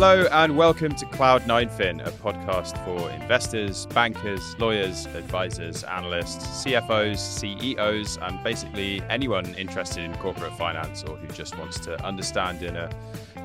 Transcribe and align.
Hello 0.00 0.26
and 0.32 0.56
welcome 0.56 0.94
to 0.94 1.04
Cloud9Fin, 1.04 2.06
a 2.06 2.10
podcast 2.10 2.82
for 2.86 3.10
investors, 3.10 3.84
bankers, 3.84 4.58
lawyers, 4.58 5.04
advisors, 5.04 5.84
analysts, 5.84 6.64
CFOs, 6.64 7.18
CEOs, 7.18 8.16
and 8.22 8.42
basically 8.42 9.02
anyone 9.10 9.54
interested 9.56 10.02
in 10.02 10.16
corporate 10.16 10.56
finance 10.56 11.04
or 11.04 11.18
who 11.18 11.28
just 11.34 11.58
wants 11.58 11.78
to 11.80 12.02
understand 12.02 12.62
in 12.62 12.76
a 12.76 12.88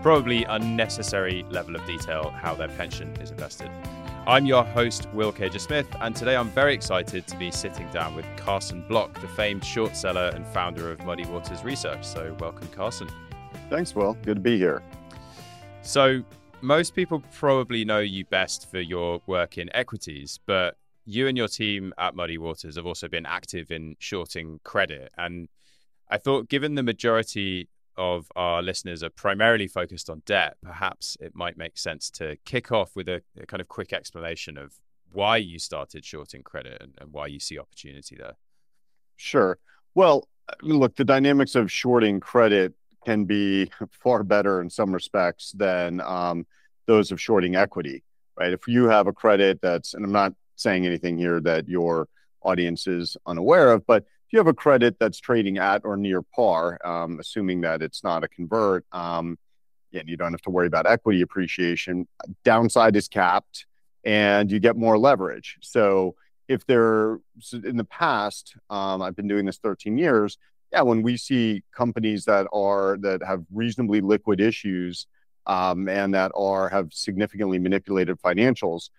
probably 0.01 0.45
unnecessary 0.45 1.43
level 1.49 1.75
of 1.75 1.85
detail 1.85 2.29
how 2.29 2.55
their 2.55 2.69
pension 2.69 3.13
is 3.17 3.31
invested. 3.31 3.69
I'm 4.25 4.45
your 4.45 4.63
host, 4.63 5.13
Will 5.13 5.33
Caiger 5.33 5.59
Smith, 5.59 5.87
and 5.99 6.15
today 6.15 6.37
I'm 6.37 6.49
very 6.51 6.73
excited 6.73 7.27
to 7.27 7.35
be 7.35 7.51
sitting 7.51 7.89
down 7.89 8.15
with 8.15 8.25
Carson 8.37 8.81
Block, 8.87 9.19
the 9.19 9.27
famed 9.27 9.65
short 9.65 9.97
seller 9.97 10.31
and 10.33 10.47
founder 10.47 10.89
of 10.89 11.03
Muddy 11.03 11.25
Waters 11.25 11.65
Research. 11.65 12.05
So, 12.05 12.33
welcome, 12.39 12.69
Carson. 12.69 13.09
Thanks, 13.69 13.93
Will. 13.93 14.13
Good 14.23 14.35
to 14.35 14.41
be 14.41 14.57
here. 14.57 14.81
So, 15.81 16.23
most 16.61 16.95
people 16.95 17.23
probably 17.33 17.85
know 17.85 17.99
you 17.99 18.25
best 18.25 18.69
for 18.69 18.79
your 18.79 19.21
work 19.27 19.57
in 19.57 19.69
equities, 19.75 20.39
but 20.45 20.77
you 21.05 21.27
and 21.27 21.37
your 21.37 21.47
team 21.47 21.93
at 21.97 22.15
Muddy 22.15 22.37
Waters 22.37 22.75
have 22.75 22.85
also 22.85 23.07
been 23.07 23.25
active 23.25 23.71
in 23.71 23.95
shorting 23.99 24.59
credit. 24.63 25.11
And 25.17 25.47
I 26.09 26.17
thought, 26.17 26.49
given 26.49 26.75
the 26.75 26.83
majority 26.83 27.69
of 27.97 28.31
our 28.35 28.61
listeners 28.61 29.03
are 29.03 29.09
primarily 29.09 29.67
focused 29.67 30.09
on 30.09 30.21
debt, 30.25 30.57
perhaps 30.61 31.17
it 31.21 31.35
might 31.35 31.57
make 31.57 31.77
sense 31.77 32.09
to 32.11 32.35
kick 32.45 32.71
off 32.71 32.95
with 32.95 33.07
a, 33.07 33.21
a 33.39 33.45
kind 33.45 33.61
of 33.61 33.67
quick 33.67 33.93
explanation 33.93 34.57
of 34.57 34.73
why 35.13 35.37
you 35.37 35.59
started 35.59 36.03
shorting 36.03 36.43
credit 36.43 36.81
and, 36.81 36.93
and 36.99 37.13
why 37.13 37.27
you 37.27 37.39
see 37.39 37.57
opportunity 37.57 38.15
there. 38.15 38.33
Sure. 39.15 39.57
Well, 39.93 40.27
look, 40.61 40.95
the 40.95 41.05
dynamics 41.05 41.55
of 41.55 41.71
shorting 41.71 42.19
credit 42.19 42.73
can 43.05 43.25
be 43.25 43.69
far 43.91 44.23
better 44.23 44.61
in 44.61 44.69
some 44.69 44.91
respects 44.91 45.51
than 45.53 46.01
um, 46.01 46.45
those 46.85 47.11
of 47.11 47.21
shorting 47.21 47.55
equity, 47.55 48.03
right? 48.37 48.53
If 48.53 48.67
you 48.67 48.85
have 48.85 49.07
a 49.07 49.13
credit 49.13 49.61
that's, 49.61 49.93
and 49.93 50.03
I'm 50.03 50.11
not 50.11 50.33
saying 50.55 50.85
anything 50.85 51.17
here 51.17 51.39
that 51.41 51.67
your 51.67 52.07
audience 52.41 52.87
is 52.87 53.17
unaware 53.25 53.71
of, 53.71 53.85
but 53.85 54.03
if 54.03 54.33
you 54.33 54.39
have 54.39 54.47
a 54.47 54.53
credit 54.53 54.97
that's 54.99 55.19
trading 55.19 55.57
at 55.57 55.81
or 55.85 55.97
near 55.97 56.21
par, 56.21 56.79
um, 56.83 57.19
assuming 57.19 57.61
that 57.61 57.81
it's 57.81 58.03
not 58.03 58.23
a 58.23 58.27
convert, 58.27 58.85
um, 58.91 59.37
and 59.93 60.09
you 60.09 60.17
don't 60.17 60.33
have 60.33 60.41
to 60.41 60.49
worry 60.49 60.67
about 60.67 60.85
equity 60.85 61.21
appreciation, 61.21 62.07
downside 62.43 62.95
is 62.95 63.07
capped 63.07 63.65
and 64.03 64.51
you 64.51 64.59
get 64.59 64.75
more 64.75 64.97
leverage. 64.97 65.57
So 65.61 66.15
if 66.47 66.65
they're 66.65 67.19
in 67.51 67.77
the 67.77 67.85
past, 67.85 68.55
um, 68.69 69.01
I've 69.01 69.15
been 69.15 69.27
doing 69.27 69.45
this 69.45 69.57
13 69.57 69.97
years 69.97 70.37
yeah, 70.71 70.81
when 70.81 71.01
we 71.01 71.17
see 71.17 71.63
companies 71.75 72.25
that 72.25 72.47
are 72.53 72.97
that 73.01 73.21
have 73.25 73.43
reasonably 73.53 74.01
liquid 74.01 74.41
issues 74.41 75.07
um, 75.45 75.87
and 75.87 76.13
that 76.13 76.31
are 76.35 76.69
have 76.69 76.91
significantly 76.93 77.59
manipulated 77.59 78.19
financials 78.19 78.89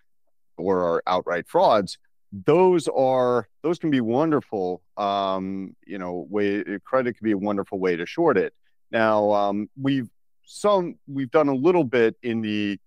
or 0.56 0.82
are 0.82 1.02
outright 1.06 1.46
frauds, 1.48 1.98
those 2.32 2.88
are 2.88 3.48
those 3.62 3.78
can 3.78 3.90
be 3.90 4.00
wonderful. 4.00 4.82
Um, 4.96 5.76
you 5.86 5.98
know, 5.98 6.26
way 6.30 6.64
credit 6.84 7.16
can 7.16 7.24
be 7.24 7.32
a 7.32 7.38
wonderful 7.38 7.78
way 7.78 7.96
to 7.96 8.06
short 8.06 8.38
it. 8.38 8.54
Now 8.90 9.32
um, 9.32 9.68
we've 9.80 10.08
some 10.44 10.96
we've 11.06 11.30
done 11.30 11.48
a 11.48 11.54
little 11.54 11.84
bit 11.84 12.16
in 12.22 12.40
the 12.40 12.78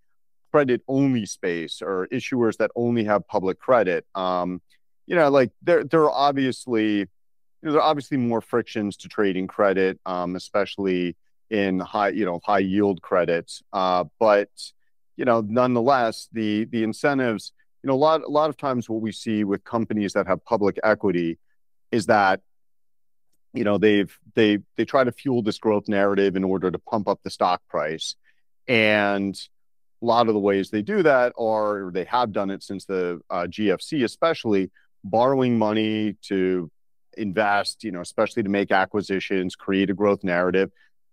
credit 0.51 0.81
only 0.87 1.25
space 1.25 1.81
or 1.81 2.07
issuers 2.11 2.57
that 2.57 2.71
only 2.75 3.03
have 3.03 3.27
public 3.27 3.59
credit. 3.59 4.05
Um, 4.15 4.61
you 5.05 5.15
know, 5.15 5.29
like 5.29 5.51
there 5.61 5.83
there 5.83 6.03
are 6.03 6.11
obviously 6.11 7.07
you 7.61 7.67
know, 7.67 7.73
there 7.73 7.81
are 7.81 7.89
obviously 7.89 8.17
more 8.17 8.41
frictions 8.41 8.97
to 8.97 9.07
trading 9.07 9.47
credit, 9.47 9.99
um, 10.05 10.35
especially 10.35 11.15
in 11.49 11.79
high, 11.79 12.09
you 12.09 12.25
know, 12.25 12.39
high 12.43 12.59
yield 12.59 13.01
credits. 13.01 13.61
Uh, 13.73 14.05
but 14.19 14.49
you 15.17 15.25
know, 15.25 15.41
nonetheless, 15.41 16.29
the 16.31 16.65
the 16.65 16.83
incentives, 16.83 17.51
you 17.83 17.87
know, 17.87 17.93
a 17.93 17.97
lot 17.97 18.21
a 18.21 18.29
lot 18.29 18.49
of 18.49 18.57
times 18.57 18.89
what 18.89 19.01
we 19.01 19.11
see 19.11 19.43
with 19.43 19.63
companies 19.63 20.13
that 20.13 20.27
have 20.27 20.43
public 20.45 20.79
equity 20.83 21.37
is 21.91 22.05
that 22.05 22.41
you 23.53 23.63
know 23.63 23.77
they've 23.77 24.17
they 24.35 24.59
they 24.77 24.85
try 24.85 25.03
to 25.03 25.11
fuel 25.11 25.41
this 25.41 25.57
growth 25.57 25.87
narrative 25.87 26.35
in 26.35 26.43
order 26.43 26.69
to 26.69 26.79
pump 26.79 27.07
up 27.07 27.19
the 27.23 27.29
stock 27.29 27.61
price 27.67 28.15
and 28.67 29.35
a 30.01 30.05
lot 30.05 30.27
of 30.27 30.33
the 30.33 30.39
ways 30.39 30.69
they 30.69 30.81
do 30.81 31.03
that 31.03 31.33
are 31.37 31.91
they 31.93 32.03
have 32.05 32.31
done 32.31 32.51
it 32.51 32.63
since 32.63 32.85
the 32.85 33.19
uh, 33.29 33.47
gfc 33.49 34.03
especially 34.03 34.69
borrowing 35.03 35.57
money 35.57 36.15
to 36.21 36.69
invest, 37.19 37.83
you 37.83 37.91
know, 37.91 38.01
especially 38.01 38.43
to 38.43 38.49
make 38.49 38.71
acquisitions, 38.71 39.55
create 39.55 39.89
a 39.89 39.93
growth 39.93 40.23
narrative. 40.23 40.71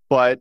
But 0.08 0.40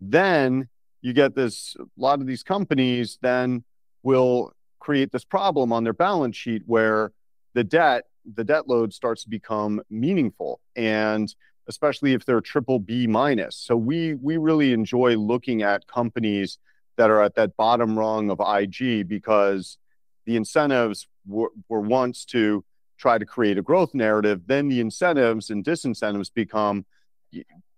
then 0.00 0.68
you 1.00 1.12
get 1.12 1.34
this, 1.34 1.76
a 1.78 1.84
lot 1.96 2.20
of 2.20 2.26
these 2.26 2.42
companies 2.42 3.18
then 3.22 3.64
will 4.02 4.52
create 4.78 5.10
this 5.12 5.24
problem 5.24 5.72
on 5.72 5.84
their 5.84 5.92
balance 5.92 6.36
sheet 6.36 6.62
where 6.66 7.12
the 7.54 7.64
debt, 7.64 8.04
the 8.34 8.44
debt 8.44 8.68
load 8.68 8.92
starts 8.92 9.24
to 9.24 9.30
become 9.30 9.80
meaningful. 9.90 10.60
And 10.74 11.34
especially 11.68 12.12
if 12.12 12.24
they're 12.24 12.40
triple 12.40 12.78
B 12.78 13.06
minus. 13.06 13.56
So 13.56 13.76
we 13.76 14.14
we 14.14 14.36
really 14.36 14.72
enjoy 14.72 15.16
looking 15.16 15.62
at 15.62 15.86
companies 15.86 16.58
that 16.96 17.10
are 17.10 17.22
at 17.22 17.34
that 17.34 17.56
bottom 17.56 17.98
rung 17.98 18.30
of 18.30 18.40
IG 18.40 19.06
because 19.06 19.78
the 20.24 20.36
incentives 20.36 21.08
were, 21.26 21.50
were 21.68 21.80
once 21.80 22.24
to 22.26 22.64
try 22.96 23.18
to 23.18 23.26
create 23.26 23.58
a 23.58 23.62
growth 23.62 23.94
narrative, 23.94 24.42
then 24.46 24.68
the 24.68 24.80
incentives 24.80 25.50
and 25.50 25.64
disincentives 25.64 26.32
become 26.32 26.84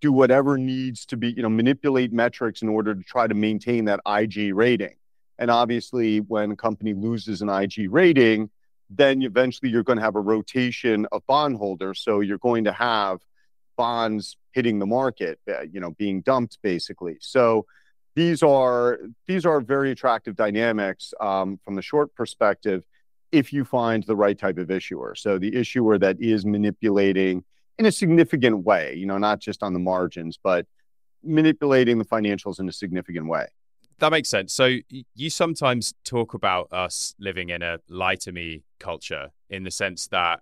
do 0.01 0.13
whatever 0.13 0.57
needs 0.57 1.05
to 1.07 1.17
be, 1.17 1.33
you 1.33 1.43
know, 1.43 1.49
manipulate 1.49 2.13
metrics 2.13 2.63
in 2.63 2.69
order 2.69 2.95
to 2.95 3.03
try 3.03 3.27
to 3.27 3.35
maintain 3.35 3.87
that 3.87 4.01
IG 4.07 4.55
rating. 4.55 4.95
And 5.39 5.51
obviously, 5.51 6.19
when 6.19 6.53
a 6.53 6.57
company 6.57 6.95
loses 6.95 7.43
an 7.43 7.49
IG 7.49 7.91
rating, 7.91 8.51
then 8.91 9.23
eventually 9.23 9.71
you're 9.71 9.83
going 9.83 9.99
to 9.99 10.05
have 10.05 10.17
a 10.17 10.21
rotation 10.21 11.07
of 11.13 11.27
bondholders. 11.27 12.01
So 12.01 12.21
you're 12.21 12.39
going 12.39 12.65
to 12.65 12.73
have 12.73 13.19
bonds 13.77 14.37
hitting 14.53 14.79
the 14.79 14.87
market, 14.87 15.39
uh, 15.49 15.63
you 15.63 15.81
know, 15.81 15.91
being 15.93 16.21
dumped 16.23 16.59
basically. 16.63 17.17
So 17.21 17.67
these 18.15 18.43
are 18.43 18.99
these 19.27 19.47
are 19.47 19.61
very 19.61 19.93
attractive 19.93 20.35
dynamics 20.35 21.15
um, 21.21 21.61
from 21.65 21.77
the 21.77 21.83
short 21.83 22.15
perspective 22.15 22.83
if 23.33 23.53
you 23.53 23.65
find 23.65 24.05
the 24.05 24.17
right 24.17 24.39
type 24.39 24.59
of 24.59 24.71
issuer. 24.71 25.15
So 25.15 25.39
the 25.39 25.55
issuer 25.55 25.99
that 25.99 26.21
is 26.21 26.47
manipulating 26.47 27.45
in 27.79 27.87
a 27.87 27.93
significant 27.93 28.65
way, 28.65 28.95
you 28.95 29.07
know, 29.07 29.19
not 29.19 29.41
just 29.41 29.63
on 29.63 29.73
the 29.73 29.79
margins, 29.79 30.39
but 30.43 30.67
manipulating 31.23 31.99
the 31.99 32.05
financials 32.05 32.61
in 32.61 32.69
a 32.69 32.73
significant 32.73 33.29
way. 33.29 33.47
That 33.99 34.13
makes 34.13 34.29
sense. 34.29 34.53
So 34.53 34.77
you 35.15 35.31
sometimes 35.31 35.93
talk 36.05 36.35
about 36.35 36.73
us 36.73 37.15
living 37.19 37.51
in 37.51 37.63
a 37.63 37.79
lie 37.89 38.15
to 38.17 38.33
me 38.33 38.63
culture 38.79 39.31
in 39.51 39.65
the 39.65 39.71
sense 39.71 40.07
that 40.09 40.41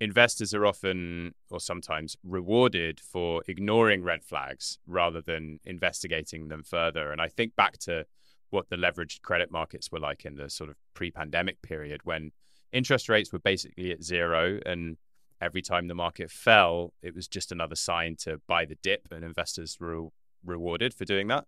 investors 0.00 0.54
are 0.54 0.64
often 0.64 1.34
or 1.50 1.60
sometimes 1.60 2.16
rewarded 2.24 3.00
for 3.00 3.42
ignoring 3.46 4.02
red 4.02 4.24
flags 4.24 4.78
rather 4.86 5.20
than 5.20 5.60
investigating 5.64 6.48
them 6.48 6.62
further. 6.62 7.12
And 7.12 7.20
I 7.20 7.28
think 7.28 7.56
back 7.56 7.78
to 7.80 8.06
what 8.50 8.68
the 8.68 8.76
leveraged 8.76 9.22
credit 9.22 9.50
markets 9.50 9.90
were 9.90 10.00
like 10.00 10.24
in 10.24 10.36
the 10.36 10.48
sort 10.48 10.70
of 10.70 10.76
pre-pandemic 10.94 11.60
period 11.62 12.00
when 12.04 12.32
interest 12.72 13.08
rates 13.08 13.32
were 13.32 13.38
basically 13.38 13.90
at 13.92 14.02
zero 14.02 14.60
and 14.66 14.96
every 15.40 15.62
time 15.62 15.86
the 15.86 15.94
market 15.94 16.30
fell 16.30 16.92
it 17.02 17.14
was 17.14 17.28
just 17.28 17.52
another 17.52 17.76
sign 17.76 18.16
to 18.16 18.40
buy 18.46 18.64
the 18.64 18.76
dip 18.82 19.08
and 19.10 19.24
investors 19.24 19.78
were 19.80 20.08
rewarded 20.44 20.92
for 20.94 21.04
doing 21.04 21.28
that. 21.28 21.44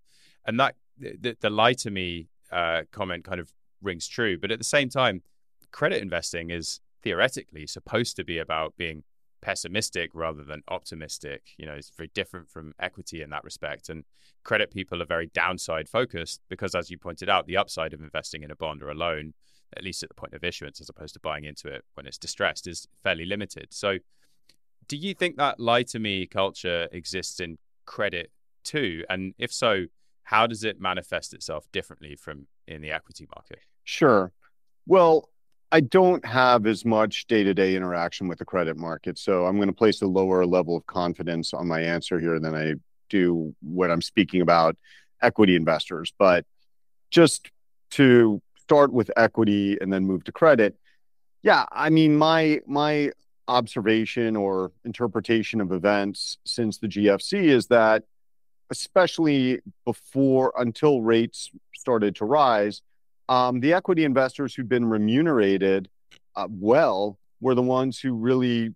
And 0.47 0.59
that 0.61 0.77
the, 0.99 1.37
the 1.41 1.51
lie 1.51 1.75
to 1.75 1.91
me 1.91 2.29
uh, 2.51 2.83
comment 2.91 3.25
kind 3.25 3.41
of 3.41 3.53
rings 3.83 4.07
true 4.07 4.39
but 4.39 4.51
at 4.51 4.59
the 4.59 4.65
same 4.65 4.89
time 4.89 5.23
credit 5.71 6.03
investing 6.03 6.51
is 6.51 6.81
theoretically 7.03 7.67
supposed 7.67 8.17
to 8.17 8.25
be 8.25 8.39
about 8.39 8.77
being 8.77 9.03
pessimistic 9.43 10.11
rather 10.15 10.43
than 10.43 10.63
optimistic. 10.69 11.43
You 11.57 11.67
know, 11.67 11.73
it's 11.73 11.91
very 11.97 12.11
different 12.15 12.49
from 12.49 12.73
equity 12.79 13.23
in 13.23 13.31
that 13.31 13.45
respect. 13.45 13.89
And 13.89 14.05
credit 14.45 14.71
people 14.71 15.03
are 15.03 15.07
very 15.07 15.31
downside 15.33 15.89
focused 15.89 16.41
because, 16.49 16.75
as 16.75 16.91
you 16.91 16.99
pointed 16.99 17.29
out, 17.29 17.47
the 17.47 17.57
upside 17.57 17.93
of 17.93 18.01
investing 18.01 18.43
in 18.43 18.51
a 18.51 18.57
bond 18.57 18.83
or 18.83 18.91
a 18.91 18.95
loan, 18.95 19.35
at 19.77 19.85
least 19.85 20.03
at 20.03 20.09
the 20.09 20.15
point 20.15 20.35
of 20.35 20.45
issuance, 20.45 20.81
as 20.81 20.89
opposed 20.89 21.15
to 21.15 21.21
buying 21.21 21.45
into 21.45 21.69
it 21.69 21.85
when 21.95 22.07
it's 22.07 22.19
distressed, 22.19 22.67
is 22.67 22.87
fairly 23.03 23.25
limited. 23.25 23.69
So, 23.71 23.99
do 24.89 24.97
you 24.97 25.15
think 25.15 25.37
that 25.37 25.61
lie 25.61 25.85
to 25.85 25.99
me 25.99 26.27
culture 26.27 26.89
exists 26.93 27.41
in 27.41 27.59
credit 27.87 28.33
too? 28.65 29.05
And 29.09 29.35
if 29.39 29.53
so, 29.53 29.87
how 30.25 30.47
does 30.47 30.65
it 30.65 30.81
manifest 30.81 31.35
itself 31.35 31.67
differently 31.73 32.17
from 32.17 32.47
in 32.67 32.83
the 32.83 32.91
equity 32.91 33.29
market? 33.35 33.61
Sure. 33.85 34.33
Well, 34.87 35.29
I 35.73 35.81
don't 35.81 36.25
have 36.25 36.67
as 36.67 36.85
much 36.85 37.27
day 37.27 37.45
to 37.45 37.55
day 37.55 37.77
interaction 37.77 38.27
with 38.27 38.39
the 38.39 38.45
credit 38.45 38.77
market. 38.77 39.19
So 39.19 39.47
I'm 39.47 39.57
going 39.57 39.69
to 39.69 39.75
place 39.75 40.03
a 40.03 40.07
lower 40.07 40.45
level 40.45 40.77
of 40.77 40.87
confidence 40.87 41.55
on 41.55 41.69
my 41.69 41.81
answer 41.81 42.19
here 42.19 42.41
than 42.41 42.55
I 42.55 42.75
do 43.09 43.55
when 43.63 43.91
I'm 43.91 44.03
speaking 44.03 44.41
about 44.41 44.77
equity 45.23 45.55
investors. 45.55 46.13
But 46.19 46.45
just 47.11 47.51
to 47.91 48.43
start 48.57 48.93
with 48.93 49.11
equity 49.17 49.79
and 49.81 49.93
then 49.93 50.05
move 50.05 50.25
to 50.25 50.33
credit, 50.33 50.77
yeah, 51.43 51.67
I 51.71 51.91
mean, 51.91 52.17
my, 52.17 52.61
my, 52.67 53.13
observation 53.49 54.37
or 54.37 54.71
interpretation 54.85 55.61
of 55.61 55.73
events 55.73 56.39
since 56.45 56.79
the 56.79 56.87
GFC 56.87 57.47
is 57.47 57.67
that 57.67 58.05
especially 58.71 59.59
before 59.85 60.53
until 60.57 61.03
rates 61.03 61.51
started 61.75 62.15
to 62.15 62.25
rise, 62.25 62.81
um, 63.31 63.61
the 63.61 63.73
equity 63.73 64.05
investors 64.05 64.55
who've 64.55 64.69
been 64.69 64.85
remunerated 64.85 65.89
uh, 66.35 66.49
well 66.51 67.17
were 67.41 67.55
the 67.55 67.63
ones 67.63 67.99
who 67.99 68.13
really 68.13 68.75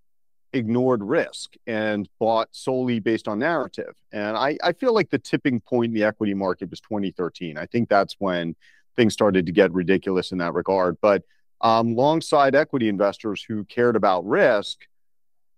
ignored 0.53 1.03
risk 1.03 1.55
and 1.67 2.09
bought 2.21 2.49
solely 2.53 3.01
based 3.01 3.27
on 3.27 3.41
narrative. 3.41 3.93
And 4.13 4.37
I, 4.37 4.57
I 4.63 4.73
feel 4.73 4.95
like 4.95 5.11
the 5.11 5.19
tipping 5.19 5.61
point 5.61 5.91
in 5.91 5.95
the 5.95 6.05
equity 6.05 6.35
market 6.35 6.71
was 6.71 6.81
2013. 6.81 7.59
I 7.59 7.67
think 7.67 7.89
that's 7.89 8.15
when 8.21 8.55
things 8.97 9.13
started 9.13 9.45
to 9.47 9.53
get 9.53 9.73
ridiculous 9.73 10.31
in 10.31 10.39
that 10.39 10.55
regard. 10.55 10.99
But 11.03 11.25
um, 11.61 11.97
long-side 11.97 12.55
equity 12.55 12.89
investors 12.89 13.43
who 13.43 13.65
cared 13.65 13.97
about 13.97 14.25
risk 14.25 14.87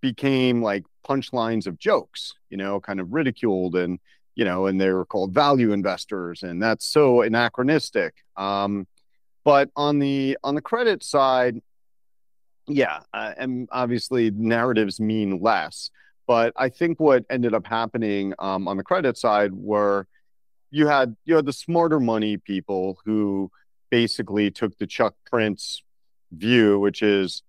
became 0.01 0.63
like 0.63 0.85
punchlines 1.07 1.67
of 1.67 1.79
jokes, 1.79 2.33
you 2.49 2.57
know, 2.57 2.81
kind 2.81 3.01
of 3.01 3.13
ridiculed 3.13 3.77
and, 3.77 3.99
you 4.37 4.45
know, 4.45 4.67
and 4.67 4.81
they 4.81 4.91
were 4.91 5.05
called 5.05 5.33
value 5.33 5.73
investors. 5.73 6.45
And 6.45 6.63
that's 6.63 6.87
so 6.87 7.23
anachronistic. 7.23 8.15
Um, 8.37 8.87
but 9.45 9.71
on 9.75 9.99
the 9.99 10.39
on 10.45 10.55
the 10.55 10.61
credit 10.61 11.03
side, 11.03 11.61
yeah, 12.69 13.01
uh, 13.13 13.33
and 13.37 13.69
obviously 13.73 14.31
narratives 14.31 15.01
mean 15.01 15.41
less. 15.41 15.91
But 16.27 16.53
I 16.57 16.69
think 16.69 17.01
what 17.01 17.25
ended 17.31 17.55
up 17.55 17.67
happening 17.67 18.35
um, 18.39 18.69
on 18.69 18.77
the 18.77 18.83
credit 18.83 19.17
side 19.17 19.53
were 19.53 20.07
you 20.71 20.87
had 20.87 21.17
you 21.25 21.37
had 21.37 21.47
the 21.47 21.53
smarter 21.53 22.01
money 22.01 22.37
people 22.37 22.99
who 23.05 23.51
basically 23.91 24.51
took 24.51 24.77
the 24.79 24.87
Chuck 24.87 25.15
Prince 25.31 25.83
view, 26.33 26.79
which 26.79 27.03
is 27.03 27.43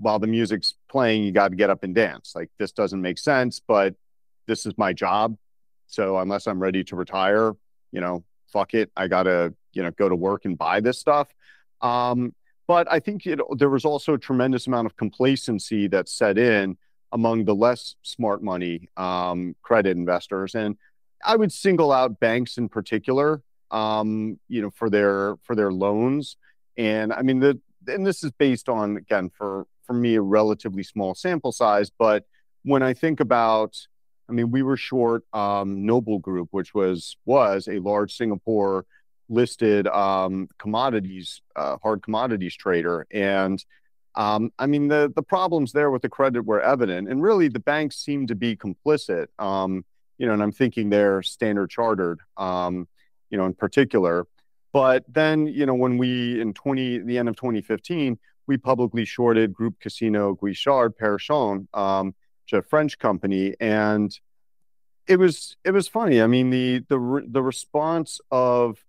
while 0.00 0.18
the 0.18 0.26
music's 0.26 0.74
playing, 0.88 1.22
you 1.22 1.30
got 1.30 1.48
to 1.48 1.56
get 1.56 1.70
up 1.70 1.84
and 1.84 1.94
dance. 1.94 2.32
Like 2.34 2.50
this 2.58 2.72
doesn't 2.72 3.00
make 3.00 3.18
sense, 3.18 3.60
but 3.60 3.94
this 4.46 4.66
is 4.66 4.76
my 4.76 4.92
job. 4.92 5.36
So 5.94 6.18
unless 6.18 6.46
I'm 6.46 6.60
ready 6.60 6.84
to 6.84 6.96
retire, 6.96 7.52
you 7.92 8.00
know, 8.00 8.24
fuck 8.52 8.74
it, 8.74 8.90
I 8.96 9.08
gotta 9.08 9.54
you 9.72 9.82
know 9.82 9.90
go 9.92 10.08
to 10.08 10.16
work 10.16 10.44
and 10.44 10.56
buy 10.58 10.80
this 10.80 10.98
stuff. 10.98 11.28
Um, 11.80 12.34
but 12.66 12.90
I 12.90 12.98
think 12.98 13.26
it, 13.26 13.40
there 13.58 13.68
was 13.68 13.84
also 13.84 14.14
a 14.14 14.18
tremendous 14.18 14.66
amount 14.66 14.86
of 14.86 14.96
complacency 14.96 15.86
that 15.88 16.08
set 16.08 16.38
in 16.38 16.76
among 17.12 17.44
the 17.44 17.54
less 17.54 17.94
smart 18.02 18.42
money 18.42 18.88
um, 18.96 19.54
credit 19.62 19.96
investors, 19.96 20.54
and 20.54 20.76
I 21.24 21.36
would 21.36 21.52
single 21.52 21.92
out 21.92 22.20
banks 22.20 22.58
in 22.58 22.68
particular, 22.68 23.42
um, 23.70 24.38
you 24.48 24.62
know, 24.62 24.70
for 24.70 24.90
their 24.90 25.36
for 25.42 25.54
their 25.54 25.72
loans. 25.72 26.36
And 26.76 27.12
I 27.12 27.22
mean, 27.22 27.40
the 27.40 27.60
and 27.86 28.06
this 28.06 28.24
is 28.24 28.32
based 28.32 28.68
on 28.68 28.96
again 28.96 29.30
for 29.30 29.66
for 29.86 29.92
me 29.92 30.14
a 30.16 30.22
relatively 30.22 30.82
small 30.82 31.14
sample 31.14 31.52
size, 31.52 31.90
but 31.90 32.24
when 32.64 32.82
I 32.82 32.94
think 32.94 33.20
about, 33.20 33.76
I 34.28 34.32
mean, 34.32 34.50
we 34.50 34.62
were 34.62 34.76
short 34.76 35.24
um, 35.32 35.84
Noble 35.84 36.18
Group, 36.18 36.48
which 36.50 36.74
was 36.74 37.16
was 37.24 37.68
a 37.68 37.78
large 37.78 38.16
Singapore 38.16 38.86
listed 39.28 39.86
um, 39.86 40.48
commodities, 40.58 41.40
uh, 41.56 41.76
hard 41.82 42.02
commodities 42.02 42.54
trader, 42.54 43.06
and 43.10 43.62
um, 44.14 44.52
I 44.58 44.66
mean 44.66 44.88
the 44.88 45.12
the 45.14 45.22
problems 45.22 45.72
there 45.72 45.90
with 45.90 46.02
the 46.02 46.08
credit 46.08 46.42
were 46.42 46.60
evident, 46.60 47.08
and 47.08 47.22
really 47.22 47.48
the 47.48 47.60
banks 47.60 47.96
seemed 47.96 48.28
to 48.28 48.34
be 48.34 48.56
complicit. 48.56 49.26
Um, 49.38 49.84
you 50.18 50.26
know, 50.26 50.32
and 50.32 50.42
I'm 50.42 50.52
thinking 50.52 50.90
they're 50.90 51.22
Standard 51.22 51.70
Chartered, 51.70 52.20
um, 52.36 52.86
you 53.30 53.38
know, 53.38 53.46
in 53.46 53.54
particular. 53.54 54.26
But 54.72 55.04
then, 55.08 55.46
you 55.46 55.66
know, 55.66 55.74
when 55.74 55.98
we 55.98 56.40
in 56.40 56.52
20 56.52 56.98
the 57.00 57.18
end 57.18 57.28
of 57.28 57.36
2015, 57.36 58.18
we 58.46 58.56
publicly 58.56 59.04
shorted 59.04 59.52
Group 59.52 59.78
Casino 59.80 60.34
Guichard 60.34 60.96
Perrachon, 60.96 61.66
is 62.46 62.58
a 62.58 62.62
French 62.62 62.98
company, 62.98 63.54
and 63.60 64.18
it 65.06 65.18
was 65.18 65.56
it 65.64 65.72
was 65.72 65.88
funny. 65.88 66.20
I 66.20 66.26
mean, 66.26 66.50
the 66.50 66.84
the 66.88 67.24
the 67.28 67.42
response 67.42 68.20
of 68.30 68.84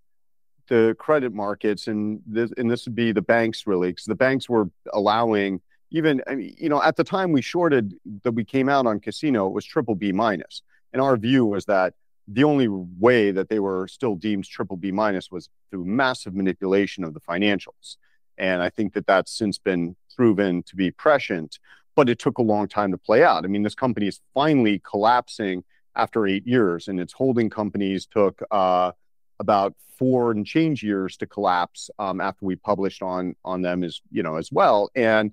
the 0.68 0.96
credit 0.98 1.34
markets 1.34 1.88
and 1.88 2.22
this 2.26 2.52
and 2.58 2.70
this 2.70 2.86
would 2.86 2.96
be 2.96 3.12
the 3.12 3.22
banks 3.22 3.68
really 3.68 3.90
because 3.90 4.06
the 4.06 4.16
banks 4.16 4.50
were 4.50 4.68
allowing 4.94 5.62
even 5.92 6.24
I 6.26 6.34
mean, 6.34 6.56
you 6.58 6.70
know 6.70 6.82
at 6.82 6.96
the 6.96 7.04
time 7.04 7.32
we 7.32 7.44
shorted 7.44 7.94
that 8.24 8.32
we 8.32 8.44
came 8.44 8.68
out 8.68 8.88
on 8.88 9.00
casino 9.00 9.46
it 9.46 9.54
was 9.54 9.64
triple 9.64 9.94
B 9.94 10.12
minus 10.12 10.64
and 10.92 11.04
our 11.04 11.18
view 11.18 11.46
was 11.46 11.66
that 11.66 11.94
the 12.28 12.44
only 12.44 12.68
way 12.68 13.32
that 13.32 13.50
they 13.50 13.60
were 13.60 13.88
still 13.88 14.16
deemed 14.16 14.46
triple 14.46 14.78
B 14.78 14.92
minus 14.92 15.30
was 15.30 15.50
through 15.70 15.86
massive 15.86 16.34
manipulation 16.34 17.04
of 17.04 17.14
the 17.14 17.20
financials. 17.20 17.98
And 18.38 18.62
I 18.62 18.70
think 18.70 18.94
that 18.94 19.06
that's 19.06 19.32
since 19.32 19.58
been 19.58 19.96
proven 20.16 20.64
to 20.64 20.76
be 20.76 20.92
prescient, 20.92 21.60
but 21.96 22.10
it 22.10 22.20
took 22.20 22.38
a 22.38 22.42
long 22.42 22.68
time 22.68 22.92
to 22.92 22.98
play 22.98 23.24
out. 23.24 23.46
I 23.46 23.48
mean, 23.48 23.64
this 23.64 23.76
company 23.76 24.08
is 24.08 24.20
finally 24.34 24.80
collapsing 24.80 25.64
after 25.96 26.28
eight 26.28 26.46
years, 26.46 26.88
and 26.88 27.00
its 27.00 27.14
holding 27.14 27.50
companies 27.50 28.06
took 28.06 28.42
uh, 28.52 28.92
about 29.40 29.76
four 29.98 30.32
and 30.32 30.46
change 30.46 30.84
years 30.84 31.16
to 31.18 31.26
collapse 31.26 31.90
um, 32.00 32.20
after 32.20 32.46
we 32.46 32.56
published 32.56 33.02
on 33.02 33.36
on 33.46 33.62
them 33.62 33.84
as 33.84 34.02
you 34.12 34.24
know 34.24 34.36
as 34.36 34.52
well. 34.52 34.90
And 34.96 35.32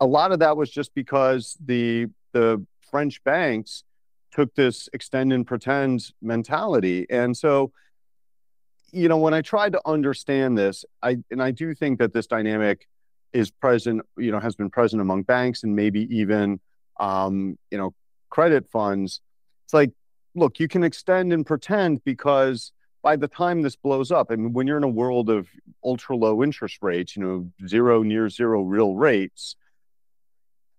a 0.00 0.06
lot 0.06 0.32
of 0.32 0.40
that 0.40 0.56
was 0.56 0.70
just 0.70 0.94
because 0.94 1.56
the 1.64 2.08
the 2.32 2.64
French 2.90 3.22
banks 3.24 3.84
took 4.32 4.54
this 4.54 4.88
extend 4.92 5.32
and 5.32 5.46
pretend 5.46 6.12
mentality. 6.22 7.06
And 7.10 7.36
so, 7.36 7.72
you 8.92 9.08
know, 9.08 9.18
when 9.18 9.34
I 9.34 9.42
tried 9.42 9.72
to 9.72 9.80
understand 9.84 10.56
this, 10.56 10.84
I 11.02 11.18
and 11.30 11.42
I 11.42 11.50
do 11.50 11.74
think 11.74 11.98
that 11.98 12.12
this 12.12 12.26
dynamic 12.26 12.88
is 13.32 13.50
present, 13.50 14.02
you 14.16 14.32
know, 14.32 14.40
has 14.40 14.56
been 14.56 14.70
present 14.70 15.00
among 15.00 15.22
banks 15.22 15.62
and 15.62 15.74
maybe 15.76 16.02
even 16.14 16.60
um, 17.00 17.58
you 17.70 17.78
know, 17.78 17.94
credit 18.28 18.68
funds. 18.70 19.20
It's 19.64 19.74
like, 19.74 19.90
look, 20.34 20.60
you 20.60 20.68
can 20.68 20.84
extend 20.84 21.32
and 21.32 21.44
pretend 21.44 22.04
because 22.04 22.72
by 23.02 23.16
the 23.16 23.26
time 23.26 23.62
this 23.62 23.74
blows 23.74 24.12
up, 24.12 24.28
I 24.30 24.36
mean, 24.36 24.52
when 24.52 24.66
you're 24.66 24.76
in 24.76 24.84
a 24.84 24.88
world 24.88 25.30
of 25.30 25.48
ultra 25.82 26.14
low 26.14 26.42
interest 26.44 26.78
rates, 26.82 27.16
you 27.16 27.22
know, 27.22 27.66
zero, 27.66 28.02
near 28.02 28.28
zero 28.28 28.62
real 28.62 28.94
rates, 28.94 29.56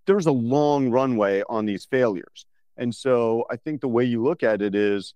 there's 0.05 0.27
a 0.27 0.31
long 0.31 0.91
runway 0.91 1.43
on 1.49 1.65
these 1.65 1.85
failures. 1.85 2.45
And 2.77 2.93
so 2.93 3.45
I 3.49 3.55
think 3.57 3.81
the 3.81 3.87
way 3.87 4.05
you 4.05 4.23
look 4.23 4.43
at 4.43 4.61
it 4.61 4.75
is, 4.75 5.13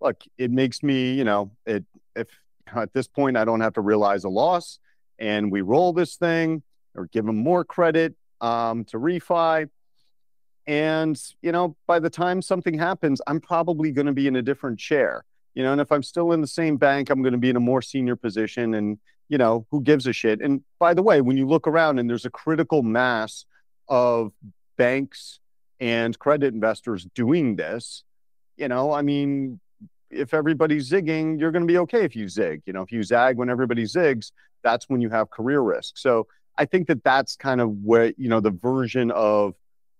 look, 0.00 0.22
it 0.36 0.50
makes 0.50 0.82
me, 0.82 1.14
you 1.14 1.24
know, 1.24 1.50
it 1.64 1.84
if 2.14 2.28
at 2.74 2.92
this 2.92 3.08
point 3.08 3.36
I 3.36 3.44
don't 3.44 3.60
have 3.60 3.74
to 3.74 3.80
realize 3.80 4.24
a 4.24 4.28
loss 4.28 4.78
and 5.18 5.50
we 5.50 5.62
roll 5.62 5.92
this 5.92 6.16
thing 6.16 6.62
or 6.94 7.06
give 7.06 7.24
them 7.24 7.36
more 7.36 7.64
credit 7.64 8.14
um, 8.40 8.84
to 8.86 8.98
refi. 8.98 9.68
And, 10.66 11.20
you 11.40 11.52
know, 11.52 11.76
by 11.86 11.98
the 11.98 12.10
time 12.10 12.40
something 12.40 12.78
happens, 12.78 13.20
I'm 13.26 13.40
probably 13.40 13.90
going 13.90 14.06
to 14.06 14.12
be 14.12 14.26
in 14.26 14.36
a 14.36 14.42
different 14.42 14.78
chair. 14.78 15.24
You 15.54 15.62
know, 15.62 15.72
and 15.72 15.80
if 15.80 15.92
I'm 15.92 16.02
still 16.02 16.32
in 16.32 16.40
the 16.40 16.46
same 16.46 16.76
bank, 16.76 17.10
I'm 17.10 17.22
going 17.22 17.32
to 17.32 17.38
be 17.38 17.50
in 17.50 17.56
a 17.56 17.60
more 17.60 17.82
senior 17.82 18.16
position. 18.16 18.74
And, 18.74 18.98
you 19.28 19.38
know, 19.38 19.66
who 19.70 19.82
gives 19.82 20.06
a 20.06 20.12
shit? 20.12 20.40
And 20.40 20.62
by 20.78 20.94
the 20.94 21.02
way, 21.02 21.20
when 21.20 21.36
you 21.36 21.46
look 21.46 21.66
around 21.66 21.98
and 21.98 22.08
there's 22.08 22.24
a 22.24 22.30
critical 22.30 22.82
mass 22.82 23.44
of 23.88 24.32
banks 24.76 25.40
and 25.80 26.18
credit 26.18 26.54
investors 26.54 27.06
doing 27.14 27.56
this, 27.56 28.04
you 28.56 28.68
know, 28.68 28.92
I 28.92 29.02
mean, 29.02 29.60
if 30.10 30.32
everybody's 30.32 30.90
zigging, 30.90 31.40
you're 31.40 31.50
going 31.50 31.66
to 31.66 31.72
be 31.72 31.78
okay 31.78 32.04
if 32.04 32.14
you 32.14 32.28
zig. 32.28 32.62
You 32.66 32.72
know, 32.72 32.82
if 32.82 32.92
you 32.92 33.02
zag 33.02 33.36
when 33.36 33.50
everybody 33.50 33.84
zigs, 33.84 34.30
that's 34.62 34.88
when 34.88 35.00
you 35.00 35.10
have 35.10 35.30
career 35.30 35.60
risk. 35.60 35.98
So 35.98 36.28
I 36.58 36.64
think 36.64 36.88
that 36.88 37.02
that's 37.02 37.36
kind 37.36 37.60
of 37.60 37.70
where, 37.82 38.12
you 38.16 38.28
know, 38.28 38.40
the 38.40 38.50
version 38.50 39.10
of 39.10 39.54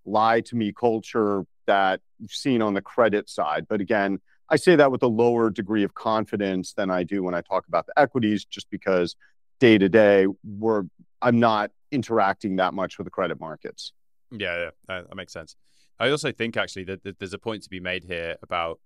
lie 0.05 0.41
to 0.41 0.55
me 0.55 0.71
culture 0.71 1.45
that 1.65 2.01
you've 2.19 2.31
seen 2.31 2.61
on 2.61 2.73
the 2.73 2.81
credit 2.81 3.29
side. 3.29 3.67
But 3.67 3.81
again, 3.81 4.19
I 4.49 4.57
say 4.57 4.75
that 4.75 4.91
with 4.91 5.01
a 5.03 5.07
lower 5.07 5.49
degree 5.49 5.83
of 5.83 5.93
confidence 5.93 6.73
than 6.73 6.91
I 6.91 7.03
do 7.03 7.23
when 7.23 7.33
I 7.33 7.41
talk 7.41 7.67
about 7.67 7.87
the 7.87 7.97
equities, 7.97 8.45
just 8.45 8.69
because 8.69 9.15
day 9.59 9.77
to 9.77 9.89
day, 9.89 10.27
we're 10.43 10.83
I'm 11.21 11.39
not 11.39 11.71
interacting 11.91 12.57
that 12.57 12.73
much 12.73 12.97
with 12.97 13.05
the 13.05 13.11
credit 13.11 13.39
markets. 13.39 13.93
Yeah, 14.31 14.69
yeah, 14.89 15.01
that 15.01 15.15
makes 15.15 15.31
sense. 15.31 15.55
I 15.99 16.09
also 16.09 16.31
think 16.31 16.57
actually 16.57 16.83
that, 16.85 17.19
there's 17.19 17.33
a 17.33 17.37
point 17.37 17.63
to 17.63 17.69
be 17.69 17.79
made 17.79 18.03
here 18.03 18.35
about 18.43 18.79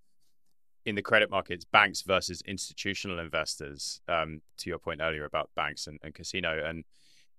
in 0.85 0.95
the 0.95 1.01
credit 1.01 1.29
markets, 1.31 1.65
banks 1.65 2.03
versus 2.03 2.41
institutional 2.45 3.19
investors. 3.19 4.01
Um, 4.07 4.41
to 4.59 4.69
your 4.69 4.77
point 4.77 5.01
earlier 5.01 5.25
about 5.25 5.49
banks 5.55 5.87
and, 5.87 5.99
and 6.03 6.13
casino, 6.13 6.63
and 6.63 6.83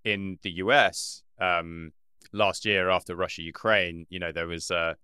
in 0.03 0.39
the 0.41 0.51
US 0.51 1.23
um, 1.39 1.91
last 2.31 2.65
year 2.65 2.89
after 2.89 3.15
Russia 3.15 3.41
Ukraine, 3.41 4.05
you 4.09 4.19
know 4.19 4.31
there 4.31 4.47
was 4.47 4.71
uh, 4.71 4.95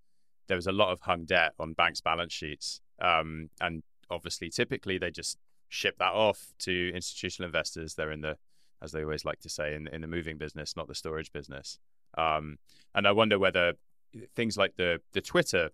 there 0.48 0.58
was 0.58 0.68
a 0.68 0.72
lot 0.72 0.92
of 0.92 1.02
hung 1.02 1.26
debt 1.26 1.54
on 1.60 1.74
banks' 1.74 2.02
balance 2.02 2.34
sheets, 2.34 2.82
um, 3.02 3.50
and 3.62 3.84
obviously 4.10 4.50
typically 4.50 4.98
they 4.98 5.12
just 5.12 5.38
ship 5.70 5.98
that 6.00 6.14
off 6.14 6.54
to 6.60 6.92
institutional 6.94 7.48
investors. 7.48 7.96
They're 7.96 8.12
in 8.12 8.22
the 8.22 8.38
as 8.82 8.92
they 8.92 9.04
always 9.04 9.26
like 9.26 9.40
to 9.40 9.50
say 9.50 9.74
in, 9.74 9.88
in 9.88 10.02
the 10.02 10.08
moving 10.08 10.38
business, 10.38 10.76
not 10.76 10.88
the 10.88 10.96
storage 10.96 11.32
business. 11.32 11.80
Um, 12.18 12.58
and 12.94 13.08
I 13.08 13.12
wonder 13.14 13.40
whether 13.40 13.74
things 14.36 14.58
like 14.58 14.76
the 14.78 15.02
the 15.14 15.22
Twitter 15.22 15.72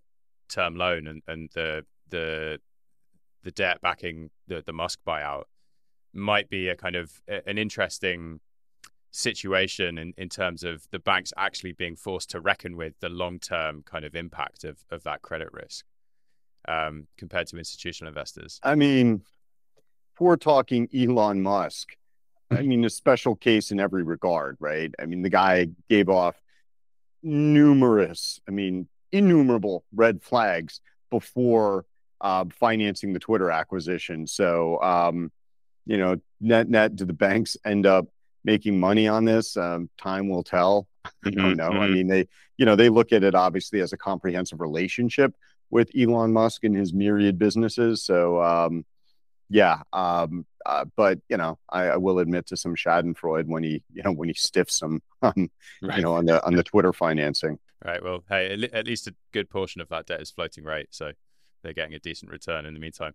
term 0.48 0.76
loan 0.76 1.06
and, 1.06 1.22
and 1.26 1.50
the 1.54 1.84
the 2.08 2.58
the 3.42 3.50
debt 3.50 3.80
backing 3.80 4.30
the 4.48 4.62
the 4.64 4.72
Musk 4.72 5.00
buyout 5.06 5.44
might 6.14 6.48
be 6.50 6.68
a 6.68 6.76
kind 6.76 6.96
of 6.96 7.22
an 7.46 7.58
interesting 7.58 8.40
situation 9.12 9.98
in, 9.98 10.12
in 10.16 10.28
terms 10.28 10.64
of 10.64 10.86
the 10.90 10.98
banks 10.98 11.32
actually 11.36 11.72
being 11.72 11.96
forced 11.96 12.30
to 12.30 12.40
reckon 12.40 12.76
with 12.76 12.98
the 13.00 13.08
long 13.08 13.38
term 13.38 13.82
kind 13.84 14.04
of 14.04 14.14
impact 14.16 14.64
of, 14.64 14.78
of 14.90 15.04
that 15.04 15.22
credit 15.22 15.52
risk. 15.52 15.84
um, 16.68 17.06
compared 17.16 17.46
to 17.48 17.58
institutional 17.58 18.08
investors? 18.08 18.60
I 18.62 18.74
mean, 18.74 19.22
we're 20.18 20.36
talking 20.36 20.88
Elon 20.94 21.42
Musk, 21.42 21.96
I 22.50 22.62
mean, 22.62 22.84
a 22.84 22.90
special 22.90 23.34
case 23.34 23.70
in 23.70 23.80
every 23.80 24.02
regard, 24.02 24.56
right? 24.60 24.94
I 25.00 25.06
mean, 25.06 25.22
the 25.22 25.30
guy 25.30 25.68
gave 25.88 26.08
off 26.08 26.40
numerous, 27.22 28.40
I 28.46 28.52
mean, 28.52 28.88
innumerable 29.10 29.84
red 29.94 30.22
flags 30.22 30.80
before 31.10 31.86
uh, 32.20 32.44
financing 32.50 33.12
the 33.12 33.18
Twitter 33.18 33.50
acquisition. 33.50 34.26
So, 34.26 34.80
um, 34.82 35.32
you 35.86 35.96
know, 35.96 36.16
net 36.40 36.68
net, 36.68 36.94
do 36.94 37.04
the 37.04 37.12
banks 37.12 37.56
end 37.64 37.86
up 37.86 38.06
making 38.44 38.78
money 38.78 39.08
on 39.08 39.24
this? 39.24 39.56
Um, 39.56 39.88
time 39.98 40.28
will 40.28 40.42
tell. 40.42 40.88
Mm-hmm, 41.24 41.28
I 41.40 41.42
don't 41.42 41.56
know. 41.56 41.70
Mm-hmm. 41.70 41.80
I 41.80 41.88
mean, 41.88 42.06
they, 42.06 42.28
you 42.56 42.66
know, 42.66 42.76
they 42.76 42.88
look 42.88 43.12
at 43.12 43.24
it 43.24 43.34
obviously 43.34 43.80
as 43.80 43.92
a 43.92 43.96
comprehensive 43.96 44.60
relationship 44.60 45.34
with 45.70 45.90
Elon 45.98 46.32
Musk 46.32 46.64
and 46.64 46.76
his 46.76 46.92
myriad 46.92 47.38
businesses. 47.38 48.02
So, 48.02 48.42
um, 48.42 48.84
yeah, 49.48 49.82
um, 49.92 50.46
uh, 50.64 50.84
but 50.96 51.18
you 51.28 51.36
know, 51.36 51.58
I, 51.68 51.88
I, 51.88 51.96
will 51.96 52.20
admit 52.20 52.46
to 52.46 52.56
some 52.56 52.76
Schadenfreude 52.76 53.46
when 53.46 53.62
he, 53.62 53.82
you 53.92 54.02
know, 54.02 54.12
when 54.12 54.28
he 54.28 54.34
stiffs 54.34 54.80
them, 54.80 55.02
um, 55.22 55.50
right. 55.82 55.96
you 55.96 56.02
know, 56.02 56.14
on 56.14 56.26
the 56.26 56.44
on 56.44 56.54
the 56.54 56.62
Twitter 56.62 56.92
financing. 56.92 57.58
Right. 57.84 58.02
Well, 58.02 58.22
hey, 58.28 58.68
at 58.72 58.86
least 58.86 59.08
a 59.08 59.14
good 59.32 59.50
portion 59.50 59.80
of 59.80 59.88
that 59.88 60.06
debt 60.06 60.20
is 60.20 60.30
floating 60.30 60.62
rate, 60.62 60.88
so 60.90 61.12
they're 61.62 61.72
getting 61.72 61.94
a 61.94 61.98
decent 61.98 62.30
return 62.30 62.64
in 62.64 62.74
the 62.74 62.80
meantime. 62.80 63.12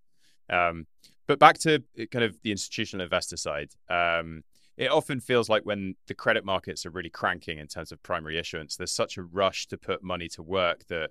Um, 0.50 0.88
but 1.26 1.40
back 1.40 1.58
to 1.60 1.84
uh, 2.00 2.06
kind 2.12 2.26
of 2.26 2.36
the 2.44 2.52
institutional 2.52 3.04
investor 3.04 3.38
side. 3.38 3.70
Um, 3.90 4.44
it 4.78 4.92
often 4.92 5.20
feels 5.20 5.50
like 5.50 5.66
when 5.66 5.96
the 6.06 6.14
credit 6.14 6.46
markets 6.46 6.86
are 6.86 6.92
really 6.92 7.10
cranking 7.10 7.58
in 7.58 7.68
terms 7.68 7.92
of 7.92 8.02
primary 8.04 8.38
issuance, 8.38 8.76
there's 8.76 8.92
such 8.92 9.18
a 9.18 9.24
rush 9.24 9.68
to 9.68 9.78
put 9.78 10.04
money 10.04 10.28
to 10.30 10.44
work 10.44 10.86
that 10.88 11.10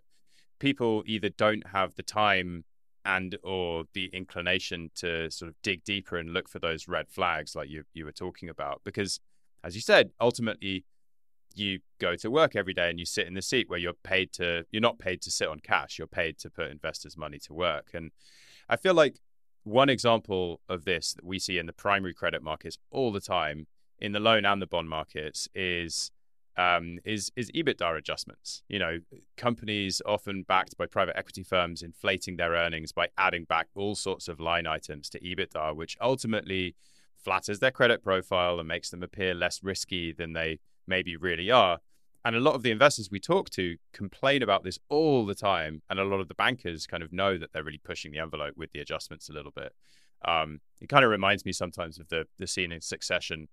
people 0.61 1.02
either 1.06 1.28
don't 1.28 1.66
have 1.68 1.94
the 1.96 2.02
time 2.02 2.64
and 3.04 3.37
or 3.42 3.85
the 3.92 4.06
inclination 4.12 4.90
to 4.94 5.30
sort 5.30 5.49
of 5.49 5.54
dig 5.62 5.82
deeper 5.85 6.16
and 6.16 6.32
look 6.32 6.49
for 6.49 6.58
those 6.58 6.88
red 6.88 7.08
flags 7.08 7.54
like 7.54 7.68
you 7.68 7.85
you 7.92 8.04
were 8.04 8.12
talking 8.12 8.49
about. 8.49 8.80
Because 8.85 9.20
as 9.64 9.75
you 9.75 9.80
said 9.80 10.11
ultimately 10.20 10.85
you 11.54 11.78
go 11.99 12.14
to 12.16 12.30
work 12.30 12.54
every 12.54 12.75
day 12.75 12.90
and 12.90 12.99
you 12.99 13.06
sit 13.06 13.26
in 13.26 13.35
the 13.35 13.42
seat 13.42 13.68
where 13.70 13.78
you're 13.78 13.94
paid 14.04 14.32
to 14.32 14.64
you're 14.70 14.82
not 14.82 14.99
paid 14.99 15.23
to 15.23 15.30
sit 15.30 15.49
on 15.49 15.58
cash 15.61 15.99
you're 15.99 16.06
paid 16.06 16.38
to 16.38 16.50
put 16.50 16.70
investors 16.70 17.16
money 17.16 17.38
to 17.38 17.52
work. 17.52 17.90
And 17.94 18.11
i 18.68 18.76
feel 18.76 18.94
like 18.94 19.20
one 19.66 19.88
example 19.88 20.61
of 20.68 20.85
this 20.85 21.12
that 21.14 21.25
we 21.25 21.40
see 21.40 21.58
in 21.58 21.66
the 21.66 21.73
primary 21.73 22.14
credit 22.14 22.40
markets 22.40 22.78
all 22.90 23.11
the 23.11 23.20
time 23.20 23.66
in 23.99 24.12
the 24.12 24.20
loan 24.20 24.44
and 24.44 24.62
the 24.62 24.66
bond 24.66 24.88
markets 24.88 25.49
is 25.54 26.12
um, 26.56 26.99
is 27.04 27.32
is 27.37 27.50
EBITDA 27.50 27.99
adjustments. 27.99 28.62
You 28.68 28.78
know, 28.78 28.99
companies 29.37 30.00
often 30.06 30.44
backed 30.44 30.76
by 30.78 30.87
private 30.87 31.18
equity 31.18 31.42
firms 31.42 31.82
inflating 31.82 32.37
their 32.37 32.52
earnings 32.52 32.92
by 32.92 33.08
adding 33.18 33.44
back 33.44 33.66
all 33.75 33.96
sorts 33.96 34.28
of 34.28 34.38
line 34.38 34.66
items 34.66 35.11
to 35.11 35.20
EBITDA, 35.20 35.75
which 35.75 35.96
ultimately 36.00 36.76
flatters 37.16 37.58
their 37.58 37.73
credit 37.73 38.04
profile 38.04 38.61
and 38.61 38.68
makes 38.68 38.90
them 38.90 39.02
appear 39.02 39.35
less 39.35 39.62
risky 39.64 40.12
than 40.12 40.32
they 40.32 40.61
maybe 40.87 41.16
really 41.16 41.50
are. 41.50 41.78
And 42.26 42.35
a 42.35 42.40
lot 42.40 42.56
of 42.56 42.64
the 42.64 42.73
investors 42.73 43.09
we 43.09 43.21
talk 43.21 43.50
to 43.50 43.76
complain 43.92 44.42
about 44.42 44.64
this 44.64 44.80
all 44.88 45.25
the 45.25 45.35
time, 45.37 45.83
and 45.88 46.00
a 46.00 46.04
lot 46.04 46.18
of 46.18 46.26
the 46.26 46.35
bankers 46.35 46.85
kind 46.85 47.04
of 47.04 47.12
know 47.12 47.38
that 47.38 47.52
they're 47.52 47.62
really 47.62 47.78
pushing 47.78 48.11
the 48.11 48.18
envelope 48.18 48.54
with 48.56 48.73
the 48.73 48.80
adjustments 48.80 49.28
a 49.28 49.33
little 49.33 49.52
bit. 49.52 49.73
Um, 50.25 50.59
it 50.80 50.88
kind 50.88 51.04
of 51.04 51.12
reminds 51.12 51.45
me 51.45 51.52
sometimes 51.52 52.00
of 52.00 52.09
the 52.09 52.26
the 52.37 52.49
scene 52.49 52.73
in 52.73 52.80
Succession 52.80 53.47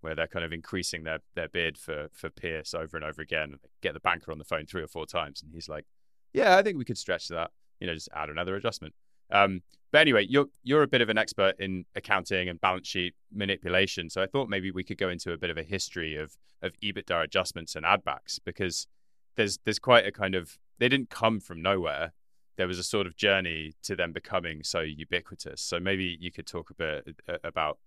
where 0.00 0.14
they're 0.14 0.26
kind 0.26 0.42
of 0.42 0.54
increasing 0.54 1.04
their 1.04 1.18
their 1.34 1.50
bid 1.50 1.76
for 1.76 2.08
for 2.14 2.30
Pierce 2.30 2.72
over 2.72 2.96
and 2.96 3.04
over 3.04 3.20
again. 3.20 3.56
Get 3.82 3.92
the 3.92 4.00
banker 4.00 4.32
on 4.32 4.38
the 4.38 4.44
phone 4.44 4.64
three 4.64 4.82
or 4.82 4.88
four 4.88 5.04
times, 5.04 5.42
and 5.42 5.52
he's 5.52 5.68
like, 5.68 5.84
"Yeah, 6.32 6.56
I 6.56 6.62
think 6.62 6.78
we 6.78 6.86
could 6.86 6.96
stretch 6.96 7.28
that. 7.28 7.50
You 7.78 7.88
know, 7.88 7.94
just 7.94 8.08
add 8.14 8.30
another 8.30 8.56
adjustment." 8.56 8.94
Um, 9.30 9.62
but 9.92 10.00
anyway, 10.00 10.26
you're 10.28 10.46
you're 10.64 10.82
a 10.82 10.88
bit 10.88 11.02
of 11.02 11.08
an 11.08 11.18
expert 11.18 11.54
in 11.60 11.84
accounting 11.94 12.48
and 12.48 12.60
balance 12.60 12.88
sheet 12.88 13.14
manipulation, 13.32 14.10
so 14.10 14.22
I 14.22 14.26
thought 14.26 14.48
maybe 14.48 14.70
we 14.72 14.82
could 14.82 14.98
go 14.98 15.08
into 15.08 15.32
a 15.32 15.38
bit 15.38 15.50
of 15.50 15.56
a 15.56 15.62
history 15.62 16.16
of 16.16 16.36
of 16.62 16.72
EBITDA 16.80 17.24
adjustments 17.24 17.76
and 17.76 17.84
addbacks 17.84 18.40
because 18.44 18.88
there's 19.36 19.58
there's 19.64 19.78
quite 19.78 20.06
a 20.06 20.12
kind 20.12 20.34
of 20.34 20.58
they 20.78 20.88
didn't 20.88 21.10
come 21.10 21.38
from 21.40 21.62
nowhere. 21.62 22.12
There 22.56 22.66
was 22.66 22.78
a 22.78 22.84
sort 22.84 23.06
of 23.06 23.16
journey 23.16 23.72
to 23.82 23.96
them 23.96 24.12
becoming 24.12 24.62
so 24.62 24.80
ubiquitous. 24.80 25.60
So 25.60 25.80
maybe 25.80 26.16
you 26.20 26.30
could 26.30 26.46
talk 26.46 26.70
a 26.70 26.74
bit 26.74 27.16
uh, 27.28 27.38
about 27.44 27.78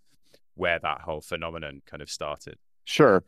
where 0.56 0.80
that 0.80 1.02
whole 1.02 1.22
phenomenon 1.22 1.82
kind 1.86 2.02
of 2.02 2.10
started. 2.10 2.58
Sure. 2.84 3.24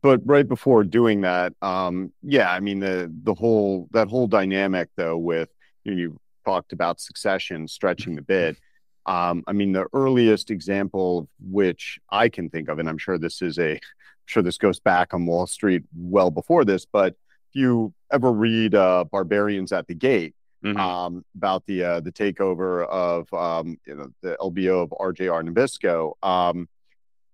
But 0.00 0.20
right 0.24 0.48
before 0.48 0.84
doing 0.84 1.22
that, 1.22 1.54
um, 1.60 2.12
yeah, 2.22 2.50
I 2.52 2.60
mean 2.60 2.78
the 2.78 3.12
the 3.24 3.34
whole 3.34 3.88
that 3.92 4.08
whole 4.08 4.28
dynamic 4.28 4.90
though 4.96 5.18
with 5.18 5.48
you, 5.84 5.90
know, 5.92 5.98
you 5.98 6.20
talked 6.44 6.72
about 6.72 7.00
succession 7.00 7.68
stretching 7.68 8.16
the 8.16 8.22
bid. 8.22 8.56
Um, 9.04 9.42
I 9.48 9.52
mean 9.52 9.72
the 9.72 9.88
earliest 9.92 10.52
example 10.52 11.28
which 11.40 11.98
I 12.08 12.28
can 12.28 12.48
think 12.48 12.68
of, 12.68 12.78
and 12.78 12.88
I'm 12.88 12.98
sure 12.98 13.18
this 13.18 13.42
is 13.42 13.58
a 13.58 13.72
I'm 13.72 13.80
sure 14.26 14.44
this 14.44 14.58
goes 14.58 14.78
back 14.78 15.12
on 15.12 15.26
Wall 15.26 15.48
Street 15.48 15.82
well 15.92 16.30
before 16.30 16.64
this, 16.64 16.86
but 16.86 17.16
if 17.50 17.56
you 17.56 17.92
ever 18.12 18.30
read 18.30 18.76
uh, 18.76 19.02
Barbarians 19.10 19.72
at 19.72 19.88
the 19.88 19.96
Gate, 19.96 20.36
Mm-hmm. 20.64 20.78
Um, 20.78 21.24
about 21.34 21.66
the 21.66 21.82
uh, 21.82 22.00
the 22.00 22.12
takeover 22.12 22.86
of 22.86 23.32
um, 23.34 23.80
you 23.84 23.96
know 23.96 24.06
the 24.20 24.36
LBO 24.40 24.84
of 24.84 24.90
RJR 24.90 25.48
Nabisco. 25.48 26.12
Um, 26.22 26.68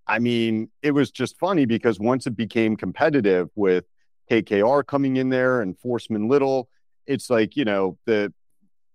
I 0.07 0.19
mean, 0.19 0.71
it 0.81 0.93
was 0.93 1.11
just 1.11 1.38
funny 1.38 1.67
because 1.67 2.00
once 2.00 2.27
it 2.27 2.37
became 2.37 2.75
competitive 2.75 3.50
with 3.55 3.85
KKR 4.31 4.87
coming 4.87 5.17
in 5.17 5.29
there 5.29 5.61
and 5.61 5.77
Forstmann 5.79 6.31
Little, 6.31 6.71
it's 7.07 7.29
like 7.29 7.55
you 7.55 7.67
know 7.67 7.99
the 8.07 8.33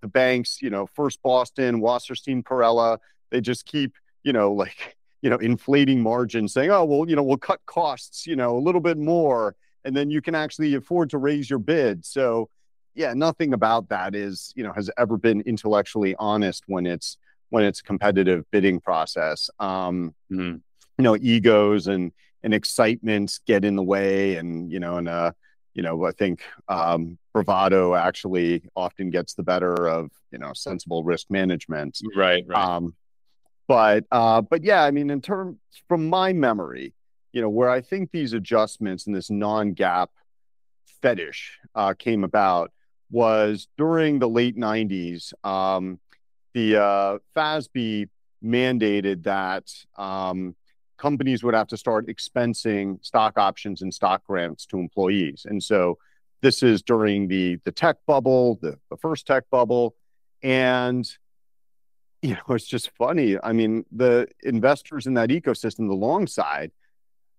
the 0.04 0.08
banks, 0.10 0.62
you 0.62 0.70
know, 0.70 0.86
First 0.86 1.24
Boston, 1.24 1.82
Wasserstein 1.82 2.44
Perella, 2.44 3.00
they 3.32 3.42
just 3.42 3.66
keep 3.66 3.96
you 4.22 4.34
know 4.34 4.52
like 4.52 4.96
you 5.24 5.32
know 5.32 5.38
inflating 5.38 6.02
margins, 6.04 6.54
saying, 6.54 6.70
oh 6.70 6.86
well, 6.86 7.10
you 7.10 7.16
know, 7.16 7.24
we'll 7.24 7.38
cut 7.38 7.62
costs, 7.66 8.28
you 8.28 8.36
know, 8.36 8.56
a 8.56 8.60
little 8.60 8.82
bit 8.82 9.00
more, 9.00 9.56
and 9.84 9.96
then 9.96 10.12
you 10.12 10.22
can 10.22 10.36
actually 10.36 10.76
afford 10.76 11.10
to 11.10 11.18
raise 11.18 11.50
your 11.50 11.60
bid. 11.60 12.06
So 12.06 12.50
yeah, 12.94 13.14
nothing 13.14 13.54
about 13.54 13.90
that 13.90 14.14
is, 14.14 14.54
you 14.56 14.64
know, 14.64 14.74
has 14.74 14.92
ever 14.98 15.18
been 15.18 15.42
intellectually 15.42 16.16
honest 16.20 16.64
when 16.68 16.86
it's 16.86 17.18
when 17.50 17.64
it's 17.64 17.82
competitive 17.82 18.46
bidding 18.52 18.80
process. 18.80 19.50
Um, 19.60 20.14
mm-hmm. 20.32 20.58
You 20.98 21.04
know, 21.04 21.16
egos 21.16 21.88
and 21.88 22.12
and 22.44 22.54
excitements 22.54 23.40
get 23.48 23.64
in 23.64 23.78
the 23.78 23.84
way, 23.84 24.36
and 24.36 24.72
you 24.72 24.80
know, 24.80 24.98
and 24.98 25.08
uh, 25.08 25.32
you 25.74 25.82
know, 25.82 26.06
I 26.06 26.12
think 26.12 26.44
um, 26.68 27.18
bravado 27.34 27.96
actually 27.96 28.64
often 28.76 29.10
gets 29.10 29.34
the 29.34 29.44
better 29.44 29.88
of 29.88 30.12
you 30.32 30.38
know 30.38 30.54
sensible 30.54 31.04
risk 31.04 31.30
management. 31.30 32.00
Right. 32.16 32.44
Right. 32.48 32.64
Um, 32.64 32.96
but 33.68 34.06
uh, 34.12 34.42
but 34.42 34.64
yeah, 34.64 34.84
I 34.84 34.92
mean, 34.92 35.10
in 35.10 35.22
terms 35.22 35.58
from 35.88 36.10
my 36.10 36.34
memory, 36.34 36.94
you 37.32 37.42
know, 37.42 37.50
where 37.50 37.70
I 37.70 37.82
think 37.82 38.12
these 38.12 38.34
adjustments 38.34 39.08
and 39.08 39.16
this 39.16 39.30
non-GAAP 39.30 40.08
fetish 41.02 41.60
uh, 41.76 41.94
came 41.94 42.24
about 42.24 42.72
was 43.10 43.68
during 43.78 44.20
the 44.20 44.30
late 44.30 44.58
90s, 44.58 45.34
um, 45.46 46.00
the 46.54 46.78
uh, 46.78 47.18
FASB 47.36 48.10
mandated 48.44 49.24
that 49.24 49.72
um, 49.98 50.56
companies 50.98 51.44
would 51.44 51.54
have 51.54 51.68
to 51.68 51.78
start 51.78 52.08
expensing 52.08 53.04
stock 53.04 53.38
options 53.38 53.82
and 53.82 53.94
stock 53.94 54.24
grants 54.26 54.66
to 54.66 54.78
employees. 54.78 55.46
And 55.48 55.62
so 55.62 55.98
this 56.44 56.62
is 56.62 56.84
during 56.84 57.28
the, 57.28 57.58
the 57.64 57.72
tech 57.72 57.96
bubble, 58.06 58.60
the, 58.62 58.78
the 58.92 58.98
first 58.98 59.26
tech 59.26 59.46
bubble. 59.50 59.96
And 60.44 61.10
you 62.22 62.36
know, 62.36 62.56
it's 62.56 62.66
just 62.66 62.90
funny. 62.98 63.38
I 63.44 63.52
mean, 63.52 63.86
the 63.92 64.28
investors 64.44 65.08
in 65.08 65.16
that 65.16 65.30
ecosystem, 65.30 65.90
the 65.90 65.94
long 65.94 66.26
side, 66.26 66.72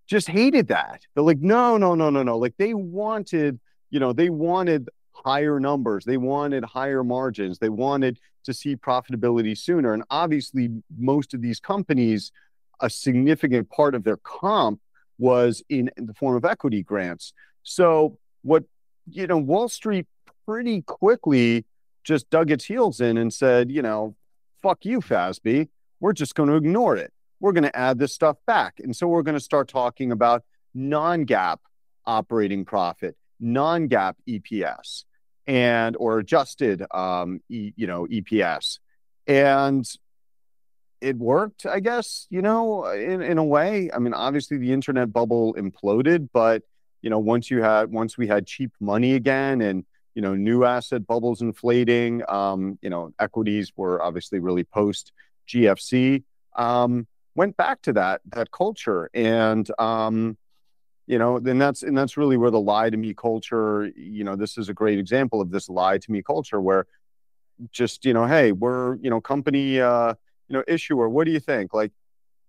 just 0.07 0.27
hated 0.27 0.67
that. 0.67 1.01
They're 1.13 1.23
like, 1.23 1.39
no, 1.39 1.77
no, 1.77 1.95
no, 1.95 2.11
no, 2.11 2.21
no. 2.21 2.37
Like 2.37 2.53
they 2.57 2.75
wanted, 2.75 3.59
you 3.89 3.99
know, 3.99 4.13
they 4.13 4.29
wanted 4.29 4.89
higher 5.11 5.59
numbers. 5.59 6.05
They 6.05 6.17
wanted 6.17 6.63
higher 6.63 7.03
margins. 7.03 7.57
They 7.57 7.69
wanted 7.69 8.19
to 8.43 8.53
see 8.53 8.75
profitability 8.75 9.57
sooner. 9.57 9.93
And 9.93 10.03
obviously, 10.11 10.69
most 10.95 11.33
of 11.33 11.41
these 11.41 11.59
companies, 11.59 12.31
a 12.79 12.89
significant 12.89 13.71
part 13.71 13.95
of 13.95 14.03
their 14.03 14.17
comp 14.17 14.79
was 15.17 15.63
in, 15.69 15.89
in 15.97 16.05
the 16.05 16.13
form 16.13 16.35
of 16.35 16.45
equity 16.45 16.83
grants. 16.83 17.33
So, 17.63 18.19
what, 18.43 18.65
you 19.09 19.27
know, 19.27 19.37
Wall 19.37 19.69
Street 19.69 20.07
pretty 20.45 20.81
quickly 20.81 21.65
just 22.03 22.29
dug 22.29 22.51
its 22.51 22.65
heels 22.65 23.01
in 23.01 23.17
and 23.17 23.33
said, 23.33 23.71
you 23.71 23.81
know, 23.81 24.15
fuck 24.61 24.85
you, 24.85 25.01
FASB. 25.01 25.69
We're 25.99 26.13
just 26.13 26.35
going 26.35 26.49
to 26.49 26.55
ignore 26.55 26.97
it. 26.97 27.11
We're 27.39 27.51
going 27.51 27.63
to 27.63 27.75
add 27.75 27.97
this 27.99 28.13
stuff 28.13 28.37
back. 28.45 28.79
And 28.79 28.95
so 28.95 29.07
we're 29.07 29.23
going 29.23 29.35
to 29.35 29.43
start 29.43 29.67
talking 29.67 30.11
about 30.11 30.43
non 30.73 31.25
GAAP 31.25 31.57
operating 32.05 32.65
profit, 32.65 33.15
non 33.39 33.89
GAAP 33.89 34.13
EPS 34.27 35.05
and 35.47 35.95
or 35.99 36.19
adjusted 36.19 36.85
um, 36.91 37.41
e, 37.49 37.71
you 37.75 37.87
know 37.87 38.05
EPS, 38.07 38.79
and 39.27 39.87
it 41.01 41.17
worked, 41.17 41.65
I 41.65 41.79
guess. 41.79 42.27
You 42.29 42.41
know, 42.41 42.85
in 42.85 43.21
in 43.21 43.37
a 43.37 43.43
way. 43.43 43.89
I 43.93 43.99
mean, 43.99 44.13
obviously 44.13 44.57
the 44.57 44.71
internet 44.71 45.11
bubble 45.13 45.53
imploded, 45.55 46.29
but 46.33 46.63
you 47.05 47.11
know, 47.11 47.19
once 47.19 47.51
you 47.51 47.61
had 47.61 47.91
once 47.91 48.17
we 48.17 48.25
had 48.25 48.47
cheap 48.47 48.71
money 48.79 49.13
again, 49.13 49.61
and 49.61 49.85
you 50.15 50.23
know, 50.23 50.33
new 50.33 50.65
asset 50.65 51.05
bubbles 51.05 51.39
inflating. 51.39 52.23
Um, 52.27 52.79
you 52.81 52.89
know, 52.89 53.13
equities 53.19 53.71
were 53.77 54.01
obviously 54.01 54.39
really 54.39 54.63
post 54.63 55.11
GFC. 55.47 56.23
Um, 56.55 57.05
went 57.35 57.55
back 57.57 57.83
to 57.83 57.93
that 57.93 58.21
that 58.31 58.49
culture, 58.49 59.11
and 59.13 59.69
um, 59.77 60.35
you 61.05 61.19
know, 61.19 61.37
then 61.37 61.59
that's 61.59 61.83
and 61.83 61.95
that's 61.95 62.17
really 62.17 62.37
where 62.37 62.49
the 62.49 62.59
lie 62.59 62.89
to 62.89 62.97
me 62.97 63.13
culture. 63.13 63.91
You 63.95 64.23
know, 64.23 64.35
this 64.35 64.57
is 64.57 64.69
a 64.69 64.73
great 64.73 64.97
example 64.97 65.41
of 65.41 65.51
this 65.51 65.69
lie 65.69 65.99
to 65.99 66.11
me 66.11 66.23
culture 66.23 66.59
where 66.59 66.87
just 67.71 68.03
you 68.03 68.15
know, 68.15 68.25
hey, 68.25 68.51
we're 68.51 68.95
you 68.95 69.11
know, 69.11 69.21
company, 69.21 69.79
uh, 69.79 70.15
you 70.47 70.57
know, 70.57 70.63
issuer. 70.67 71.07
What 71.07 71.25
do 71.25 71.31
you 71.31 71.39
think? 71.39 71.71
Like, 71.71 71.91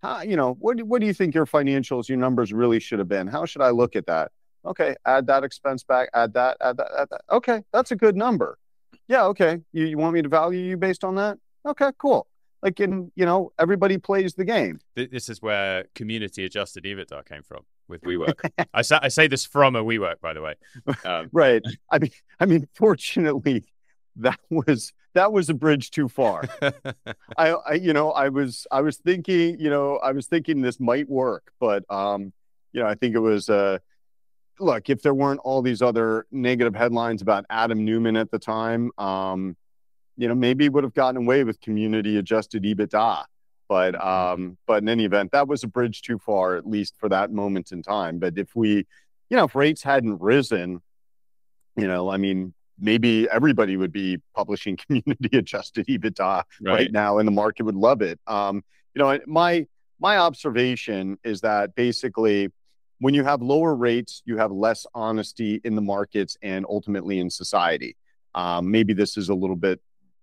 how, 0.02 0.22
you 0.22 0.36
know, 0.36 0.56
what 0.60 0.82
what 0.84 1.02
do 1.02 1.06
you 1.06 1.12
think 1.12 1.34
your 1.34 1.44
financials, 1.44 2.08
your 2.08 2.16
numbers 2.16 2.54
really 2.54 2.80
should 2.80 3.00
have 3.00 3.08
been? 3.08 3.26
How 3.26 3.44
should 3.44 3.60
I 3.60 3.68
look 3.68 3.96
at 3.96 4.06
that? 4.06 4.32
Okay, 4.66 4.96
add 5.06 5.26
that 5.28 5.44
expense 5.44 5.84
back, 5.84 6.08
add 6.14 6.32
that, 6.34 6.56
add 6.60 6.76
that, 6.76 6.88
add 6.98 7.08
that. 7.10 7.22
Okay, 7.30 7.62
that's 7.72 7.92
a 7.92 7.96
good 7.96 8.16
number. 8.16 8.58
Yeah, 9.08 9.24
okay. 9.26 9.60
You, 9.72 9.86
you 9.86 9.98
want 9.98 10.14
me 10.14 10.22
to 10.22 10.28
value 10.28 10.60
you 10.60 10.76
based 10.76 11.04
on 11.04 11.14
that? 11.16 11.38
Okay, 11.64 11.90
cool. 11.98 12.26
Like 12.62 12.80
in, 12.80 13.12
you 13.14 13.24
know, 13.24 13.52
everybody 13.58 13.98
plays 13.98 14.34
the 14.34 14.44
game. 14.44 14.80
This 14.96 15.28
is 15.28 15.40
where 15.40 15.84
community 15.94 16.44
adjusted 16.44 16.84
EBITDA 16.84 17.26
came 17.26 17.42
from 17.42 17.60
with 17.86 18.00
WeWork. 18.02 18.50
I, 18.74 18.82
say, 18.82 18.98
I 19.00 19.08
say 19.08 19.28
this 19.28 19.46
from 19.46 19.76
a 19.76 19.84
WeWork, 19.84 20.20
by 20.20 20.32
the 20.32 20.42
way. 20.42 20.54
Um, 21.04 21.28
right. 21.32 21.62
I 21.90 21.98
mean, 21.98 22.10
I 22.40 22.46
mean, 22.46 22.68
fortunately, 22.74 23.64
that 24.16 24.40
was 24.50 24.92
that 25.14 25.32
was 25.32 25.48
a 25.48 25.54
bridge 25.54 25.90
too 25.90 26.08
far. 26.08 26.44
I, 27.38 27.50
I, 27.52 27.72
you 27.74 27.92
know, 27.92 28.10
I 28.10 28.28
was 28.28 28.66
I 28.70 28.80
was 28.80 28.96
thinking, 28.96 29.60
you 29.60 29.70
know, 29.70 29.96
I 29.96 30.12
was 30.12 30.26
thinking 30.26 30.62
this 30.62 30.80
might 30.80 31.08
work, 31.08 31.52
but 31.60 31.84
um, 31.90 32.32
you 32.72 32.82
know, 32.82 32.86
I 32.86 32.94
think 32.94 33.14
it 33.14 33.20
was 33.20 33.48
uh 33.48 33.78
look, 34.58 34.88
if 34.88 35.02
there 35.02 35.14
weren't 35.14 35.40
all 35.44 35.62
these 35.62 35.82
other 35.82 36.26
negative 36.30 36.74
headlines 36.74 37.22
about 37.22 37.44
Adam 37.50 37.84
Neumann 37.84 38.16
at 38.16 38.30
the 38.30 38.38
time, 38.38 38.90
um, 38.98 39.56
you 40.16 40.28
know, 40.28 40.34
maybe 40.34 40.68
would 40.68 40.84
have 40.84 40.94
gotten 40.94 41.16
away 41.16 41.44
with 41.44 41.60
community 41.60 42.16
adjusted 42.16 42.62
EBITDA. 42.62 43.24
But 43.68 43.94
mm-hmm. 43.94 44.08
um, 44.08 44.58
but 44.66 44.82
in 44.82 44.88
any 44.88 45.04
event, 45.04 45.32
that 45.32 45.48
was 45.48 45.64
a 45.64 45.68
bridge 45.68 46.02
too 46.02 46.18
far, 46.18 46.56
at 46.56 46.66
least 46.66 46.94
for 46.98 47.08
that 47.08 47.32
moment 47.32 47.72
in 47.72 47.82
time. 47.82 48.18
But 48.18 48.38
if 48.38 48.54
we, 48.54 48.86
you 49.28 49.36
know, 49.36 49.44
if 49.44 49.54
rates 49.54 49.82
hadn't 49.82 50.20
risen, 50.20 50.80
you 51.76 51.86
know, 51.86 52.08
I 52.08 52.16
mean, 52.16 52.54
maybe 52.78 53.28
everybody 53.30 53.76
would 53.76 53.92
be 53.92 54.18
publishing 54.34 54.76
community 54.86 55.36
adjusted 55.36 55.86
EBITDA 55.86 56.18
right. 56.18 56.44
right, 56.60 56.92
now, 56.92 57.18
and 57.18 57.26
the 57.26 57.32
market 57.32 57.64
would 57.64 57.74
love 57.74 58.02
it. 58.02 58.20
Um, 58.26 58.62
you 58.94 59.02
know, 59.02 59.18
my 59.26 59.66
my 59.98 60.18
observation 60.18 61.18
is 61.24 61.40
that 61.40 61.74
basically 61.74 62.52
when 62.98 63.14
you 63.14 63.24
have 63.24 63.42
lower 63.42 63.74
rates, 63.74 64.22
you 64.24 64.38
have 64.38 64.50
less 64.50 64.86
honesty 64.94 65.60
in 65.64 65.74
the 65.74 65.82
markets 65.82 66.36
and 66.42 66.64
ultimately 66.68 67.18
in 67.18 67.30
society. 67.30 67.96
Um, 68.34 68.70
maybe 68.70 68.92
this 68.92 69.16
is 69.16 69.28
a 69.28 69.34
little 69.34 69.56
bit, 69.56 69.80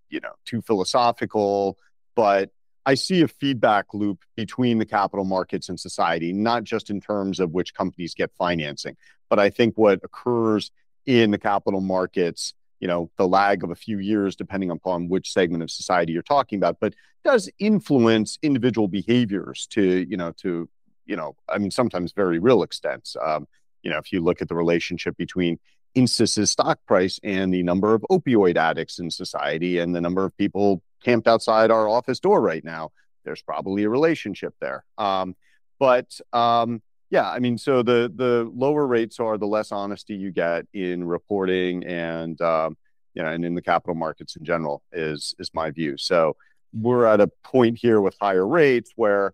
you 0.09 0.19
know, 0.19 0.33
too 0.45 0.61
philosophical, 0.61 1.77
but 2.15 2.51
I 2.85 2.95
see 2.95 3.21
a 3.21 3.27
feedback 3.27 3.93
loop 3.93 4.23
between 4.35 4.77
the 4.77 4.85
capital 4.85 5.25
markets 5.25 5.69
and 5.69 5.79
society, 5.79 6.33
not 6.33 6.63
just 6.63 6.89
in 6.89 6.99
terms 6.99 7.39
of 7.39 7.51
which 7.51 7.73
companies 7.73 8.13
get 8.13 8.31
financing, 8.37 8.97
but 9.29 9.39
I 9.39 9.49
think 9.49 9.77
what 9.77 10.01
occurs 10.03 10.71
in 11.05 11.31
the 11.31 11.37
capital 11.37 11.81
markets, 11.81 12.53
you 12.79 12.87
know, 12.87 13.09
the 13.17 13.27
lag 13.27 13.63
of 13.63 13.71
a 13.71 13.75
few 13.75 13.99
years, 13.99 14.35
depending 14.35 14.69
upon 14.69 15.07
which 15.07 15.31
segment 15.31 15.63
of 15.63 15.71
society 15.71 16.13
you're 16.13 16.21
talking 16.21 16.57
about, 16.57 16.77
but 16.79 16.93
does 17.23 17.49
influence 17.57 18.37
individual 18.41 18.87
behaviors 18.87 19.65
to, 19.67 20.05
you 20.09 20.17
know, 20.17 20.31
to 20.33 20.69
you 21.05 21.15
know, 21.15 21.35
I 21.49 21.57
mean, 21.57 21.71
sometimes 21.71 22.11
very 22.13 22.39
real 22.39 22.63
extents. 22.63 23.15
Um, 23.21 23.47
you 23.81 23.91
know, 23.91 23.97
if 23.97 24.11
you 24.11 24.21
look 24.21 24.41
at 24.41 24.47
the 24.47 24.55
relationship 24.55 25.17
between 25.17 25.59
Insys's 25.95 26.51
stock 26.51 26.79
price 26.87 27.19
and 27.23 27.53
the 27.53 27.63
number 27.63 27.93
of 27.93 28.05
opioid 28.09 28.57
addicts 28.57 28.99
in 28.99 29.11
society 29.11 29.79
and 29.79 29.95
the 29.95 30.01
number 30.01 30.25
of 30.25 30.35
people 30.37 30.81
camped 31.03 31.27
outside 31.27 31.69
our 31.69 31.87
office 31.87 32.19
door 32.19 32.41
right 32.41 32.63
now, 32.63 32.91
there's 33.25 33.41
probably 33.41 33.83
a 33.83 33.89
relationship 33.89 34.53
there. 34.59 34.85
Um, 34.97 35.35
but 35.79 36.19
um, 36.31 36.81
yeah, 37.09 37.29
I 37.29 37.39
mean, 37.39 37.57
so 37.57 37.83
the 37.83 38.11
the 38.15 38.49
lower 38.55 38.87
rates 38.87 39.19
are 39.19 39.37
the 39.37 39.45
less 39.45 39.71
honesty 39.71 40.15
you 40.15 40.31
get 40.31 40.65
in 40.73 41.03
reporting 41.03 41.83
and 41.85 42.39
um, 42.41 42.77
you 43.13 43.21
know, 43.21 43.29
and 43.29 43.45
in 43.45 43.53
the 43.53 43.61
capital 43.61 43.95
markets 43.95 44.35
in 44.35 44.43
general 44.43 44.81
is 44.91 45.35
is 45.37 45.51
my 45.53 45.69
view. 45.71 45.97
So 45.97 46.35
we're 46.73 47.05
at 47.05 47.21
a 47.21 47.27
point 47.43 47.77
here 47.77 48.01
with 48.01 48.15
higher 48.19 48.47
rates 48.47 48.91
where 48.95 49.33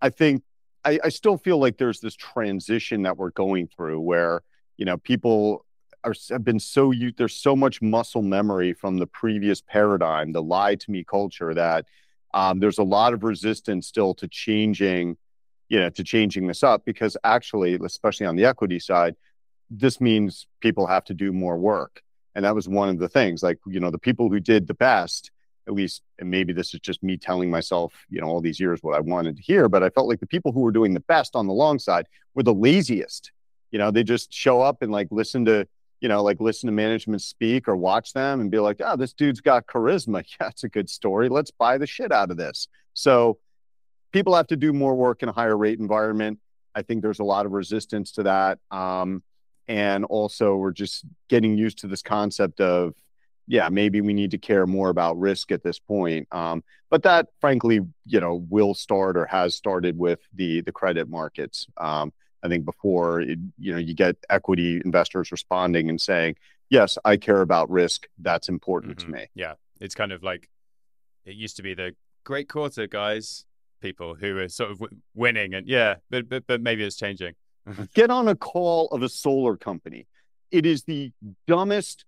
I 0.00 0.10
think 0.10 0.42
I, 0.84 0.98
I 1.04 1.08
still 1.08 1.36
feel 1.36 1.58
like 1.58 1.78
there's 1.78 2.00
this 2.00 2.14
transition 2.14 3.02
that 3.02 3.16
we're 3.16 3.30
going 3.30 3.68
through 3.68 4.00
where 4.00 4.42
you 4.76 4.84
know 4.84 4.96
people 4.96 5.64
are 6.04 6.14
have 6.30 6.44
been 6.44 6.60
so 6.60 6.90
you 6.90 7.12
there's 7.16 7.34
so 7.34 7.56
much 7.56 7.82
muscle 7.82 8.22
memory 8.22 8.72
from 8.72 8.98
the 8.98 9.06
previous 9.06 9.60
paradigm, 9.60 10.32
the 10.32 10.42
lie 10.42 10.76
to 10.76 10.90
me 10.90 11.04
culture 11.04 11.54
that 11.54 11.86
um, 12.34 12.60
there's 12.60 12.78
a 12.78 12.84
lot 12.84 13.14
of 13.14 13.24
resistance 13.24 13.86
still 13.86 14.14
to 14.14 14.28
changing, 14.28 15.16
you 15.68 15.78
know, 15.78 15.90
to 15.90 16.04
changing 16.04 16.46
this 16.46 16.62
up 16.62 16.84
because 16.84 17.16
actually, 17.24 17.74
especially 17.84 18.26
on 18.26 18.36
the 18.36 18.44
equity 18.44 18.78
side, 18.78 19.16
this 19.70 20.00
means 20.00 20.46
people 20.60 20.86
have 20.86 21.04
to 21.04 21.14
do 21.14 21.32
more 21.32 21.56
work. 21.56 22.02
And 22.34 22.44
that 22.44 22.54
was 22.54 22.68
one 22.68 22.88
of 22.88 22.98
the 22.98 23.08
things, 23.08 23.42
like, 23.42 23.58
you 23.66 23.80
know, 23.80 23.90
the 23.90 23.98
people 23.98 24.28
who 24.28 24.40
did 24.40 24.66
the 24.66 24.74
best 24.74 25.30
at 25.68 25.74
least, 25.74 26.02
and 26.18 26.30
maybe 26.30 26.52
this 26.52 26.74
is 26.74 26.80
just 26.80 27.02
me 27.02 27.16
telling 27.16 27.50
myself, 27.50 27.94
you 28.08 28.20
know, 28.20 28.26
all 28.26 28.40
these 28.40 28.58
years 28.58 28.82
what 28.82 28.96
I 28.96 29.00
wanted 29.00 29.36
to 29.36 29.42
hear, 29.42 29.68
but 29.68 29.82
I 29.82 29.90
felt 29.90 30.08
like 30.08 30.18
the 30.18 30.26
people 30.26 30.50
who 30.50 30.60
were 30.60 30.72
doing 30.72 30.94
the 30.94 31.00
best 31.00 31.36
on 31.36 31.46
the 31.46 31.52
long 31.52 31.78
side 31.78 32.06
were 32.34 32.42
the 32.42 32.54
laziest. 32.54 33.30
You 33.70 33.78
know, 33.78 33.90
they 33.90 34.02
just 34.02 34.32
show 34.32 34.62
up 34.62 34.80
and 34.80 34.90
like 34.90 35.08
listen 35.10 35.44
to, 35.44 35.68
you 36.00 36.08
know, 36.08 36.22
like 36.22 36.40
listen 36.40 36.68
to 36.68 36.72
management 36.72 37.20
speak 37.20 37.68
or 37.68 37.76
watch 37.76 38.14
them 38.14 38.40
and 38.40 38.50
be 38.50 38.58
like, 38.58 38.80
oh, 38.82 38.96
this 38.96 39.12
dude's 39.12 39.40
got 39.40 39.66
charisma. 39.66 40.24
Yeah, 40.40 40.48
it's 40.48 40.64
a 40.64 40.68
good 40.68 40.88
story. 40.88 41.28
Let's 41.28 41.50
buy 41.50 41.76
the 41.76 41.86
shit 41.86 42.12
out 42.12 42.30
of 42.30 42.38
this. 42.38 42.66
So 42.94 43.38
people 44.12 44.34
have 44.34 44.46
to 44.48 44.56
do 44.56 44.72
more 44.72 44.94
work 44.94 45.22
in 45.22 45.28
a 45.28 45.32
higher 45.32 45.56
rate 45.56 45.78
environment. 45.78 46.38
I 46.74 46.82
think 46.82 47.02
there's 47.02 47.20
a 47.20 47.24
lot 47.24 47.44
of 47.44 47.52
resistance 47.52 48.12
to 48.12 48.22
that. 48.22 48.58
Um, 48.70 49.22
and 49.66 50.06
also, 50.06 50.56
we're 50.56 50.72
just 50.72 51.04
getting 51.28 51.58
used 51.58 51.78
to 51.80 51.88
this 51.88 52.00
concept 52.00 52.58
of 52.58 52.94
yeah, 53.48 53.70
maybe 53.70 54.02
we 54.02 54.12
need 54.12 54.30
to 54.32 54.38
care 54.38 54.66
more 54.66 54.90
about 54.90 55.18
risk 55.18 55.50
at 55.50 55.62
this 55.62 55.78
point. 55.78 56.28
Um, 56.30 56.62
but 56.90 57.02
that, 57.02 57.28
frankly, 57.40 57.80
you 58.04 58.20
know, 58.20 58.46
will 58.48 58.74
start 58.74 59.16
or 59.16 59.24
has 59.24 59.54
started 59.54 59.98
with 59.98 60.20
the 60.34 60.60
the 60.60 60.72
credit 60.72 61.08
markets. 61.08 61.66
Um, 61.78 62.12
I 62.42 62.48
think 62.48 62.66
before, 62.66 63.20
it, 63.22 63.38
you 63.58 63.72
know, 63.72 63.78
you 63.78 63.94
get 63.94 64.16
equity 64.30 64.80
investors 64.84 65.32
responding 65.32 65.88
and 65.88 66.00
saying, 66.00 66.36
"Yes, 66.68 66.98
I 67.04 67.16
care 67.16 67.40
about 67.40 67.70
risk. 67.70 68.06
That's 68.18 68.50
important 68.50 68.98
mm-hmm. 68.98 69.12
to 69.12 69.18
me." 69.18 69.26
Yeah, 69.34 69.54
it's 69.80 69.94
kind 69.94 70.12
of 70.12 70.22
like 70.22 70.48
it 71.24 71.34
used 71.34 71.56
to 71.56 71.62
be 71.62 71.72
the 71.74 71.96
great 72.24 72.48
quarter 72.50 72.86
guys, 72.86 73.46
people 73.80 74.14
who 74.14 74.38
are 74.38 74.48
sort 74.48 74.72
of 74.72 74.78
w- 74.78 75.00
winning, 75.14 75.54
and 75.54 75.66
yeah, 75.66 75.96
but 76.10 76.28
but 76.28 76.46
but 76.46 76.60
maybe 76.60 76.84
it's 76.84 76.96
changing. 76.96 77.34
get 77.94 78.10
on 78.10 78.28
a 78.28 78.36
call 78.36 78.88
of 78.88 79.02
a 79.02 79.08
solar 79.08 79.56
company. 79.56 80.06
It 80.50 80.66
is 80.66 80.84
the 80.84 81.12
dumbest 81.46 82.04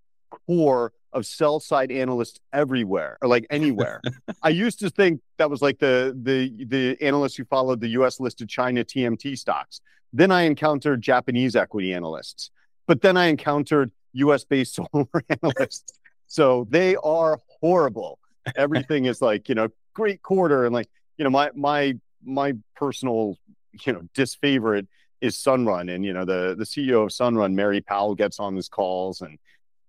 corps 0.47 0.93
of 1.13 1.25
sell 1.25 1.59
side 1.59 1.91
analysts 1.91 2.39
everywhere 2.53 3.17
or 3.21 3.27
like 3.27 3.45
anywhere. 3.49 4.01
I 4.41 4.49
used 4.49 4.79
to 4.79 4.89
think 4.89 5.21
that 5.37 5.49
was 5.49 5.61
like 5.61 5.79
the 5.79 6.17
the 6.21 6.65
the 6.65 7.01
analysts 7.01 7.35
who 7.35 7.45
followed 7.45 7.81
the 7.81 7.89
US 7.89 8.19
listed 8.19 8.49
China 8.49 8.83
TMT 8.83 9.37
stocks. 9.37 9.81
Then 10.13 10.31
I 10.31 10.41
encountered 10.43 11.01
Japanese 11.01 11.55
equity 11.55 11.93
analysts. 11.93 12.51
But 12.87 13.01
then 13.01 13.17
I 13.17 13.25
encountered 13.25 13.91
US 14.13 14.43
based 14.43 14.75
solar 14.93 15.07
analysts. 15.41 15.99
So 16.27 16.67
they 16.69 16.95
are 16.97 17.39
horrible. 17.59 18.19
Everything 18.55 19.05
is 19.05 19.21
like, 19.21 19.49
you 19.49 19.55
know, 19.55 19.67
great 19.93 20.21
quarter 20.21 20.65
and 20.65 20.73
like, 20.73 20.89
you 21.17 21.23
know, 21.23 21.29
my 21.29 21.51
my 21.55 21.97
my 22.23 22.53
personal, 22.75 23.37
you 23.85 23.93
know, 23.93 24.01
disfavorite 24.13 24.87
is 25.19 25.35
Sunrun 25.35 25.93
and 25.93 26.03
you 26.03 26.13
know 26.13 26.25
the 26.25 26.55
the 26.57 26.63
CEO 26.63 27.03
of 27.03 27.09
Sunrun 27.09 27.53
Mary 27.53 27.81
Powell 27.81 28.15
gets 28.15 28.39
on 28.39 28.55
these 28.55 28.69
calls 28.69 29.21
and 29.21 29.37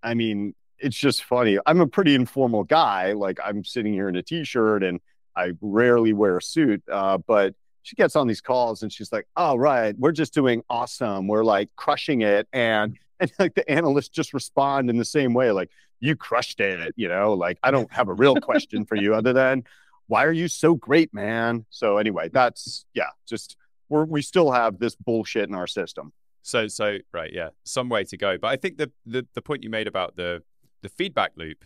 I 0.03 0.15
mean, 0.15 0.55
it's 0.83 0.97
just 0.97 1.25
funny. 1.25 1.59
I'm 1.65 1.81
a 1.81 1.87
pretty 1.87 2.15
informal 2.15 2.65
guy. 2.65 3.13
Like 3.13 3.39
I'm 3.43 3.65
sitting 3.65 3.93
here 3.93 4.09
in 4.09 4.17
a 4.17 4.23
t-shirt 4.23 4.83
and 4.83 5.01
I 5.37 5.53
rarely 5.61 6.13
wear 6.13 6.37
a 6.37 6.43
suit. 6.43 6.83
Uh, 6.91 7.19
but 7.19 7.55
she 7.83 7.97
gets 7.97 8.17
on 8.17 8.27
these 8.27 8.41
calls 8.41 8.83
and 8.83 8.93
she's 8.93 9.13
like, 9.13 9.27
"Oh, 9.37 9.57
right, 9.57 9.97
we're 9.99 10.13
just 10.13 10.35
doing 10.35 10.63
awesome. 10.69 11.27
We're 11.27 11.45
like 11.45 11.71
crushing 11.77 12.23
it." 12.23 12.49
And 12.53 12.99
and 13.21 13.33
like 13.39 13.55
the 13.55 13.69
analysts 13.71 14.09
just 14.09 14.35
respond 14.35 14.91
in 14.91 14.99
the 14.99 15.05
same 15.05 15.35
way, 15.35 15.53
like, 15.53 15.71
"You 16.01 16.17
crushed 16.17 16.61
it." 16.61 16.93
You 16.97 17.09
know, 17.09 17.33
like 17.33 17.59
I 17.63 17.71
don't 17.71 17.93
have 17.93 18.09
a 18.09 18.15
real 18.15 18.37
question 18.37 18.85
for 18.85 18.97
you 18.97 19.15
other 19.15 19.33
than, 19.33 19.65
"Why 20.07 20.25
are 20.25 20.33
you 20.33 20.49
so 20.49 20.75
great, 20.75 21.15
man?" 21.15 21.65
So 21.71 21.99
anyway, 21.99 22.29
that's 22.29 22.85
yeah, 22.95 23.11
just 23.27 23.57
we're 23.89 24.05
we 24.05 24.23
still 24.23 24.51
have 24.51 24.79
this 24.79 24.95
bullshit 24.95 25.49
in 25.49 25.55
our 25.55 25.67
system. 25.67 26.13
So 26.43 26.69
so 26.69 26.99
right, 27.13 27.33
yeah, 27.33 27.51
some 27.65 27.89
way 27.89 28.05
to 28.05 28.17
go. 28.17 28.39
But 28.39 28.49
I 28.49 28.57
think 28.57 28.79
the 28.79 28.91
the, 29.07 29.27
the 29.35 29.43
point 29.43 29.63
you 29.63 29.71
made 29.71 29.87
about 29.87 30.17
the 30.17 30.43
the 30.83 30.89
feedback 30.89 31.33
loop 31.37 31.65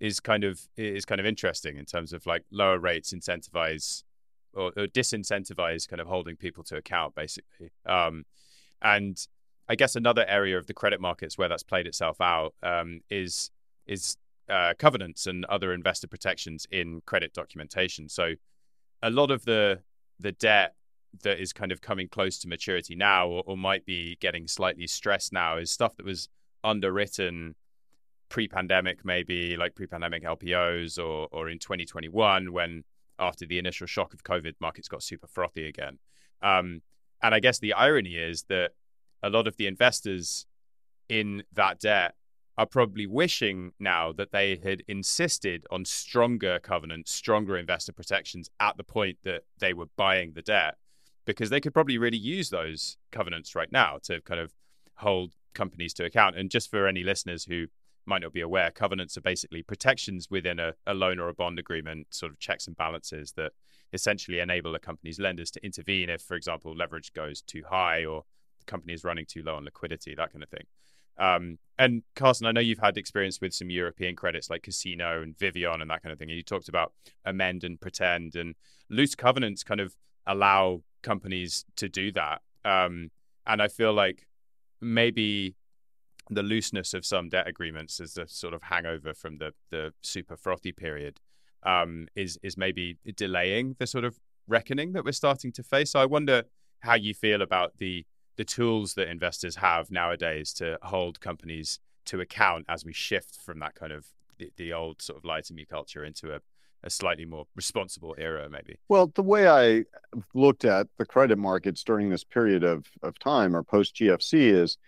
is 0.00 0.20
kind 0.20 0.44
of 0.44 0.68
is 0.76 1.04
kind 1.04 1.20
of 1.20 1.26
interesting 1.26 1.76
in 1.76 1.84
terms 1.84 2.12
of 2.12 2.24
like 2.26 2.44
lower 2.50 2.78
rates 2.78 3.12
incentivize 3.12 4.04
or, 4.52 4.72
or 4.76 4.86
disincentivize 4.86 5.88
kind 5.88 6.00
of 6.00 6.06
holding 6.06 6.36
people 6.36 6.62
to 6.64 6.76
account 6.76 7.14
basically. 7.14 7.70
Um, 7.84 8.24
and 8.80 9.18
I 9.68 9.74
guess 9.74 9.96
another 9.96 10.24
area 10.26 10.56
of 10.56 10.66
the 10.66 10.74
credit 10.74 11.00
markets 11.00 11.36
where 11.36 11.48
that's 11.48 11.62
played 11.62 11.86
itself 11.86 12.20
out 12.20 12.54
um, 12.62 13.00
is 13.10 13.50
is 13.86 14.16
uh, 14.48 14.74
covenants 14.78 15.26
and 15.26 15.44
other 15.46 15.72
investor 15.72 16.06
protections 16.06 16.66
in 16.70 17.02
credit 17.04 17.34
documentation. 17.34 18.08
So 18.08 18.34
a 19.02 19.10
lot 19.10 19.30
of 19.30 19.44
the 19.44 19.80
the 20.20 20.32
debt 20.32 20.74
that 21.22 21.40
is 21.40 21.52
kind 21.52 21.72
of 21.72 21.80
coming 21.80 22.08
close 22.08 22.38
to 22.38 22.48
maturity 22.48 22.94
now 22.94 23.28
or, 23.28 23.42
or 23.46 23.56
might 23.56 23.84
be 23.84 24.16
getting 24.20 24.46
slightly 24.46 24.86
stressed 24.86 25.32
now 25.32 25.56
is 25.56 25.70
stuff 25.70 25.96
that 25.96 26.04
was 26.04 26.28
underwritten 26.62 27.54
pre-pandemic 28.28 29.04
maybe 29.04 29.56
like 29.56 29.74
pre-pandemic 29.74 30.22
LBOs 30.22 30.98
or 30.98 31.28
or 31.32 31.48
in 31.48 31.58
2021 31.58 32.52
when 32.52 32.84
after 33.18 33.46
the 33.46 33.58
initial 33.58 33.86
shock 33.86 34.14
of 34.14 34.22
COVID 34.22 34.54
markets 34.60 34.88
got 34.88 35.02
super 35.02 35.26
frothy 35.26 35.66
again. 35.66 35.98
Um, 36.42 36.82
and 37.22 37.34
I 37.34 37.40
guess 37.40 37.58
the 37.58 37.72
irony 37.72 38.16
is 38.16 38.44
that 38.44 38.72
a 39.22 39.30
lot 39.30 39.48
of 39.48 39.56
the 39.56 39.66
investors 39.66 40.46
in 41.08 41.42
that 41.54 41.80
debt 41.80 42.14
are 42.56 42.66
probably 42.66 43.06
wishing 43.06 43.72
now 43.78 44.12
that 44.12 44.32
they 44.32 44.60
had 44.62 44.82
insisted 44.88 45.64
on 45.70 45.84
stronger 45.84 46.58
covenants, 46.58 47.12
stronger 47.12 47.56
investor 47.56 47.92
protections 47.92 48.50
at 48.60 48.76
the 48.76 48.84
point 48.84 49.16
that 49.22 49.42
they 49.60 49.72
were 49.72 49.86
buying 49.96 50.32
the 50.34 50.42
debt, 50.42 50.76
because 51.24 51.50
they 51.50 51.60
could 51.60 51.72
probably 51.72 51.98
really 51.98 52.18
use 52.18 52.50
those 52.50 52.96
covenants 53.12 53.54
right 53.54 53.70
now 53.70 53.98
to 54.02 54.20
kind 54.22 54.40
of 54.40 54.52
hold 54.94 55.32
companies 55.54 55.94
to 55.94 56.04
account. 56.04 56.36
And 56.36 56.50
just 56.50 56.68
for 56.68 56.88
any 56.88 57.04
listeners 57.04 57.44
who 57.44 57.66
might 58.08 58.22
not 58.22 58.32
be 58.32 58.40
aware, 58.40 58.70
covenants 58.70 59.16
are 59.16 59.20
basically 59.22 59.62
protections 59.62 60.28
within 60.30 60.58
a, 60.58 60.74
a 60.86 60.94
loan 60.94 61.18
or 61.18 61.28
a 61.28 61.34
bond 61.34 61.58
agreement, 61.58 62.06
sort 62.10 62.32
of 62.32 62.38
checks 62.38 62.66
and 62.66 62.76
balances 62.76 63.32
that 63.32 63.52
essentially 63.92 64.40
enable 64.40 64.74
a 64.74 64.78
company's 64.78 65.18
lenders 65.18 65.50
to 65.52 65.64
intervene 65.64 66.10
if, 66.10 66.22
for 66.22 66.36
example, 66.36 66.74
leverage 66.74 67.12
goes 67.12 67.42
too 67.42 67.62
high 67.68 68.04
or 68.04 68.24
the 68.58 68.64
company 68.64 68.92
is 68.92 69.04
running 69.04 69.26
too 69.26 69.42
low 69.42 69.54
on 69.56 69.64
liquidity, 69.64 70.14
that 70.14 70.32
kind 70.32 70.42
of 70.42 70.48
thing. 70.48 70.64
Um, 71.18 71.58
and 71.78 72.02
Carson, 72.14 72.46
I 72.46 72.52
know 72.52 72.60
you've 72.60 72.78
had 72.78 72.96
experience 72.96 73.40
with 73.40 73.52
some 73.52 73.70
European 73.70 74.14
credits 74.14 74.50
like 74.50 74.62
Casino 74.62 75.22
and 75.22 75.36
Vivion 75.36 75.82
and 75.82 75.90
that 75.90 76.02
kind 76.02 76.12
of 76.12 76.18
thing. 76.18 76.28
And 76.30 76.36
you 76.36 76.42
talked 76.42 76.68
about 76.68 76.92
amend 77.24 77.64
and 77.64 77.80
pretend, 77.80 78.36
and 78.36 78.54
loose 78.88 79.14
covenants 79.14 79.64
kind 79.64 79.80
of 79.80 79.96
allow 80.26 80.82
companies 81.02 81.64
to 81.76 81.88
do 81.88 82.12
that. 82.12 82.42
Um, 82.64 83.10
and 83.46 83.60
I 83.60 83.68
feel 83.68 83.92
like 83.92 84.26
maybe 84.80 85.56
the 86.30 86.42
looseness 86.42 86.94
of 86.94 87.04
some 87.04 87.28
debt 87.28 87.48
agreements 87.48 88.00
as 88.00 88.16
a 88.16 88.26
sort 88.28 88.54
of 88.54 88.62
hangover 88.62 89.14
from 89.14 89.38
the 89.38 89.52
the 89.70 89.92
super 90.02 90.36
frothy 90.36 90.72
period 90.72 91.20
um, 91.64 92.08
is 92.14 92.38
is 92.42 92.56
maybe 92.56 92.98
delaying 93.16 93.76
the 93.78 93.86
sort 93.86 94.04
of 94.04 94.18
reckoning 94.46 94.92
that 94.92 95.04
we're 95.04 95.12
starting 95.12 95.52
to 95.52 95.62
face. 95.62 95.90
So 95.90 96.00
I 96.00 96.06
wonder 96.06 96.44
how 96.80 96.94
you 96.94 97.14
feel 97.14 97.42
about 97.42 97.78
the 97.78 98.04
the 98.36 98.44
tools 98.44 98.94
that 98.94 99.08
investors 99.08 99.56
have 99.56 99.90
nowadays 99.90 100.52
to 100.54 100.78
hold 100.82 101.20
companies 101.20 101.80
to 102.06 102.20
account 102.20 102.64
as 102.68 102.84
we 102.84 102.92
shift 102.92 103.40
from 103.42 103.58
that 103.58 103.74
kind 103.74 103.92
of 103.92 104.06
the, 104.38 104.50
the 104.56 104.72
old 104.72 105.02
sort 105.02 105.18
of 105.18 105.24
lie 105.24 105.40
to 105.42 105.52
me 105.52 105.64
culture 105.64 106.04
into 106.04 106.32
a, 106.32 106.38
a 106.84 106.90
slightly 106.90 107.24
more 107.24 107.46
responsible 107.56 108.14
era, 108.16 108.48
maybe? 108.48 108.78
Well, 108.88 109.08
the 109.14 109.22
way 109.22 109.48
I 109.48 109.84
looked 110.34 110.64
at 110.64 110.86
the 110.96 111.04
credit 111.04 111.36
markets 111.36 111.82
during 111.82 112.08
this 112.08 112.24
period 112.24 112.62
of, 112.62 112.86
of 113.02 113.18
time 113.18 113.56
or 113.56 113.64
post 113.64 113.96
GFC 113.96 114.52
is, 114.52 114.78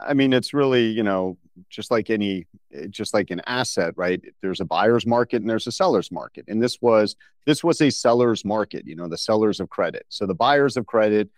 I 0.00 0.14
mean, 0.14 0.32
it's 0.32 0.54
really, 0.54 0.86
you 0.86 1.02
know, 1.02 1.36
just 1.68 1.90
like 1.90 2.08
any, 2.10 2.46
just 2.90 3.12
like 3.12 3.30
an 3.30 3.40
asset, 3.46 3.94
right? 3.96 4.22
There's 4.42 4.60
a 4.60 4.64
buyer's 4.64 5.06
market 5.06 5.40
and 5.40 5.50
there's 5.50 5.66
a 5.66 5.72
seller's 5.72 6.12
market. 6.12 6.44
And 6.48 6.62
this 6.62 6.80
was, 6.80 7.16
this 7.46 7.64
was 7.64 7.80
a 7.80 7.90
seller's 7.90 8.44
market, 8.44 8.86
you 8.86 8.94
know, 8.94 9.08
the 9.08 9.18
sellers 9.18 9.58
of 9.58 9.68
credit. 9.68 10.06
So 10.08 10.26
the 10.26 10.34
buyers 10.34 10.76
of 10.76 10.86
credit 10.86 11.30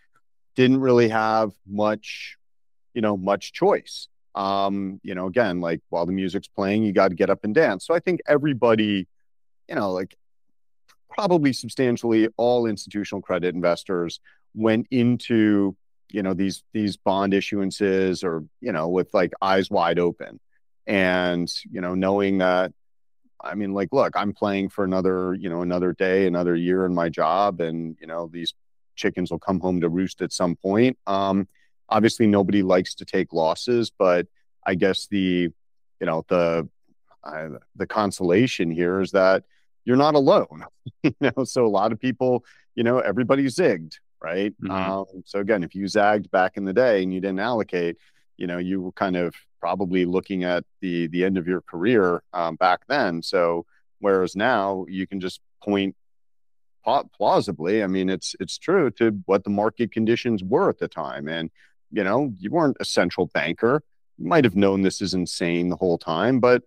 didn't 0.56 0.80
really 0.80 1.08
have 1.08 1.52
much, 1.66 2.36
you 2.92 3.00
know, 3.00 3.16
much 3.16 3.52
choice. 3.52 4.08
Um, 4.34 5.00
you 5.02 5.14
know, 5.14 5.26
again, 5.26 5.60
like 5.60 5.80
while 5.88 6.06
the 6.06 6.12
music's 6.12 6.48
playing, 6.48 6.84
you 6.84 6.92
got 6.92 7.08
to 7.08 7.14
get 7.14 7.30
up 7.30 7.44
and 7.44 7.54
dance. 7.54 7.86
So 7.86 7.94
I 7.94 8.00
think 8.00 8.20
everybody, 8.26 9.08
you 9.68 9.74
know, 9.74 9.92
like 9.92 10.16
probably 11.08 11.52
substantially 11.52 12.28
all 12.36 12.66
institutional 12.66 13.22
credit 13.22 13.54
investors 13.54 14.20
went 14.54 14.86
into 14.90 15.76
you 16.12 16.22
know 16.22 16.34
these 16.34 16.62
these 16.72 16.96
bond 16.96 17.32
issuances 17.32 18.24
or 18.24 18.44
you 18.60 18.72
know 18.72 18.88
with 18.88 19.12
like 19.14 19.32
eyes 19.40 19.70
wide 19.70 19.98
open 19.98 20.40
and 20.86 21.52
you 21.70 21.80
know 21.80 21.94
knowing 21.94 22.38
that 22.38 22.72
i 23.42 23.54
mean 23.54 23.72
like 23.72 23.88
look 23.92 24.12
i'm 24.16 24.32
playing 24.32 24.68
for 24.68 24.84
another 24.84 25.34
you 25.34 25.48
know 25.48 25.62
another 25.62 25.92
day 25.92 26.26
another 26.26 26.56
year 26.56 26.84
in 26.84 26.94
my 26.94 27.08
job 27.08 27.60
and 27.60 27.96
you 28.00 28.06
know 28.06 28.28
these 28.32 28.54
chickens 29.00 29.30
will 29.30 29.38
come 29.38 29.58
home 29.58 29.80
to 29.80 29.88
roost 29.88 30.22
at 30.22 30.32
some 30.32 30.54
point. 30.54 30.96
Um, 31.06 31.48
obviously, 31.88 32.26
nobody 32.26 32.62
likes 32.62 32.94
to 32.96 33.04
take 33.04 33.32
losses, 33.32 33.90
but 33.90 34.26
I 34.64 34.74
guess 34.74 35.06
the 35.06 35.50
you 36.00 36.06
know 36.06 36.24
the 36.28 36.68
uh, 37.24 37.48
the 37.74 37.86
consolation 37.86 38.70
here 38.70 39.00
is 39.00 39.10
that 39.12 39.44
you're 39.84 39.96
not 39.96 40.14
alone. 40.14 40.64
you 41.02 41.14
know, 41.20 41.44
so 41.44 41.66
a 41.66 41.68
lot 41.68 41.90
of 41.92 41.98
people, 41.98 42.44
you 42.74 42.84
know, 42.84 42.98
everybody 42.98 43.46
zigged, 43.46 43.94
right? 44.22 44.52
Mm-hmm. 44.62 44.70
Um, 44.70 45.22
so 45.24 45.40
again, 45.40 45.62
if 45.62 45.74
you 45.74 45.86
zagged 45.88 46.30
back 46.30 46.56
in 46.56 46.64
the 46.64 46.72
day 46.72 47.02
and 47.02 47.12
you 47.12 47.20
didn't 47.20 47.40
allocate, 47.40 47.96
you 48.36 48.46
know, 48.46 48.58
you 48.58 48.80
were 48.80 48.92
kind 48.92 49.16
of 49.16 49.34
probably 49.60 50.04
looking 50.04 50.44
at 50.44 50.64
the 50.80 51.06
the 51.08 51.24
end 51.24 51.36
of 51.38 51.46
your 51.46 51.60
career 51.60 52.22
um, 52.32 52.56
back 52.56 52.80
then. 52.88 53.22
So 53.22 53.66
whereas 53.98 54.34
now 54.34 54.86
you 54.88 55.06
can 55.06 55.20
just 55.20 55.40
point 55.62 55.94
plausibly, 57.16 57.82
I 57.82 57.86
mean, 57.86 58.08
it's 58.08 58.34
it's 58.40 58.58
true 58.58 58.90
to 58.92 59.20
what 59.26 59.44
the 59.44 59.50
market 59.50 59.92
conditions 59.92 60.42
were 60.42 60.70
at 60.70 60.78
the 60.78 60.88
time. 60.88 61.28
And 61.28 61.50
you 61.92 62.04
know, 62.04 62.32
you 62.38 62.50
weren't 62.50 62.76
a 62.80 62.84
central 62.84 63.26
banker. 63.26 63.82
You 64.18 64.26
might 64.26 64.44
have 64.44 64.56
known 64.56 64.82
this 64.82 65.00
is 65.00 65.14
insane 65.14 65.68
the 65.68 65.76
whole 65.76 65.98
time, 65.98 66.40
but 66.40 66.62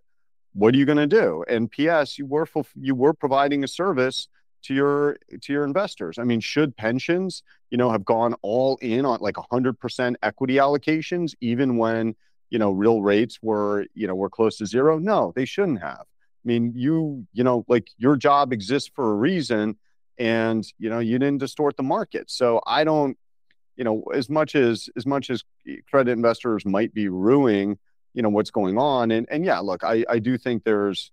what 0.52 0.74
are 0.74 0.78
you 0.78 0.86
going 0.86 0.98
to 0.98 1.06
do? 1.06 1.44
And 1.48 1.70
P.S. 1.70 2.18
You 2.18 2.26
were 2.26 2.46
you 2.80 2.94
were 2.94 3.12
providing 3.12 3.64
a 3.64 3.68
service 3.68 4.28
to 4.64 4.74
your 4.74 5.18
to 5.42 5.52
your 5.52 5.64
investors. 5.64 6.18
I 6.18 6.24
mean, 6.24 6.40
should 6.40 6.76
pensions, 6.76 7.42
you 7.70 7.78
know, 7.78 7.90
have 7.90 8.04
gone 8.04 8.34
all 8.42 8.78
in 8.82 9.04
on 9.04 9.20
like 9.20 9.34
100% 9.34 10.14
equity 10.22 10.54
allocations 10.54 11.34
even 11.40 11.76
when, 11.76 12.14
you 12.50 12.58
know, 12.58 12.70
real 12.70 13.02
rates 13.02 13.38
were, 13.42 13.86
you 13.94 14.06
know, 14.06 14.14
were 14.14 14.30
close 14.30 14.58
to 14.58 14.66
zero? 14.66 14.98
No, 14.98 15.32
they 15.34 15.44
shouldn't 15.44 15.80
have. 15.80 16.00
I 16.00 16.46
mean, 16.46 16.72
you, 16.74 17.26
you 17.32 17.44
know, 17.44 17.64
like 17.68 17.88
your 17.96 18.16
job 18.16 18.52
exists 18.52 18.90
for 18.94 19.10
a 19.10 19.14
reason 19.14 19.76
and 20.18 20.64
you 20.78 20.88
know 20.88 20.98
you 20.98 21.18
didn't 21.18 21.38
distort 21.38 21.76
the 21.76 21.82
market 21.82 22.30
so 22.30 22.60
i 22.66 22.84
don't 22.84 23.16
you 23.76 23.84
know 23.84 24.02
as 24.14 24.30
much 24.30 24.54
as 24.54 24.88
as 24.96 25.06
much 25.06 25.30
as 25.30 25.42
credit 25.90 26.12
investors 26.12 26.64
might 26.64 26.94
be 26.94 27.08
ruining 27.08 27.76
you 28.12 28.22
know 28.22 28.28
what's 28.28 28.50
going 28.50 28.78
on 28.78 29.10
and 29.10 29.26
and 29.30 29.44
yeah 29.44 29.58
look 29.58 29.82
i 29.82 30.04
i 30.08 30.18
do 30.18 30.38
think 30.38 30.62
there's 30.64 31.10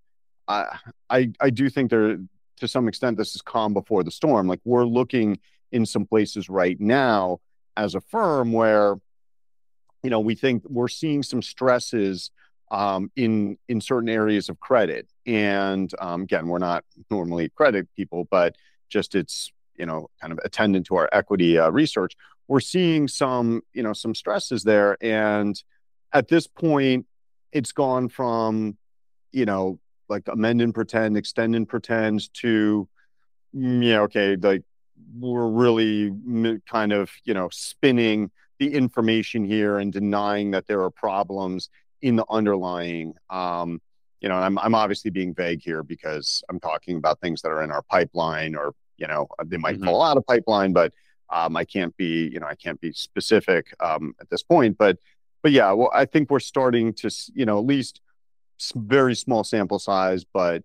i 0.48 0.78
i, 1.10 1.50
do 1.50 1.70
think 1.70 1.90
there 1.90 2.18
to 2.58 2.68
some 2.68 2.88
extent 2.88 3.18
this 3.18 3.36
is 3.36 3.42
calm 3.42 3.74
before 3.74 4.04
the 4.04 4.12
storm. 4.12 4.48
Like 4.48 4.62
we're 4.64 4.86
looking 4.86 5.40
in 5.72 5.86
some 5.86 6.06
places 6.06 6.50
right 6.50 6.80
now 6.80 7.40
as 7.78 7.96
a 7.96 8.02
firm 8.02 8.52
where 8.52 8.96
you 10.04 10.10
know 10.10 10.20
we 10.20 10.36
think 10.36 10.64
we're 10.68 10.88
seeing 10.88 11.24
some 11.24 11.42
stresses 11.42 12.32
um, 12.70 13.12
in 13.16 13.58
in 13.68 13.82
certain 13.82 14.10
areas 14.10 14.50
of 14.50 14.60
credit. 14.60 15.08
And 15.26 15.92
um, 16.00 16.24
again 16.24 16.48
we're 16.48 16.60
not 16.60 16.84
normally 17.10 17.50
credit 17.50 17.88
people 17.96 18.28
but 18.30 18.56
just 18.90 19.16
its 19.16 19.52
you 19.78 19.86
know 19.86 20.10
kind 20.20 20.34
of 20.34 20.40
attendant 20.44 20.86
to 20.88 20.96
our 20.96 21.10
equity 21.12 21.58
uh, 21.58 21.70
research. 21.70 22.14
We're 22.48 22.60
seeing 22.60 23.08
some 23.08 23.62
you 23.74 23.84
know 23.84 23.94
some 23.94 24.16
stresses 24.16 24.64
there. 24.64 24.98
And 25.02 25.62
at 26.14 26.28
this 26.28 26.48
point 26.48 27.06
it's 27.52 27.72
gone 27.72 28.10
from 28.10 28.78
you 29.32 29.46
know 29.46 29.80
like 30.12 30.28
amend 30.28 30.62
and 30.62 30.76
pretend 30.76 31.18
extend 31.18 31.56
and 31.56 31.68
pretend 31.68 32.32
to 32.34 32.88
mm, 33.56 33.84
yeah 33.84 34.02
okay 34.02 34.36
like 34.36 34.62
we're 35.18 35.48
really 35.48 36.12
kind 36.70 36.94
of 36.94 37.10
you 37.24 37.34
know 37.34 37.50
spinning 37.52 38.30
the 38.60 38.72
information 38.76 39.44
here 39.44 39.80
and 39.80 39.92
denying 39.92 40.52
that 40.52 40.68
there 40.68 40.84
are 40.84 40.92
problems 40.92 41.70
in 42.04 42.16
the 42.16 42.26
underlying 42.30 43.14
um, 43.32 43.82
you 44.20 44.30
know 44.30 44.36
I'm, 44.36 44.60
I'm 44.60 44.76
obviously 44.76 45.10
being 45.10 45.34
vague 45.34 45.62
here 45.64 45.82
because 45.82 46.44
i'm 46.50 46.60
talking 46.60 46.98
about 46.98 47.20
things 47.22 47.42
that 47.42 47.50
are 47.50 47.64
in 47.64 47.72
our 47.72 47.82
pipeline 47.82 48.56
or 48.56 48.74
you 48.98 49.08
know 49.08 49.28
they 49.46 49.58
might 49.58 49.78
mm-hmm. 49.78 49.86
fall 49.86 50.04
out 50.04 50.18
of 50.18 50.26
pipeline 50.28 50.74
but 50.74 50.94
um, 51.30 51.56
i 51.56 51.64
can't 51.64 51.96
be 51.98 52.30
you 52.32 52.40
know 52.40 52.48
i 52.48 52.56
can't 52.56 52.80
be 52.82 52.92
specific 52.92 53.74
um, 53.80 54.14
at 54.20 54.30
this 54.30 54.44
point 54.44 54.78
but 54.78 54.98
but 55.42 55.52
yeah 55.52 55.72
well 55.72 55.90
i 55.94 56.06
think 56.06 56.30
we're 56.30 56.40
starting 56.40 56.94
to 56.94 57.10
you 57.34 57.46
know 57.46 57.58
at 57.58 57.66
least 57.66 58.02
very 58.76 59.16
small 59.16 59.44
sample 59.44 59.80
size 59.80 60.24
but 60.24 60.64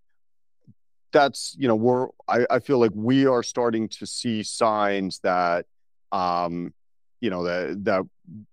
that's 1.12 1.56
you 1.58 1.68
know 1.68 1.76
we're 1.76 2.08
I, 2.28 2.46
I 2.50 2.58
feel 2.58 2.78
like 2.78 2.92
we 2.94 3.26
are 3.26 3.42
starting 3.42 3.88
to 3.90 4.06
see 4.06 4.42
signs 4.42 5.20
that 5.20 5.66
um 6.12 6.74
you 7.20 7.30
know 7.30 7.44
that 7.44 7.84
that 7.84 8.02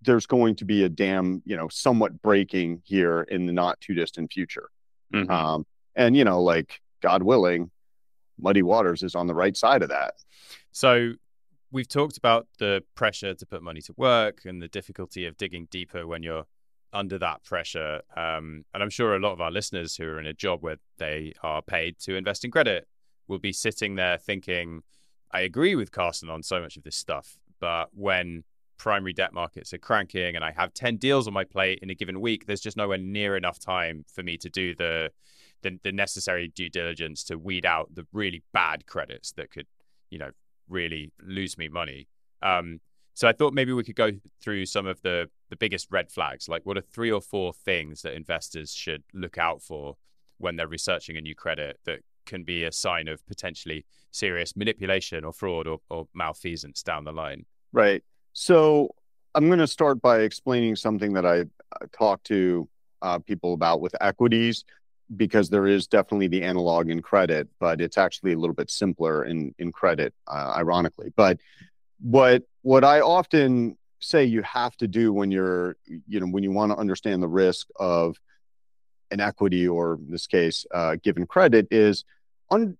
there's 0.01 0.25
going 0.25 0.55
to 0.57 0.65
be 0.65 0.83
a 0.83 0.89
dam 0.89 1.41
you 1.45 1.57
know 1.57 1.67
somewhat 1.67 2.21
breaking 2.21 2.81
here 2.85 3.21
in 3.21 3.45
the 3.45 3.53
not 3.53 3.81
too 3.81 3.93
distant 3.93 4.31
future 4.31 4.69
mm-hmm. 5.13 5.29
um 5.29 5.65
and 5.95 6.15
you 6.15 6.23
know 6.23 6.41
like 6.41 6.79
god 7.01 7.23
willing 7.23 7.69
Muddy 8.39 8.61
Waters 8.61 9.03
is 9.03 9.15
on 9.15 9.27
the 9.27 9.35
right 9.35 9.55
side 9.55 9.81
of 9.81 9.89
that. 9.89 10.15
So 10.71 11.13
we've 11.71 11.87
talked 11.87 12.17
about 12.17 12.47
the 12.59 12.83
pressure 12.95 13.33
to 13.33 13.45
put 13.45 13.63
money 13.63 13.81
to 13.81 13.93
work 13.97 14.41
and 14.45 14.61
the 14.61 14.67
difficulty 14.67 15.25
of 15.25 15.37
digging 15.37 15.67
deeper 15.71 16.05
when 16.05 16.23
you're 16.23 16.45
under 16.93 17.17
that 17.19 17.43
pressure. 17.43 18.01
Um, 18.15 18.63
and 18.73 18.83
I'm 18.83 18.89
sure 18.89 19.15
a 19.15 19.19
lot 19.19 19.33
of 19.33 19.41
our 19.41 19.51
listeners 19.51 19.95
who 19.95 20.05
are 20.05 20.19
in 20.19 20.27
a 20.27 20.33
job 20.33 20.61
where 20.61 20.77
they 20.97 21.33
are 21.41 21.61
paid 21.61 21.99
to 21.99 22.15
invest 22.15 22.45
in 22.45 22.51
credit 22.51 22.87
will 23.27 23.39
be 23.39 23.53
sitting 23.53 23.95
there 23.95 24.17
thinking, 24.17 24.83
I 25.31 25.41
agree 25.41 25.75
with 25.75 25.91
Carson 25.91 26.29
on 26.29 26.43
so 26.43 26.61
much 26.61 26.77
of 26.77 26.83
this 26.83 26.95
stuff. 26.95 27.37
But 27.59 27.89
when 27.93 28.43
primary 28.77 29.13
debt 29.13 29.33
markets 29.33 29.73
are 29.73 29.77
cranking 29.77 30.35
and 30.35 30.43
I 30.43 30.51
have 30.51 30.73
10 30.73 30.97
deals 30.97 31.27
on 31.27 31.33
my 31.33 31.43
plate 31.43 31.79
in 31.81 31.89
a 31.89 31.95
given 31.95 32.21
week, 32.21 32.45
there's 32.45 32.61
just 32.61 32.77
nowhere 32.77 32.97
near 32.97 33.35
enough 33.35 33.59
time 33.59 34.05
for 34.13 34.23
me 34.23 34.37
to 34.37 34.49
do 34.49 34.75
the, 34.75 35.09
the, 35.61 35.79
the 35.83 35.91
necessary 35.91 36.49
due 36.49 36.69
diligence 36.69 37.23
to 37.25 37.37
weed 37.37 37.65
out 37.65 37.93
the 37.95 38.05
really 38.13 38.43
bad 38.53 38.85
credits 38.85 39.31
that 39.33 39.51
could, 39.51 39.67
you 40.09 40.19
know, 40.19 40.31
really 40.67 41.11
lose 41.21 41.57
me 41.57 41.67
money. 41.67 42.07
Um, 42.41 42.79
so 43.13 43.27
I 43.27 43.31
thought 43.31 43.53
maybe 43.53 43.73
we 43.73 43.83
could 43.83 43.95
go 43.95 44.11
through 44.41 44.65
some 44.65 44.87
of 44.87 45.01
the 45.01 45.29
the 45.53 45.57
biggest 45.57 45.87
red 45.91 46.09
flags. 46.09 46.49
Like, 46.49 46.65
what 46.65 46.77
are 46.77 46.81
three 46.81 47.11
or 47.11 47.21
four 47.21 47.53
things 47.53 48.01
that 48.01 48.13
investors 48.13 48.73
should 48.73 49.03
look 49.13 49.37
out 49.37 49.61
for 49.61 49.97
when 50.39 50.55
they're 50.55 50.67
researching 50.67 51.15
a 51.15 51.21
new 51.21 51.35
credit 51.35 51.79
that 51.85 51.99
can 52.25 52.43
be 52.43 52.63
a 52.63 52.71
sign 52.71 53.07
of 53.07 53.23
potentially 53.27 53.85
serious 54.09 54.55
manipulation 54.55 55.23
or 55.23 55.31
fraud 55.31 55.67
or, 55.67 55.79
or 55.91 56.07
malfeasance 56.15 56.81
down 56.81 57.03
the 57.03 57.11
line? 57.11 57.45
Right. 57.71 58.03
So 58.33 58.95
I'm 59.35 59.45
going 59.45 59.59
to 59.59 59.67
start 59.67 60.01
by 60.01 60.21
explaining 60.21 60.75
something 60.75 61.13
that 61.13 61.25
I 61.25 61.45
talk 61.91 62.23
to 62.23 62.67
uh, 63.03 63.19
people 63.19 63.53
about 63.53 63.79
with 63.79 63.93
equities 64.01 64.65
because 65.15 65.51
there 65.51 65.67
is 65.67 65.85
definitely 65.85 66.29
the 66.29 66.41
analog 66.41 66.89
in 66.89 66.99
credit, 66.99 67.47
but 67.59 67.79
it's 67.79 67.99
actually 67.99 68.33
a 68.33 68.39
little 68.39 68.55
bit 68.55 68.71
simpler 68.71 69.25
in 69.25 69.53
in 69.59 69.71
credit, 69.71 70.15
uh, 70.27 70.53
ironically. 70.57 71.13
But 71.15 71.39
what 72.01 72.41
what 72.63 72.83
I 72.83 73.01
often 73.01 73.77
say 74.03 74.23
you 74.23 74.41
have 74.43 74.75
to 74.77 74.87
do 74.87 75.13
when 75.13 75.31
you're 75.31 75.75
you 76.07 76.19
know 76.19 76.27
when 76.27 76.43
you 76.43 76.51
want 76.51 76.71
to 76.71 76.77
understand 76.77 77.23
the 77.23 77.27
risk 77.27 77.67
of 77.77 78.17
an 79.11 79.19
equity 79.19 79.67
or 79.67 79.95
in 79.95 80.09
this 80.09 80.27
case 80.27 80.65
uh, 80.73 80.95
given 81.03 81.25
credit 81.25 81.67
is 81.71 82.03
un- 82.51 82.77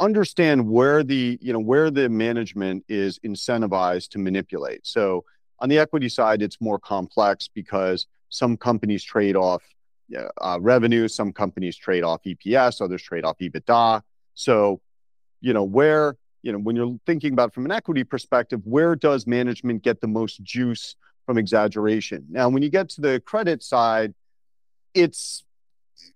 understand 0.00 0.68
where 0.68 1.02
the 1.02 1.38
you 1.40 1.52
know 1.52 1.58
where 1.58 1.90
the 1.90 2.08
management 2.08 2.84
is 2.88 3.18
incentivized 3.20 4.10
to 4.10 4.18
manipulate. 4.18 4.86
So 4.86 5.24
on 5.60 5.68
the 5.68 5.78
equity 5.78 6.08
side 6.08 6.42
it's 6.42 6.60
more 6.60 6.78
complex 6.78 7.48
because 7.48 8.06
some 8.28 8.56
companies 8.56 9.02
trade 9.02 9.36
off 9.36 9.62
uh, 10.40 10.58
revenue 10.60 11.08
some 11.08 11.32
companies 11.32 11.76
trade 11.76 12.02
off 12.02 12.22
eps 12.24 12.80
others 12.80 13.02
trade 13.02 13.24
off 13.24 13.38
ebitda. 13.38 14.02
So 14.34 14.80
you 15.40 15.52
know 15.52 15.64
where 15.64 16.16
you 16.42 16.52
know 16.52 16.58
when 16.58 16.76
you're 16.76 16.98
thinking 17.06 17.32
about 17.32 17.54
from 17.54 17.64
an 17.64 17.72
equity 17.72 18.04
perspective 18.04 18.60
where 18.64 18.94
does 18.94 19.26
management 19.26 19.82
get 19.82 20.00
the 20.00 20.06
most 20.06 20.42
juice 20.42 20.96
from 21.26 21.38
exaggeration? 21.38 22.26
Now 22.30 22.48
when 22.48 22.62
you 22.62 22.70
get 22.70 22.88
to 22.90 23.00
the 23.00 23.20
credit 23.20 23.62
side 23.62 24.14
it's 24.94 25.44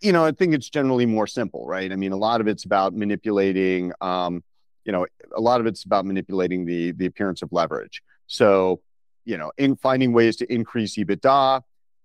you 0.00 0.12
know 0.12 0.24
i 0.24 0.30
think 0.32 0.54
it's 0.54 0.70
generally 0.70 1.06
more 1.06 1.26
simple 1.26 1.66
right? 1.66 1.90
I 1.92 1.96
mean 1.96 2.12
a 2.12 2.16
lot 2.16 2.40
of 2.40 2.46
it's 2.46 2.64
about 2.64 2.94
manipulating 2.94 3.92
um, 4.00 4.42
you 4.84 4.92
know 4.92 5.06
a 5.36 5.40
lot 5.40 5.60
of 5.60 5.66
it's 5.66 5.84
about 5.84 6.06
manipulating 6.06 6.64
the 6.64 6.92
the 6.92 7.06
appearance 7.06 7.42
of 7.42 7.52
leverage. 7.52 8.02
So 8.26 8.80
you 9.24 9.36
know 9.36 9.52
in 9.58 9.76
finding 9.76 10.12
ways 10.12 10.36
to 10.36 10.52
increase 10.52 10.96
ebitda 10.96 11.62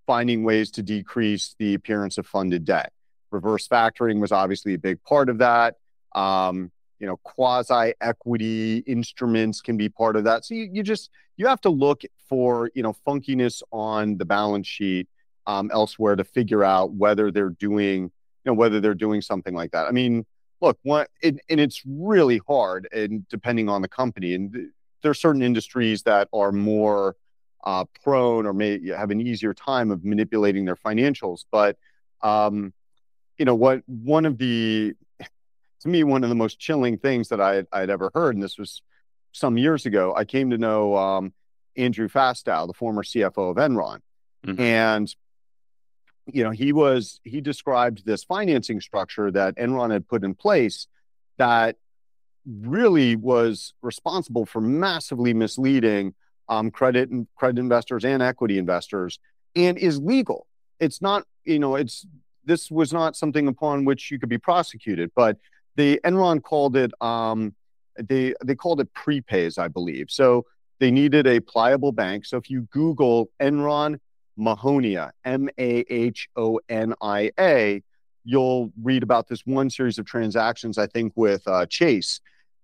finding 0.08 0.43
ways 0.43 0.71
to 0.71 0.82
decrease 0.82 1.56
the 1.60 1.73
appearance 1.73 2.17
of 2.17 2.25
funded 2.25 2.65
debt. 2.65 2.93
Reverse 3.30 3.67
factoring 3.67 4.19
was 4.19 4.32
obviously 4.32 4.73
a 4.73 4.77
big 4.77 5.03
part 5.03 5.30
of 5.30 5.39
that. 5.39 5.75
Um, 6.15 6.71
you 6.99 7.07
know 7.07 7.17
quasi 7.17 7.93
equity 8.01 8.79
instruments 8.88 9.62
can 9.62 9.77
be 9.77 9.89
part 9.89 10.15
of 10.15 10.23
that. 10.25 10.45
So 10.45 10.55
you, 10.55 10.69
you 10.71 10.83
just 10.83 11.10
you 11.36 11.47
have 11.47 11.62
to 11.62 11.69
look 11.69 12.01
for 12.29 12.69
you 12.73 12.83
know 12.83 12.95
funkiness 13.05 13.62
on 13.71 14.17
the 14.17 14.25
balance 14.25 14.67
sheet 14.67 15.07
um, 15.45 15.69
elsewhere 15.73 16.15
to 16.15 16.23
figure 16.23 16.63
out 16.63 16.93
whether 16.93 17.31
they're 17.31 17.49
doing 17.49 18.03
you 18.03 18.12
know 18.45 18.53
whether 18.53 18.79
they're 18.79 18.95
doing 18.95 19.21
something 19.21 19.53
like 19.53 19.71
that. 19.71 19.88
I 19.88 19.91
mean 19.91 20.25
look 20.60 20.79
what 20.81 21.10
and, 21.21 21.39
and 21.49 21.60
it's 21.60 21.83
really 21.86 22.41
hard 22.47 22.88
and 22.91 23.27
depending 23.29 23.69
on 23.69 23.83
the 23.83 23.88
company 23.88 24.33
and 24.33 24.71
there 25.01 25.12
are 25.12 25.13
certain 25.13 25.43
industries 25.43 26.01
that 26.03 26.27
are 26.33 26.51
more 26.51 27.15
uh, 27.63 27.86
prone 28.03 28.45
or 28.45 28.53
may 28.53 28.79
have 28.88 29.12
an 29.12 29.21
easier 29.21 29.53
time 29.53 29.91
of 29.91 30.03
manipulating 30.05 30.65
their 30.65 30.75
financials. 30.75 31.45
But 31.51 31.77
um, 32.21 32.73
you 33.38 33.45
know 33.45 33.55
what 33.55 33.83
one 33.88 34.25
of 34.25 34.38
the 34.38 34.95
to 35.81 35.89
me 35.89 36.03
one 36.03 36.23
of 36.23 36.29
the 36.29 36.35
most 36.35 36.59
chilling 36.59 36.97
things 36.97 37.29
that 37.29 37.41
I 37.41 37.55
had, 37.55 37.67
I'd 37.71 37.89
ever 37.89 38.11
heard, 38.13 38.35
and 38.35 38.43
this 38.43 38.57
was 38.57 38.81
some 39.31 39.57
years 39.57 39.85
ago. 39.85 40.13
I 40.15 40.25
came 40.25 40.49
to 40.49 40.57
know 40.57 40.95
um, 40.95 41.33
Andrew 41.75 42.07
Fastow, 42.07 42.67
the 42.67 42.73
former 42.73 43.03
CFO 43.03 43.51
of 43.51 43.57
Enron, 43.57 43.99
mm-hmm. 44.45 44.59
and 44.59 45.15
you 46.25 46.43
know 46.43 46.51
he 46.51 46.73
was 46.73 47.19
he 47.23 47.41
described 47.41 48.05
this 48.05 48.23
financing 48.23 48.81
structure 48.81 49.31
that 49.31 49.55
Enron 49.57 49.91
had 49.91 50.07
put 50.07 50.23
in 50.23 50.33
place 50.33 50.87
that 51.37 51.77
really 52.45 53.15
was 53.15 53.73
responsible 53.81 54.45
for 54.45 54.61
massively 54.61 55.33
misleading 55.33 56.13
um, 56.49 56.71
credit 56.71 57.09
and 57.09 57.27
credit 57.35 57.59
investors 57.59 58.05
and 58.05 58.21
equity 58.21 58.57
investors, 58.57 59.19
and 59.55 59.77
is 59.77 59.99
legal. 59.99 60.47
It's 60.79 61.01
not 61.01 61.25
you 61.43 61.59
know 61.59 61.75
it's 61.75 62.05
this 62.45 62.71
was 62.71 62.93
not 62.93 63.15
something 63.15 63.47
upon 63.47 63.85
which 63.85 64.09
you 64.09 64.17
could 64.17 64.29
be 64.29 64.37
prosecuted, 64.37 65.11
but 65.15 65.37
the 65.77 66.01
Enron 66.03 66.43
called 66.43 66.75
it 66.75 66.91
um, 67.01 67.55
they 67.97 68.33
they 68.43 68.55
called 68.55 68.81
it 68.81 68.93
prepays, 68.93 69.57
I 69.57 69.69
believe. 69.69 70.11
So 70.11 70.45
they 70.79 70.91
needed 70.91 71.25
a 71.25 71.39
pliable 71.39 71.91
bank. 71.91 72.25
So 72.25 72.37
if 72.37 72.49
you 72.49 72.63
Google 72.71 73.29
Enron 73.39 73.99
Mahonia, 74.37 75.11
M 75.23 75.49
A 75.57 75.85
H 75.89 76.29
O 76.35 76.59
N 76.67 76.93
I 77.01 77.31
A, 77.39 77.81
you'll 78.23 78.71
read 78.81 79.03
about 79.03 79.27
this 79.27 79.45
one 79.45 79.69
series 79.69 79.97
of 79.97 80.05
transactions, 80.05 80.77
I 80.77 80.87
think, 80.87 81.13
with 81.15 81.47
uh, 81.47 81.65
Chase. 81.67 82.19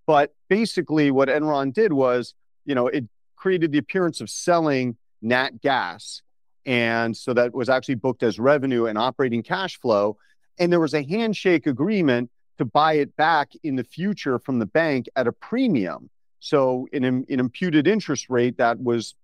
But 0.05 0.33
basically, 0.49 1.11
what 1.11 1.29
Enron 1.29 1.73
did 1.73 1.93
was, 1.93 2.35
you 2.65 2.75
know, 2.75 2.87
it 2.87 3.05
created 3.35 3.71
the 3.71 3.77
appearance 3.77 4.21
of 4.21 4.29
selling 4.29 4.97
nat 5.21 5.61
gas. 5.61 6.21
And 6.65 7.15
so 7.15 7.33
that 7.33 7.53
was 7.53 7.69
actually 7.69 7.95
booked 7.95 8.23
as 8.23 8.39
revenue 8.39 8.85
and 8.85 8.97
operating 8.97 9.43
cash 9.43 9.79
flow. 9.79 10.17
And 10.59 10.71
there 10.71 10.79
was 10.79 10.93
a 10.93 11.03
handshake 11.03 11.67
agreement 11.67 12.29
to 12.57 12.65
buy 12.65 12.93
it 12.93 13.15
back 13.15 13.51
in 13.63 13.75
the 13.75 13.83
future 13.83 14.39
from 14.39 14.59
the 14.59 14.65
bank 14.65 15.07
at 15.15 15.27
a 15.27 15.31
premium. 15.31 16.09
So, 16.39 16.87
in 16.91 17.03
an 17.03 17.25
imputed 17.27 17.87
interest 17.87 18.29
rate 18.29 18.57
that 18.57 18.81
was 18.81 19.15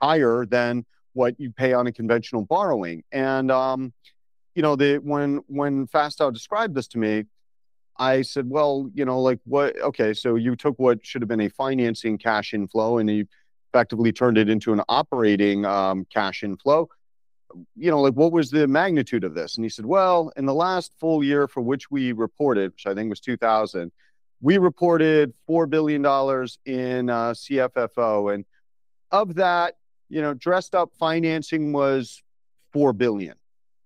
higher 0.00 0.46
than 0.46 0.84
what 1.12 1.38
you 1.38 1.50
pay 1.50 1.72
on 1.72 1.86
a 1.86 1.92
conventional 1.92 2.44
borrowing. 2.44 3.02
And 3.12 3.50
um, 3.50 3.92
you 4.54 4.62
know, 4.62 4.76
the 4.76 4.98
when 4.98 5.42
when 5.46 5.86
Fastow 5.88 6.32
described 6.32 6.74
this 6.74 6.86
to 6.88 6.98
me, 6.98 7.24
I 7.98 8.22
said, 8.22 8.48
well, 8.48 8.88
you 8.94 9.04
know, 9.04 9.20
like 9.20 9.40
what? 9.44 9.78
Okay, 9.80 10.14
so 10.14 10.36
you 10.36 10.56
took 10.56 10.78
what 10.78 11.04
should 11.04 11.22
have 11.22 11.28
been 11.28 11.40
a 11.40 11.48
financing 11.48 12.18
cash 12.18 12.54
inflow 12.54 12.98
and 12.98 13.10
you 13.10 13.26
effectively 13.70 14.12
turned 14.12 14.38
it 14.38 14.48
into 14.48 14.72
an 14.72 14.82
operating 14.88 15.64
um, 15.64 16.06
cash 16.12 16.42
inflow 16.42 16.88
you 17.76 17.90
know, 17.90 18.00
like 18.00 18.14
what 18.14 18.32
was 18.32 18.50
the 18.50 18.66
magnitude 18.66 19.24
of 19.24 19.34
this? 19.34 19.56
And 19.56 19.64
he 19.64 19.68
said, 19.68 19.86
well, 19.86 20.32
in 20.36 20.46
the 20.46 20.54
last 20.54 20.92
full 20.98 21.22
year 21.22 21.48
for 21.48 21.60
which 21.60 21.90
we 21.90 22.12
reported, 22.12 22.72
which 22.72 22.86
I 22.86 22.94
think 22.94 23.10
was 23.10 23.20
2000, 23.20 23.92
we 24.40 24.58
reported 24.58 25.32
$4 25.48 25.70
billion 25.70 26.02
in 26.64 27.10
uh, 27.10 27.30
CFFO. 27.30 28.34
And 28.34 28.44
of 29.10 29.36
that, 29.36 29.76
you 30.08 30.20
know, 30.20 30.34
dressed 30.34 30.74
up 30.74 30.90
financing 30.98 31.72
was 31.72 32.22
4 32.72 32.92
billion. 32.92 33.36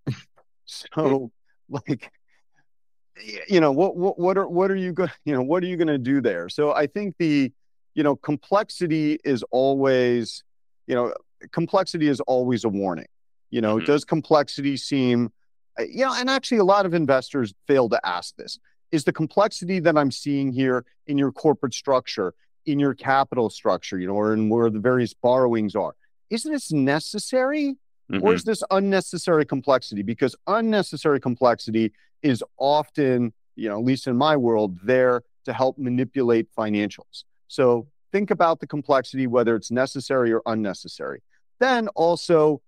so 0.65 1.31
like, 1.69 2.11
you 3.49 3.61
know, 3.61 3.73
what, 3.73 3.97
what, 3.97 4.19
what 4.19 4.39
are, 4.39 4.49
what 4.49 4.71
are 4.71 4.77
you 4.77 4.93
going, 4.93 5.11
you 5.25 5.35
know, 5.35 5.43
what 5.43 5.63
are 5.63 5.67
you 5.67 5.77
going 5.77 5.89
to 5.89 5.99
do 5.99 6.21
there? 6.21 6.49
So 6.49 6.73
I 6.73 6.87
think 6.87 7.17
the, 7.19 7.53
you 7.95 8.03
know, 8.03 8.17
complexity 8.17 9.19
is 9.25 9.43
always, 9.51 10.43
you 10.87 10.95
know, 10.95 11.15
complexity 11.53 12.09
is 12.09 12.21
always 12.21 12.65
a 12.65 12.69
warning 12.69 13.07
you 13.57 13.63
know, 13.63 13.77
mm-hmm. 13.77 13.87
does 13.87 14.05
complexity 14.05 14.77
seem, 14.77 15.33
uh, 15.81 15.85
you 15.85 16.05
know, 16.05 16.13
and 16.15 16.29
actually 16.29 16.59
a 16.59 16.65
lot 16.65 16.85
of 16.85 16.93
investors 16.93 17.55
fail 17.67 17.89
to 17.89 17.99
ask 18.07 18.37
this. 18.37 18.59
Is 18.93 19.05
the 19.05 19.15
complexity 19.15 19.81
that 19.81 19.97
I'm 19.97 20.11
seeing 20.11 20.53
here 20.53 20.85
in 21.07 21.17
your 21.17 21.33
corporate 21.33 21.73
structure, 21.73 22.35
in 22.67 22.79
your 22.79 22.93
capital 22.93 23.49
structure, 23.49 23.99
you 23.99 24.09
know, 24.09 24.13
or 24.13 24.35
in 24.35 24.51
where 24.51 24.69
the 24.69 24.79
various 24.79 25.15
borrowings 25.15 25.75
are, 25.75 25.95
is 26.29 26.43
this 26.43 26.71
necessary 26.71 27.77
mm-hmm. 28.13 28.23
or 28.23 28.35
is 28.35 28.45
this 28.45 28.63
unnecessary 28.71 29.47
complexity? 29.47 30.03
Because 30.03 30.37
unnecessary 30.47 31.19
complexity 31.19 31.95
is 32.21 32.45
often, 32.59 33.33
you 33.55 33.71
know, 33.71 33.79
at 33.79 33.87
least 33.87 34.07
in 34.07 34.19
my 34.19 34.37
world, 34.37 34.77
there 34.83 35.23
to 35.47 35.55
help 35.55 35.79
manipulate 35.79 36.47
financials. 36.55 37.25
So 37.49 37.87
think 38.13 38.31
about 38.31 38.61
the 38.61 38.67
complexity, 38.67 39.27
whether 39.27 39.57
it's 39.57 39.71
necessary 39.71 40.31
or 40.31 40.43
unnecessary. 40.45 41.23
Then 41.59 41.89
also 41.89 42.61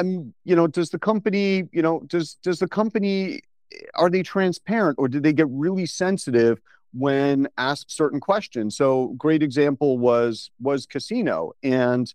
I'm, 0.00 0.34
you 0.44 0.56
know, 0.56 0.66
does 0.66 0.90
the 0.90 0.98
company, 0.98 1.68
you 1.72 1.82
know, 1.82 2.00
does 2.06 2.34
does 2.42 2.58
the 2.58 2.68
company 2.68 3.42
are 3.94 4.10
they 4.10 4.22
transparent 4.22 4.98
or 4.98 5.06
do 5.06 5.20
they 5.20 5.32
get 5.32 5.46
really 5.50 5.86
sensitive 5.86 6.60
when 6.92 7.46
asked 7.56 7.90
certain 7.90 8.18
questions. 8.18 8.76
So 8.76 9.14
great 9.18 9.42
example 9.42 9.98
was 9.98 10.50
was 10.60 10.86
casino 10.86 11.52
and 11.62 12.12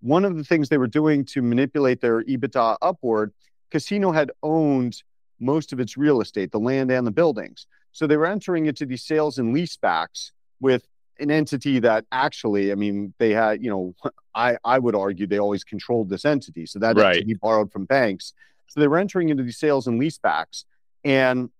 one 0.00 0.24
of 0.24 0.36
the 0.36 0.44
things 0.44 0.68
they 0.68 0.78
were 0.78 0.86
doing 0.86 1.24
to 1.24 1.40
manipulate 1.40 2.00
their 2.02 2.22
EBITDA 2.24 2.76
upward, 2.82 3.32
casino 3.70 4.12
had 4.12 4.30
owned 4.42 5.02
most 5.40 5.72
of 5.72 5.80
its 5.80 5.96
real 5.96 6.20
estate, 6.20 6.52
the 6.52 6.60
land 6.60 6.90
and 6.90 7.06
the 7.06 7.10
buildings. 7.10 7.66
So 7.92 8.06
they 8.06 8.18
were 8.18 8.26
entering 8.26 8.66
into 8.66 8.84
these 8.84 9.02
sales 9.02 9.38
and 9.38 9.54
leasebacks 9.54 10.32
with 10.60 10.86
an 11.18 11.30
entity 11.30 11.78
that 11.80 12.04
actually, 12.12 12.70
I 12.70 12.74
mean, 12.74 13.14
they 13.18 13.30
had, 13.30 13.62
you 13.62 13.70
know, 13.70 13.94
I, 14.34 14.56
I 14.64 14.78
would 14.78 14.94
argue 14.94 15.26
they 15.26 15.38
always 15.38 15.64
controlled 15.64 16.08
this 16.08 16.24
entity. 16.24 16.66
So 16.66 16.78
that 16.80 16.96
right. 16.96 17.16
entity 17.16 17.34
borrowed 17.34 17.72
from 17.72 17.84
banks. 17.84 18.32
So 18.68 18.80
they 18.80 18.88
were 18.88 18.98
entering 18.98 19.28
into 19.28 19.42
these 19.42 19.58
sales 19.58 19.86
and 19.86 20.00
leasebacks. 20.00 20.64
And, 21.04 21.50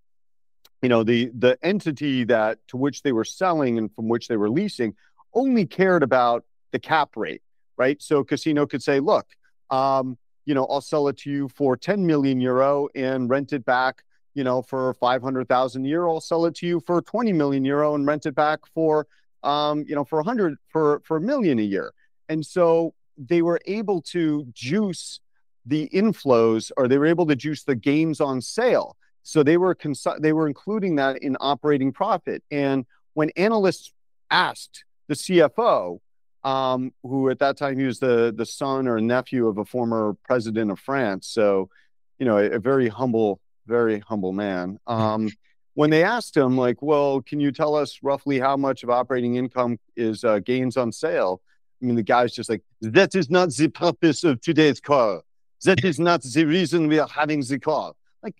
you 0.82 0.88
know, 0.88 1.04
the 1.04 1.30
the 1.36 1.58
entity 1.62 2.24
that 2.24 2.58
to 2.68 2.76
which 2.76 3.02
they 3.02 3.12
were 3.12 3.24
selling 3.24 3.78
and 3.78 3.94
from 3.94 4.08
which 4.08 4.28
they 4.28 4.36
were 4.36 4.50
leasing 4.50 4.94
only 5.32 5.66
cared 5.66 6.02
about 6.02 6.44
the 6.72 6.78
cap 6.78 7.10
rate, 7.16 7.42
right? 7.76 8.00
So 8.02 8.24
casino 8.24 8.66
could 8.66 8.82
say, 8.82 9.00
look, 9.00 9.26
um, 9.70 10.18
you 10.44 10.54
know, 10.54 10.66
I'll 10.66 10.80
sell 10.80 11.08
it 11.08 11.18
to 11.18 11.30
you 11.30 11.48
for 11.48 11.76
10 11.76 12.06
million 12.06 12.40
euro 12.40 12.88
and 12.94 13.30
rent 13.30 13.52
it 13.52 13.64
back, 13.64 14.02
you 14.34 14.44
know, 14.44 14.62
for 14.62 14.94
500,000 14.94 15.84
euro. 15.84 16.14
I'll 16.14 16.20
sell 16.20 16.46
it 16.46 16.54
to 16.56 16.66
you 16.66 16.80
for 16.80 17.00
20 17.00 17.32
million 17.32 17.64
euro 17.64 17.94
and 17.94 18.06
rent 18.06 18.26
it 18.26 18.34
back 18.34 18.60
for, 18.74 19.06
um, 19.42 19.84
you 19.88 19.94
know, 19.94 20.04
for 20.04 20.18
100 20.18 20.56
for 20.68 21.00
for 21.04 21.16
a 21.16 21.20
million 21.20 21.58
a 21.58 21.62
year. 21.62 21.92
And 22.28 22.44
so 22.44 22.94
they 23.16 23.42
were 23.42 23.60
able 23.66 24.00
to 24.02 24.46
juice 24.52 25.20
the 25.66 25.88
inflows, 25.94 26.70
or 26.76 26.88
they 26.88 26.98
were 26.98 27.06
able 27.06 27.26
to 27.26 27.36
juice 27.36 27.62
the 27.62 27.74
gains 27.74 28.20
on 28.20 28.40
sale. 28.40 28.96
So 29.22 29.42
they 29.42 29.56
were 29.56 29.74
cons- 29.74 30.06
they 30.20 30.32
were 30.32 30.46
including 30.46 30.96
that 30.96 31.22
in 31.22 31.36
operating 31.40 31.92
profit. 31.92 32.42
And 32.50 32.84
when 33.14 33.30
analysts 33.36 33.92
asked 34.30 34.84
the 35.08 35.14
CFO, 35.14 36.00
um, 36.44 36.92
who 37.02 37.30
at 37.30 37.38
that 37.38 37.56
time 37.56 37.78
he 37.78 37.86
was 37.86 37.98
the 37.98 38.32
the 38.36 38.44
son 38.44 38.86
or 38.86 39.00
nephew 39.00 39.48
of 39.48 39.56
a 39.56 39.64
former 39.64 40.16
president 40.24 40.70
of 40.70 40.78
France. 40.78 41.26
So, 41.26 41.70
you 42.18 42.26
know, 42.26 42.36
a, 42.36 42.50
a 42.50 42.58
very 42.58 42.88
humble, 42.88 43.40
very 43.66 44.00
humble 44.00 44.32
man. 44.32 44.78
Um, 44.86 45.30
when 45.74 45.90
they 45.90 46.04
asked 46.04 46.36
him, 46.36 46.56
like, 46.56 46.82
well, 46.82 47.22
can 47.22 47.40
you 47.40 47.50
tell 47.50 47.74
us 47.74 47.98
roughly 48.02 48.38
how 48.38 48.56
much 48.56 48.82
of 48.82 48.90
operating 48.90 49.36
income 49.36 49.78
is 49.96 50.22
uh, 50.22 50.40
gains 50.40 50.76
on 50.76 50.92
sale? 50.92 51.40
I 51.82 51.86
mean, 51.86 51.96
the 51.96 52.02
guy's 52.02 52.32
just 52.32 52.48
like, 52.48 52.62
that 52.80 53.14
is 53.14 53.30
not 53.30 53.50
the 53.50 53.68
purpose 53.68 54.24
of 54.24 54.40
today's 54.40 54.80
call. 54.80 55.22
That 55.64 55.84
is 55.84 55.98
not 55.98 56.22
the 56.22 56.44
reason 56.44 56.88
we 56.88 56.98
are 56.98 57.08
having 57.08 57.40
the 57.40 57.58
call. 57.58 57.96
Like, 58.22 58.36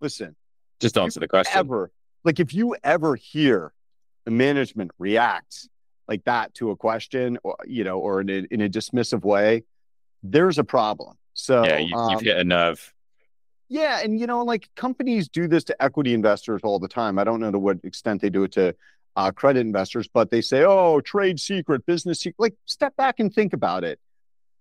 listen, 0.00 0.34
just 0.80 0.98
answer 0.98 1.20
the 1.20 1.28
question. 1.28 1.56
Ever, 1.56 1.90
like, 2.24 2.40
if 2.40 2.52
you 2.52 2.76
ever 2.82 3.14
hear 3.16 3.72
the 4.26 4.30
management 4.30 4.90
react 4.98 5.68
like 6.08 6.24
that 6.24 6.52
to 6.54 6.70
a 6.70 6.76
question 6.76 7.38
or 7.42 7.56
you 7.64 7.84
know 7.84 7.98
or 7.98 8.20
in 8.20 8.28
a, 8.28 8.46
in 8.50 8.60
a 8.60 8.68
dismissive 8.68 9.24
way 9.24 9.62
there's 10.22 10.58
a 10.58 10.64
problem 10.64 11.16
so 11.32 11.64
yeah 11.64 11.78
you, 11.78 11.96
have 11.96 12.18
um, 12.18 12.24
hit 12.24 12.36
a 12.36 12.44
nerve 12.44 12.92
yeah 13.68 14.00
and 14.02 14.20
you 14.20 14.26
know 14.26 14.44
like 14.44 14.68
companies 14.74 15.28
do 15.28 15.48
this 15.48 15.64
to 15.64 15.82
equity 15.82 16.12
investors 16.12 16.60
all 16.64 16.78
the 16.78 16.88
time 16.88 17.18
i 17.18 17.24
don't 17.24 17.40
know 17.40 17.50
to 17.50 17.58
what 17.58 17.78
extent 17.84 18.20
they 18.20 18.30
do 18.30 18.42
it 18.42 18.52
to 18.52 18.74
uh, 19.16 19.30
credit 19.30 19.60
investors 19.60 20.08
but 20.12 20.30
they 20.30 20.40
say 20.40 20.64
oh 20.64 21.00
trade 21.00 21.40
secret 21.40 21.84
business 21.86 22.20
secret 22.20 22.38
like 22.38 22.54
step 22.66 22.94
back 22.96 23.18
and 23.18 23.34
think 23.34 23.52
about 23.52 23.84
it 23.84 23.98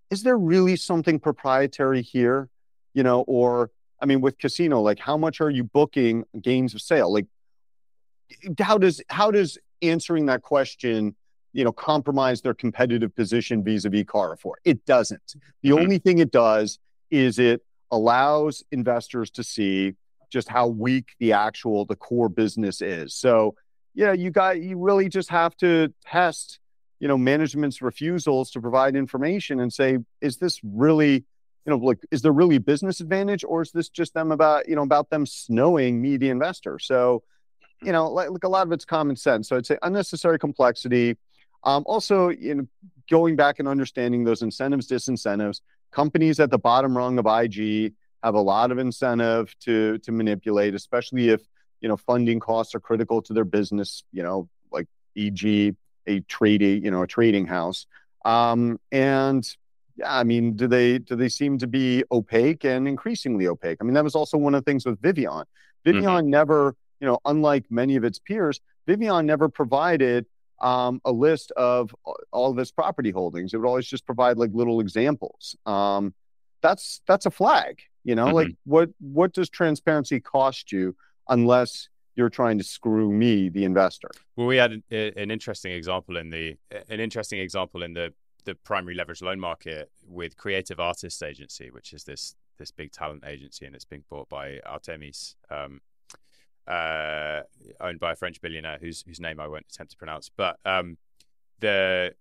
is 0.09 0.23
there 0.23 0.37
really 0.37 0.75
something 0.75 1.19
proprietary 1.19 2.01
here 2.01 2.49
you 2.93 3.03
know 3.03 3.21
or 3.27 3.69
i 4.01 4.05
mean 4.05 4.21
with 4.21 4.37
casino 4.37 4.81
like 4.81 4.99
how 4.99 5.17
much 5.17 5.41
are 5.41 5.49
you 5.49 5.63
booking 5.63 6.23
gains 6.41 6.73
of 6.73 6.81
sale 6.81 7.11
like 7.11 7.25
how 8.59 8.77
does 8.77 9.01
how 9.09 9.29
does 9.29 9.57
answering 9.81 10.25
that 10.25 10.41
question 10.41 11.15
you 11.55 11.63
know, 11.63 11.71
compromise 11.71 12.41
their 12.41 12.53
competitive 12.53 13.15
position 13.15 13.63
vis-a-vis 13.63 14.03
Carrefour. 14.11 14.57
It 14.65 14.85
doesn't. 14.85 15.35
The 15.63 15.69
mm-hmm. 15.69 15.79
only 15.79 15.97
thing 15.99 16.19
it 16.19 16.29
does 16.29 16.79
is 17.09 17.39
it 17.39 17.63
allows 17.91 18.61
investors 18.73 19.31
to 19.31 19.43
see 19.43 19.93
just 20.29 20.49
how 20.49 20.67
weak 20.67 21.15
the 21.19 21.31
actual 21.31 21.85
the 21.85 21.95
core 21.95 22.27
business 22.27 22.81
is. 22.81 23.15
So, 23.15 23.55
yeah, 23.95 24.13
you 24.13 24.29
got 24.29 24.61
you 24.61 24.77
really 24.77 25.09
just 25.09 25.29
have 25.29 25.55
to 25.57 25.93
test, 26.05 26.59
you 26.99 27.07
know, 27.07 27.17
management's 27.17 27.81
refusals 27.81 28.51
to 28.51 28.61
provide 28.61 28.95
information 28.95 29.59
and 29.59 29.73
say, 29.73 29.97
is 30.21 30.37
this 30.37 30.59
really, 30.63 31.13
you 31.65 31.67
know, 31.67 31.77
like 31.77 31.99
is 32.11 32.21
there 32.21 32.31
really 32.31 32.57
business 32.57 32.99
advantage 32.99 33.43
or 33.43 33.61
is 33.61 33.71
this 33.71 33.89
just 33.89 34.13
them 34.13 34.31
about, 34.31 34.67
you 34.69 34.75
know, 34.75 34.83
about 34.83 35.09
them 35.09 35.25
snowing 35.25 36.01
me 36.01 36.17
the 36.17 36.29
investor? 36.29 36.77
So, 36.77 37.23
you 37.81 37.91
know, 37.91 38.07
like, 38.11 38.29
like 38.29 38.43
a 38.43 38.49
lot 38.49 38.67
of 38.67 38.73
it's 38.73 38.85
common 38.85 39.15
sense. 39.15 39.49
So 39.49 39.57
I'd 39.57 39.65
say 39.65 39.77
unnecessary 39.81 40.37
complexity 40.37 41.17
um, 41.65 41.83
also, 41.87 42.29
in 42.29 42.67
going 43.09 43.35
back 43.35 43.59
and 43.59 43.67
understanding 43.67 44.23
those 44.23 44.43
incentives, 44.43 44.87
disincentives, 44.87 45.61
companies 45.91 46.39
at 46.39 46.51
the 46.51 46.59
bottom 46.59 46.95
rung 46.95 47.17
of 47.17 47.25
IG 47.25 47.93
have 48.23 48.35
a 48.35 48.41
lot 48.41 48.71
of 48.71 48.77
incentive 48.77 49.55
to 49.61 49.97
to 49.99 50.11
manipulate, 50.11 50.75
especially 50.75 51.29
if 51.29 51.41
you 51.85 51.89
know 51.89 51.97
funding 51.97 52.39
costs 52.39 52.73
are 52.73 52.79
critical 52.79 53.21
to 53.21 53.31
their 53.31 53.45
business. 53.45 54.03
You 54.11 54.23
know, 54.23 54.49
like 54.71 54.87
e.g. 55.13 55.75
a 56.07 56.19
trading, 56.21 56.83
you 56.83 56.89
know, 56.89 57.03
a 57.03 57.07
trading 57.07 57.45
house. 57.45 57.85
Um, 58.25 58.79
and 58.91 59.47
yeah, 59.95 60.17
I 60.17 60.23
mean, 60.23 60.55
do 60.55 60.67
they 60.67 60.97
do 60.97 61.15
they 61.15 61.29
seem 61.29 61.59
to 61.59 61.67
be 61.67 62.03
opaque 62.11 62.65
and 62.65 62.87
increasingly 62.87 63.45
opaque? 63.45 63.77
I 63.79 63.83
mean, 63.83 63.93
that 63.93 64.03
was 64.03 64.15
also 64.15 64.35
one 64.35 64.55
of 64.55 64.65
the 64.65 64.71
things 64.71 64.83
with 64.83 64.99
Vivion. 64.99 65.45
Vivion 65.85 66.21
mm-hmm. 66.21 66.29
never, 66.31 66.75
you 66.99 67.05
know, 67.05 67.19
unlike 67.23 67.65
many 67.69 67.97
of 67.97 68.03
its 68.03 68.17
peers, 68.17 68.59
Vivion 68.87 69.25
never 69.25 69.47
provided 69.47 70.25
um, 70.61 70.99
a 71.05 71.11
list 71.11 71.51
of 71.51 71.93
all 72.31 72.49
of 72.49 72.57
its 72.57 72.71
property 72.71 73.11
holdings. 73.11 73.53
It 73.53 73.57
would 73.57 73.67
always 73.67 73.85
just 73.85 74.07
provide 74.07 74.37
like 74.37 74.49
little 74.55 74.79
examples. 74.79 75.55
Um, 75.67 76.15
that's 76.63 77.01
that's 77.05 77.27
a 77.27 77.31
flag. 77.31 77.79
You 78.03 78.15
know, 78.15 78.25
mm-hmm. 78.25 78.35
like 78.35 78.55
what 78.63 78.89
what 78.99 79.33
does 79.33 79.51
transparency 79.51 80.19
cost 80.19 80.71
you 80.71 80.95
unless 81.29 81.89
you're 82.15 82.29
trying 82.29 82.57
to 82.57 82.63
screw 82.63 83.11
me, 83.11 83.49
the 83.49 83.65
investor? 83.65 84.09
Well, 84.35 84.47
we 84.47 84.57
had 84.57 84.71
an, 84.71 84.83
an 84.91 85.31
interesting 85.31 85.71
example 85.71 86.17
in 86.17 86.29
the 86.29 86.55
an 86.89 86.99
interesting 86.99 87.39
example 87.39 87.83
in 87.83 87.93
the 87.93 88.13
the 88.45 88.55
primary 88.55 88.95
leverage 88.95 89.21
loan 89.21 89.39
market 89.39 89.91
with 90.07 90.37
Creative 90.37 90.79
Artists 90.79 91.21
Agency, 91.21 91.69
which 91.71 91.93
is 91.93 92.03
this 92.03 92.35
this 92.57 92.71
big 92.71 92.91
talent 92.91 93.23
agency, 93.25 93.65
and 93.65 93.75
it's 93.75 93.85
being 93.85 94.03
bought 94.09 94.29
by 94.29 94.59
Artemis. 94.65 95.35
Um, 95.49 95.81
uh, 96.67 97.41
owned 97.79 97.99
by 97.99 98.13
a 98.13 98.15
French 98.15 98.41
billionaire 98.41 98.79
whose 98.81 99.03
whose 99.05 99.19
name 99.19 99.39
I 99.39 99.47
won't 99.47 99.67
attempt 99.69 99.91
to 99.91 99.97
pronounce. 99.97 100.31
But 100.35 100.57
um, 100.65 100.97
the 101.59 102.15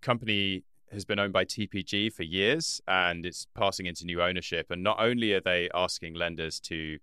company 0.00 0.64
has 0.90 1.04
been 1.04 1.18
owned 1.18 1.32
by 1.32 1.44
TPG 1.44 2.12
for 2.12 2.22
years, 2.22 2.80
and 2.88 3.26
it's 3.26 3.46
passing 3.54 3.86
into 3.86 4.06
new 4.06 4.22
ownership. 4.22 4.70
And 4.70 4.82
not 4.82 4.98
only 5.00 5.32
are 5.34 5.40
they 5.40 5.68
asking 5.74 6.14
lenders 6.14 6.60
to 6.60 6.98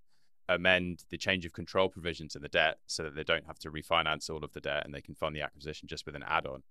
amend 0.49 1.03
the 1.09 1.17
change 1.17 1.45
of 1.45 1.53
control 1.53 1.89
provisions 1.89 2.35
in 2.35 2.41
the 2.41 2.47
debt 2.47 2.77
so 2.85 3.03
that 3.03 3.15
they 3.15 3.23
don't 3.23 3.45
have 3.45 3.59
to 3.59 3.71
refinance 3.71 4.29
all 4.29 4.43
of 4.43 4.53
the 4.53 4.61
debt 4.61 4.85
and 4.85 4.93
they 4.93 5.01
can 5.01 5.15
fund 5.15 5.35
the 5.35 5.41
acquisition 5.41 5.87
just 5.87 6.05
with 6.05 6.15
an 6.15 6.23
add-on. 6.27 6.63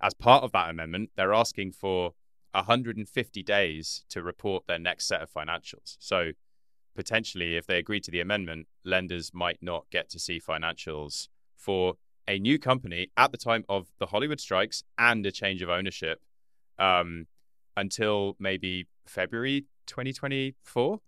As 0.00 0.14
part 0.14 0.44
of 0.44 0.52
that 0.52 0.70
amendment, 0.70 1.10
they're 1.16 1.34
asking 1.34 1.72
for 1.72 2.12
150 2.52 3.42
days 3.42 4.04
to 4.08 4.22
report 4.22 4.64
their 4.66 4.78
next 4.78 5.06
set 5.06 5.20
of 5.20 5.30
financials. 5.30 5.96
So 5.98 6.32
potentially, 6.94 7.56
if 7.56 7.66
they 7.66 7.78
agree 7.78 8.00
to 8.00 8.10
the 8.10 8.20
amendment, 8.20 8.66
lenders 8.84 9.32
might 9.34 9.58
not 9.60 9.86
get 9.90 10.08
to 10.10 10.18
see 10.18 10.40
financials 10.40 11.28
for 11.56 11.94
a 12.26 12.38
new 12.38 12.58
company 12.58 13.10
at 13.16 13.32
the 13.32 13.38
time 13.38 13.64
of 13.68 13.88
the 13.98 14.06
Hollywood 14.06 14.40
strikes 14.40 14.84
and 14.98 15.24
a 15.24 15.32
change 15.32 15.62
of 15.62 15.70
ownership 15.70 16.20
um, 16.78 17.26
until 17.76 18.36
maybe 18.38 18.86
February 19.06 19.64
2024. 19.86 21.00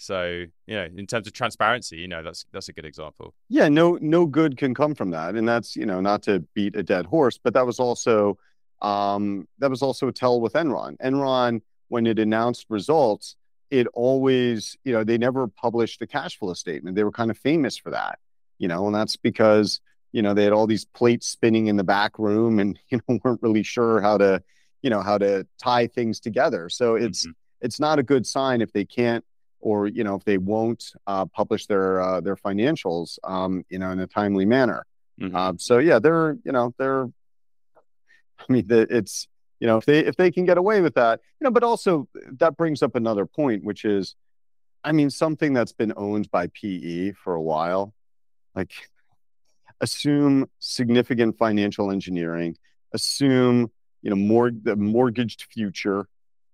So, 0.00 0.46
you 0.66 0.76
know, 0.76 0.88
in 0.96 1.06
terms 1.06 1.26
of 1.26 1.34
transparency, 1.34 1.98
you 1.98 2.08
know, 2.08 2.22
that's 2.22 2.46
that's 2.52 2.70
a 2.70 2.72
good 2.72 2.86
example. 2.86 3.34
Yeah, 3.50 3.68
no 3.68 3.98
no 4.00 4.24
good 4.24 4.56
can 4.56 4.74
come 4.74 4.94
from 4.94 5.10
that. 5.10 5.34
And 5.34 5.46
that's, 5.46 5.76
you 5.76 5.84
know, 5.84 6.00
not 6.00 6.22
to 6.22 6.40
beat 6.54 6.74
a 6.74 6.82
dead 6.82 7.04
horse, 7.04 7.38
but 7.42 7.52
that 7.52 7.66
was 7.66 7.78
also 7.78 8.38
um 8.80 9.46
that 9.58 9.68
was 9.68 9.82
also 9.82 10.08
a 10.08 10.12
tell 10.12 10.40
with 10.40 10.54
Enron. 10.54 10.96
Enron 11.04 11.60
when 11.88 12.06
it 12.06 12.18
announced 12.18 12.64
results, 12.70 13.36
it 13.70 13.86
always, 13.92 14.74
you 14.84 14.92
know, 14.94 15.04
they 15.04 15.18
never 15.18 15.46
published 15.48 16.00
the 16.00 16.06
cash 16.06 16.38
flow 16.38 16.54
statement. 16.54 16.96
They 16.96 17.04
were 17.04 17.12
kind 17.12 17.30
of 17.30 17.36
famous 17.36 17.76
for 17.76 17.90
that, 17.90 18.18
you 18.56 18.68
know, 18.68 18.86
and 18.86 18.94
that's 18.94 19.16
because, 19.16 19.80
you 20.12 20.22
know, 20.22 20.32
they 20.32 20.44
had 20.44 20.54
all 20.54 20.66
these 20.66 20.86
plates 20.86 21.26
spinning 21.26 21.66
in 21.66 21.76
the 21.76 21.84
back 21.84 22.18
room 22.18 22.58
and, 22.58 22.78
you 22.88 23.00
know, 23.06 23.18
weren't 23.22 23.42
really 23.42 23.64
sure 23.64 24.00
how 24.00 24.16
to, 24.16 24.42
you 24.80 24.88
know, 24.88 25.02
how 25.02 25.18
to 25.18 25.46
tie 25.62 25.88
things 25.88 26.20
together. 26.20 26.70
So 26.70 26.94
it's, 26.94 27.24
mm-hmm. 27.24 27.32
it's 27.60 27.78
not 27.78 27.98
a 27.98 28.02
good 28.02 28.26
sign 28.26 28.62
if 28.62 28.72
they 28.72 28.86
can't, 28.86 29.24
or, 29.60 29.86
you 29.86 30.04
know, 30.04 30.14
if 30.14 30.24
they 30.24 30.38
won't 30.38 30.92
uh, 31.06 31.26
publish 31.26 31.66
their, 31.66 32.00
uh, 32.00 32.20
their 32.20 32.36
financials, 32.36 33.18
um, 33.24 33.64
you 33.68 33.78
know, 33.78 33.90
in 33.90 34.00
a 34.00 34.06
timely 34.06 34.44
manner. 34.44 34.86
Mm-hmm. 35.20 35.36
Um, 35.36 35.58
so 35.58 35.78
yeah, 35.78 35.98
they're, 35.98 36.36
you 36.44 36.52
know, 36.52 36.74
they're, 36.78 37.04
I 37.04 38.52
mean, 38.52 38.66
the, 38.66 38.86
it's, 38.90 39.26
you 39.58 39.66
know 39.66 39.76
if 39.76 39.84
they 39.84 39.98
if 39.98 40.16
they 40.16 40.30
can 40.30 40.46
get 40.46 40.56
away 40.56 40.80
with 40.80 40.94
that 40.94 41.20
you 41.38 41.44
know 41.44 41.50
but 41.50 41.62
also 41.62 42.08
that 42.38 42.56
brings 42.56 42.82
up 42.82 42.94
another 42.94 43.26
point 43.26 43.62
which 43.62 43.84
is 43.84 44.14
i 44.84 44.90
mean 44.90 45.10
something 45.10 45.52
that's 45.52 45.74
been 45.74 45.92
owned 45.98 46.30
by 46.30 46.46
pe 46.46 47.12
for 47.12 47.34
a 47.34 47.42
while 47.42 47.92
like 48.54 48.72
assume 49.80 50.48
significant 50.58 51.36
financial 51.38 51.90
engineering, 51.90 52.56
assume 52.92 53.70
you 54.02 54.10
know 54.10 54.16
more 54.16 54.50
the 54.50 54.76
mortgaged 54.76 55.46
future. 55.50 56.06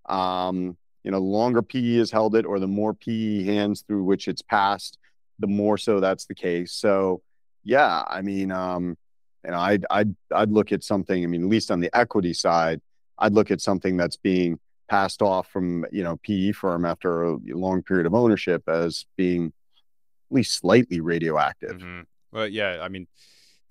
Um, 0.07 0.77
you 1.07 1.13
know, 1.13 1.21
longer 1.21 1.63
PE 1.63 1.99
has 1.99 2.11
held 2.11 2.35
it, 2.35 2.45
or 2.45 2.59
the 2.59 2.67
more 2.67 2.93
PE 2.93 3.45
hands 3.45 3.83
through 3.87 4.03
which 4.03 4.27
it's 4.27 4.43
passed, 4.43 4.99
the 5.39 5.47
more 5.47 5.79
so 5.79 6.01
that's 6.01 6.27
the 6.27 6.35
case. 6.35 6.73
So, 6.73 7.23
yeah, 7.63 8.03
I 8.09 8.23
mean, 8.23 8.51
um, 8.51 8.99
you 9.45 9.53
know, 9.53 9.59
I'd 9.59 9.87
I'd 9.89 10.17
I'd 10.35 10.51
look 10.51 10.73
at 10.73 10.83
something. 10.83 11.23
I 11.23 11.29
mean, 11.29 11.45
at 11.45 11.49
least 11.49 11.71
on 11.71 11.79
the 11.79 11.97
equity 11.97 12.33
side, 12.33 12.81
I'd 13.21 13.35
look 13.35 13.53
at 13.53 13.61
something 13.61 13.97
that's 13.97 14.17
being 14.17 14.59
passed 14.89 15.23
off 15.23 15.47
from 15.49 15.87
you 15.93 16.03
know 16.03 16.17
PE 16.25 16.51
firm 16.51 16.85
after 16.85 17.23
a 17.23 17.39
long 17.51 17.85
period 17.85 18.07
of 18.07 18.15
ownership 18.15 18.69
as 18.69 19.07
being 19.17 19.47
at 19.47 20.35
least 20.35 20.59
slightly 20.59 21.01
radioactive. 21.01 21.79
Mm-hmm. 21.79 22.01
Well, 22.33 22.49
yeah, 22.49 22.81
I 22.83 22.89
mean, 22.89 23.07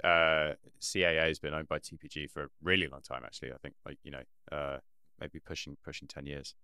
uh, 0.01 0.53
CAA 0.81 1.27
has 1.27 1.39
been 1.39 1.53
owned 1.53 1.67
by 1.67 1.79
TPG 1.79 2.31
for 2.31 2.43
a 2.43 2.47
really 2.63 2.87
long 2.87 3.01
time. 3.01 3.23
Actually, 3.25 3.51
I 3.51 3.57
think 3.61 3.75
like 3.85 3.97
you 4.03 4.11
know 4.11 4.23
uh, 4.53 4.77
maybe 5.19 5.39
pushing 5.39 5.75
pushing 5.83 6.07
ten 6.07 6.25
years, 6.25 6.55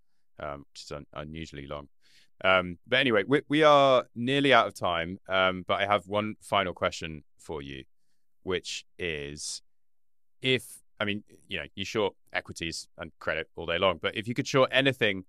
um, 0.42 0.66
which 0.72 0.84
is 0.84 0.92
un- 0.92 1.06
unusually 1.14 1.68
long. 1.68 1.88
Um, 2.44 2.78
but 2.88 3.00
anyway, 3.00 3.24
we, 3.28 3.42
we 3.48 3.64
are 3.64 4.06
nearly 4.16 4.54
out 4.54 4.68
of 4.68 4.74
time. 4.74 5.20
Um, 5.30 5.64
but 5.68 5.80
I 5.80 5.86
have 5.86 6.08
one 6.08 6.36
final 6.42 6.74
question 6.74 7.24
for 7.40 7.62
you, 7.62 7.84
which 8.44 8.86
is 8.98 9.62
if 10.42 10.82
I 11.00 11.06
mean 11.06 11.24
you 11.48 11.60
know 11.60 11.66
you 11.76 11.86
short 11.86 12.16
equities 12.34 12.88
and 12.98 13.12
credit 13.20 13.50
all 13.56 13.66
day 13.66 13.78
long, 13.78 14.00
but 14.02 14.16
if 14.16 14.28
you 14.28 14.34
could 14.34 14.48
short 14.48 14.70
anything 14.74 15.26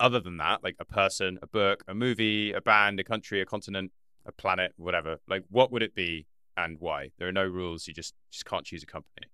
other 0.00 0.18
than 0.18 0.36
that, 0.38 0.64
like 0.64 0.76
a 0.80 0.84
person, 0.84 1.38
a 1.42 1.46
book, 1.46 1.84
a 1.86 1.94
movie, 1.94 2.52
a 2.52 2.60
band, 2.60 2.98
a 2.98 3.04
country, 3.04 3.40
a 3.40 3.46
continent, 3.46 3.92
a 4.26 4.32
planet, 4.32 4.72
whatever, 4.76 5.18
like 5.28 5.44
what 5.48 5.70
would 5.70 5.82
it 5.82 5.94
be 5.94 6.26
and 6.56 6.76
why? 6.80 7.10
There 7.18 7.28
are 7.28 7.32
no 7.32 7.44
rules. 7.44 7.86
You 7.86 7.94
just 7.94 8.14
just 8.30 8.44
can't 8.44 8.64
choose 8.64 8.82
a 8.82 8.86
company. 8.86 9.28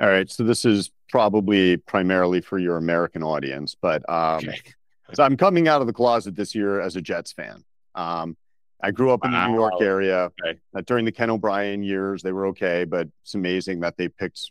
All 0.00 0.08
right. 0.08 0.30
So 0.30 0.44
this 0.44 0.64
is 0.64 0.90
probably 1.08 1.76
primarily 1.76 2.40
for 2.40 2.58
your 2.58 2.76
American 2.76 3.22
audience, 3.22 3.74
but 3.80 4.08
um, 4.08 4.38
okay. 4.38 4.60
so 5.14 5.22
I'm 5.22 5.36
coming 5.36 5.68
out 5.68 5.80
of 5.80 5.86
the 5.86 5.92
closet 5.92 6.36
this 6.36 6.54
year 6.54 6.80
as 6.80 6.96
a 6.96 7.00
Jets 7.00 7.32
fan. 7.32 7.64
Um, 7.94 8.36
I 8.80 8.92
grew 8.92 9.10
up 9.10 9.24
in 9.24 9.32
wow. 9.32 9.42
the 9.42 9.48
New 9.48 9.58
York 9.58 9.74
area 9.80 10.30
okay. 10.44 10.58
uh, 10.76 10.82
during 10.86 11.04
the 11.04 11.12
Ken 11.12 11.30
O'Brien 11.30 11.82
years. 11.82 12.22
They 12.22 12.32
were 12.32 12.46
okay, 12.48 12.84
but 12.84 13.08
it's 13.22 13.34
amazing 13.34 13.80
that 13.80 13.96
they 13.96 14.08
picked 14.08 14.50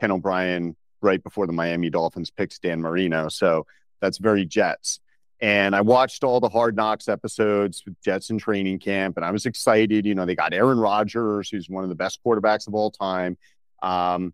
Ken 0.00 0.10
O'Brien 0.10 0.76
right 1.02 1.22
before 1.22 1.46
the 1.46 1.52
Miami 1.52 1.90
Dolphins 1.90 2.30
picked 2.30 2.62
Dan 2.62 2.80
Marino. 2.80 3.28
So 3.28 3.66
that's 4.00 4.16
very 4.18 4.46
Jets. 4.46 5.00
And 5.40 5.76
I 5.76 5.82
watched 5.82 6.24
all 6.24 6.40
the 6.40 6.48
Hard 6.48 6.76
Knocks 6.76 7.08
episodes 7.08 7.82
with 7.84 8.00
Jets 8.00 8.30
in 8.30 8.38
training 8.38 8.78
camp, 8.78 9.18
and 9.18 9.24
I 9.24 9.30
was 9.30 9.44
excited. 9.44 10.06
You 10.06 10.14
know, 10.14 10.24
they 10.24 10.34
got 10.34 10.54
Aaron 10.54 10.78
Rodgers, 10.78 11.50
who's 11.50 11.68
one 11.68 11.84
of 11.84 11.90
the 11.90 11.94
best 11.94 12.20
quarterbacks 12.24 12.66
of 12.66 12.74
all 12.74 12.90
time. 12.90 13.36
Um, 13.82 14.32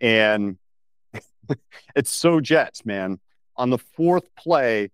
and 0.00 0.58
it's 1.96 2.10
so 2.10 2.40
Jets, 2.40 2.84
man. 2.84 3.18
On 3.56 3.70
the 3.70 3.78
fourth 3.78 4.34
play 4.36 4.90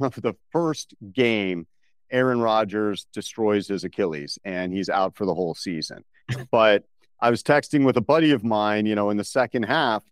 of 0.00 0.14
the 0.20 0.34
first 0.50 0.94
game, 1.12 1.66
Aaron 2.10 2.40
Rodgers 2.40 3.06
destroys 3.12 3.68
his 3.68 3.84
Achilles 3.84 4.38
and 4.44 4.72
he's 4.72 4.88
out 4.88 5.16
for 5.16 5.26
the 5.26 5.34
whole 5.34 5.54
season. 5.54 6.04
but 6.50 6.84
I 7.20 7.30
was 7.30 7.42
texting 7.42 7.84
with 7.84 7.96
a 7.96 8.02
buddy 8.02 8.32
of 8.32 8.44
mine, 8.44 8.86
you 8.86 8.94
know, 8.94 9.10
in 9.10 9.16
the 9.16 9.24
second 9.24 9.64
half, 9.64 10.04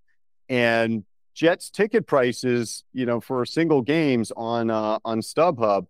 and 0.49 1.05
Jets 1.35 1.71
ticket 1.71 2.07
prices, 2.07 2.85
you 2.93 3.07
know, 3.07 3.21
for 3.21 3.45
single 3.45 3.83
games 3.83 4.33
on 4.37 4.71
uh, 4.71 4.99
on 5.05 5.21
StubHub 5.21 5.87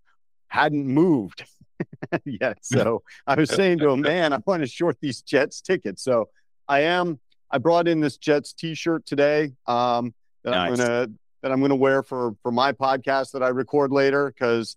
hadn't 0.49 0.87
moved 0.87 1.45
yet. 2.25 2.59
So 2.63 3.03
I 3.27 3.35
was 3.35 3.51
saying 3.51 3.79
to 3.79 3.91
him, 3.91 4.01
man, 4.01 4.33
I 4.33 4.39
want 4.45 4.63
to 4.63 4.69
short 4.69 4.97
these 5.01 5.23
Jets 5.23 5.61
tickets. 5.61 6.03
So 6.03 6.29
I 6.69 6.81
am. 6.81 7.21
I 7.55 7.59
brought 7.59 7.87
in 7.87 8.01
this 8.01 8.17
Jets 8.17 8.53
T-shirt 8.53 9.07
today 9.07 9.53
um, 9.69 10.13
that 10.43 10.51
nice. 10.51 10.73
I'm 10.73 10.77
gonna 10.77 11.09
that 11.41 11.53
I'm 11.53 11.61
gonna 11.61 11.77
wear 11.77 12.03
for 12.03 12.35
for 12.43 12.51
my 12.51 12.73
podcast 12.73 13.31
that 13.31 13.45
I 13.45 13.49
record 13.51 13.93
later 13.93 14.27
because 14.27 14.77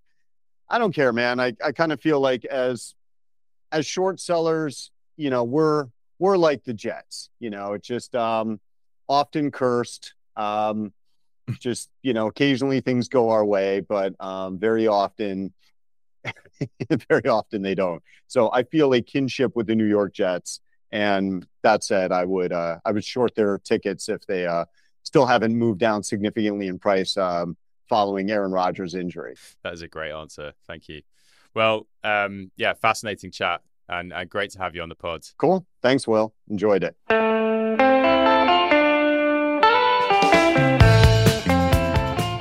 I 0.69 0.77
don't 0.77 0.93
care, 0.93 1.11
man. 1.11 1.39
I 1.39 1.53
I 1.65 1.71
kind 1.71 1.91
of 1.91 1.99
feel 1.99 2.19
like 2.19 2.45
as 2.45 2.93
as 3.71 3.87
short 3.87 4.19
sellers, 4.19 4.91
you 5.15 5.31
know, 5.31 5.43
we're 5.43 5.87
we're 6.19 6.37
like 6.37 6.65
the 6.65 6.73
Jets. 6.75 7.31
You 7.39 7.49
know, 7.49 7.73
it's 7.73 7.87
just 7.87 8.13
um, 8.13 8.59
often 9.09 9.49
cursed. 9.49 10.13
Um, 10.35 10.93
just 11.59 11.89
you 12.03 12.13
know, 12.13 12.27
occasionally 12.27 12.81
things 12.81 13.07
go 13.07 13.31
our 13.31 13.43
way, 13.43 13.79
but 13.79 14.13
um, 14.19 14.59
very 14.59 14.85
often, 14.85 15.51
very 17.09 17.27
often 17.27 17.63
they 17.63 17.73
don't. 17.73 18.03
So 18.27 18.51
I 18.53 18.61
feel 18.61 18.93
a 18.93 19.01
kinship 19.01 19.55
with 19.55 19.65
the 19.65 19.73
New 19.73 19.85
York 19.85 20.13
Jets. 20.13 20.61
And 20.91 21.45
that 21.63 21.83
said, 21.83 22.11
I 22.11 22.25
would 22.25 22.53
uh, 22.53 22.77
I 22.85 22.91
would 22.91 23.03
short 23.03 23.35
their 23.35 23.57
tickets 23.59 24.09
if 24.09 24.25
they 24.25 24.45
uh, 24.45 24.65
still 25.03 25.25
haven't 25.25 25.55
moved 25.55 25.79
down 25.79 26.03
significantly 26.03 26.67
in 26.67 26.79
price 26.79 27.17
um, 27.17 27.57
following 27.89 28.31
Aaron 28.31 28.51
Rodgers' 28.51 28.95
injury. 28.95 29.35
That 29.63 29.73
is 29.73 29.81
a 29.81 29.87
great 29.87 30.11
answer. 30.11 30.53
Thank 30.65 30.87
you. 30.89 31.01
Well, 31.53 31.87
um, 32.03 32.51
yeah, 32.55 32.73
fascinating 32.73 33.31
chat 33.31 33.61
and, 33.89 34.13
and 34.13 34.29
great 34.29 34.51
to 34.51 34.59
have 34.59 34.75
you 34.75 34.81
on 34.81 34.89
the 34.89 34.95
pod. 34.95 35.25
Cool. 35.37 35.65
Thanks, 35.81 36.07
Will. 36.07 36.33
Enjoyed 36.49 36.83
it. 36.83 36.95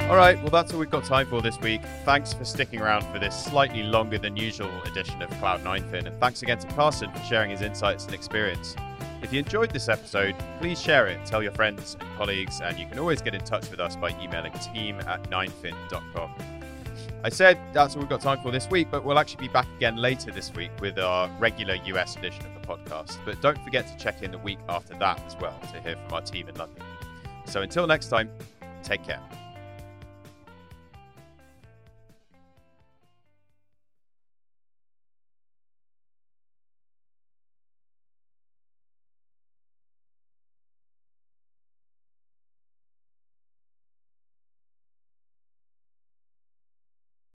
All 0.08 0.14
right, 0.14 0.40
well, 0.40 0.50
that's 0.50 0.72
all 0.72 0.78
we've 0.78 0.88
got 0.88 1.04
time 1.04 1.26
for 1.26 1.42
this 1.42 1.58
week. 1.60 1.82
Thanks 2.04 2.32
for 2.32 2.44
sticking 2.44 2.80
around 2.80 3.02
for 3.12 3.18
this 3.18 3.36
slightly 3.44 3.82
longer 3.82 4.18
than 4.18 4.36
usual 4.36 4.70
edition 4.82 5.20
of 5.20 5.28
Cloud9fin, 5.30 6.06
and 6.06 6.20
thanks 6.20 6.42
again 6.42 6.58
to 6.58 6.66
Carson 6.68 7.10
for 7.10 7.18
sharing 7.24 7.50
his 7.50 7.60
insights 7.60 8.04
and 8.04 8.14
experience. 8.14 8.76
If 9.20 9.32
you 9.32 9.40
enjoyed 9.40 9.72
this 9.72 9.88
episode, 9.88 10.36
please 10.60 10.80
share 10.80 11.08
it, 11.08 11.26
tell 11.26 11.42
your 11.42 11.50
friends 11.50 11.96
and 11.98 12.08
colleagues, 12.16 12.60
and 12.60 12.78
you 12.78 12.86
can 12.86 13.00
always 13.00 13.20
get 13.20 13.34
in 13.34 13.40
touch 13.40 13.68
with 13.68 13.80
us 13.80 13.96
by 13.96 14.10
emailing 14.22 14.52
team 14.72 15.00
at 15.00 15.28
9fin.com. 15.28 16.30
I 17.24 17.28
said 17.28 17.58
that's 17.72 17.96
all 17.96 18.00
we've 18.00 18.08
got 18.08 18.20
time 18.20 18.40
for 18.42 18.52
this 18.52 18.70
week, 18.70 18.86
but 18.92 19.04
we'll 19.04 19.18
actually 19.18 19.48
be 19.48 19.52
back 19.52 19.66
again 19.76 19.96
later 19.96 20.30
this 20.30 20.54
week 20.54 20.70
with 20.80 21.00
our 21.00 21.28
regular 21.40 21.74
US 21.84 22.14
edition 22.14 22.46
of 22.46 22.54
the 22.54 22.64
podcast. 22.64 23.18
But 23.24 23.42
don't 23.42 23.58
forget 23.64 23.88
to 23.88 23.96
check 23.96 24.22
in 24.22 24.30
the 24.30 24.38
week 24.38 24.60
after 24.68 24.94
that 25.00 25.20
as 25.26 25.36
well 25.40 25.58
to 25.72 25.80
hear 25.80 25.96
from 25.96 26.14
our 26.14 26.22
team 26.22 26.48
in 26.48 26.54
London. 26.54 26.84
So 27.46 27.62
until 27.62 27.88
next 27.88 28.06
time, 28.06 28.30
take 28.84 29.02
care. 29.02 29.20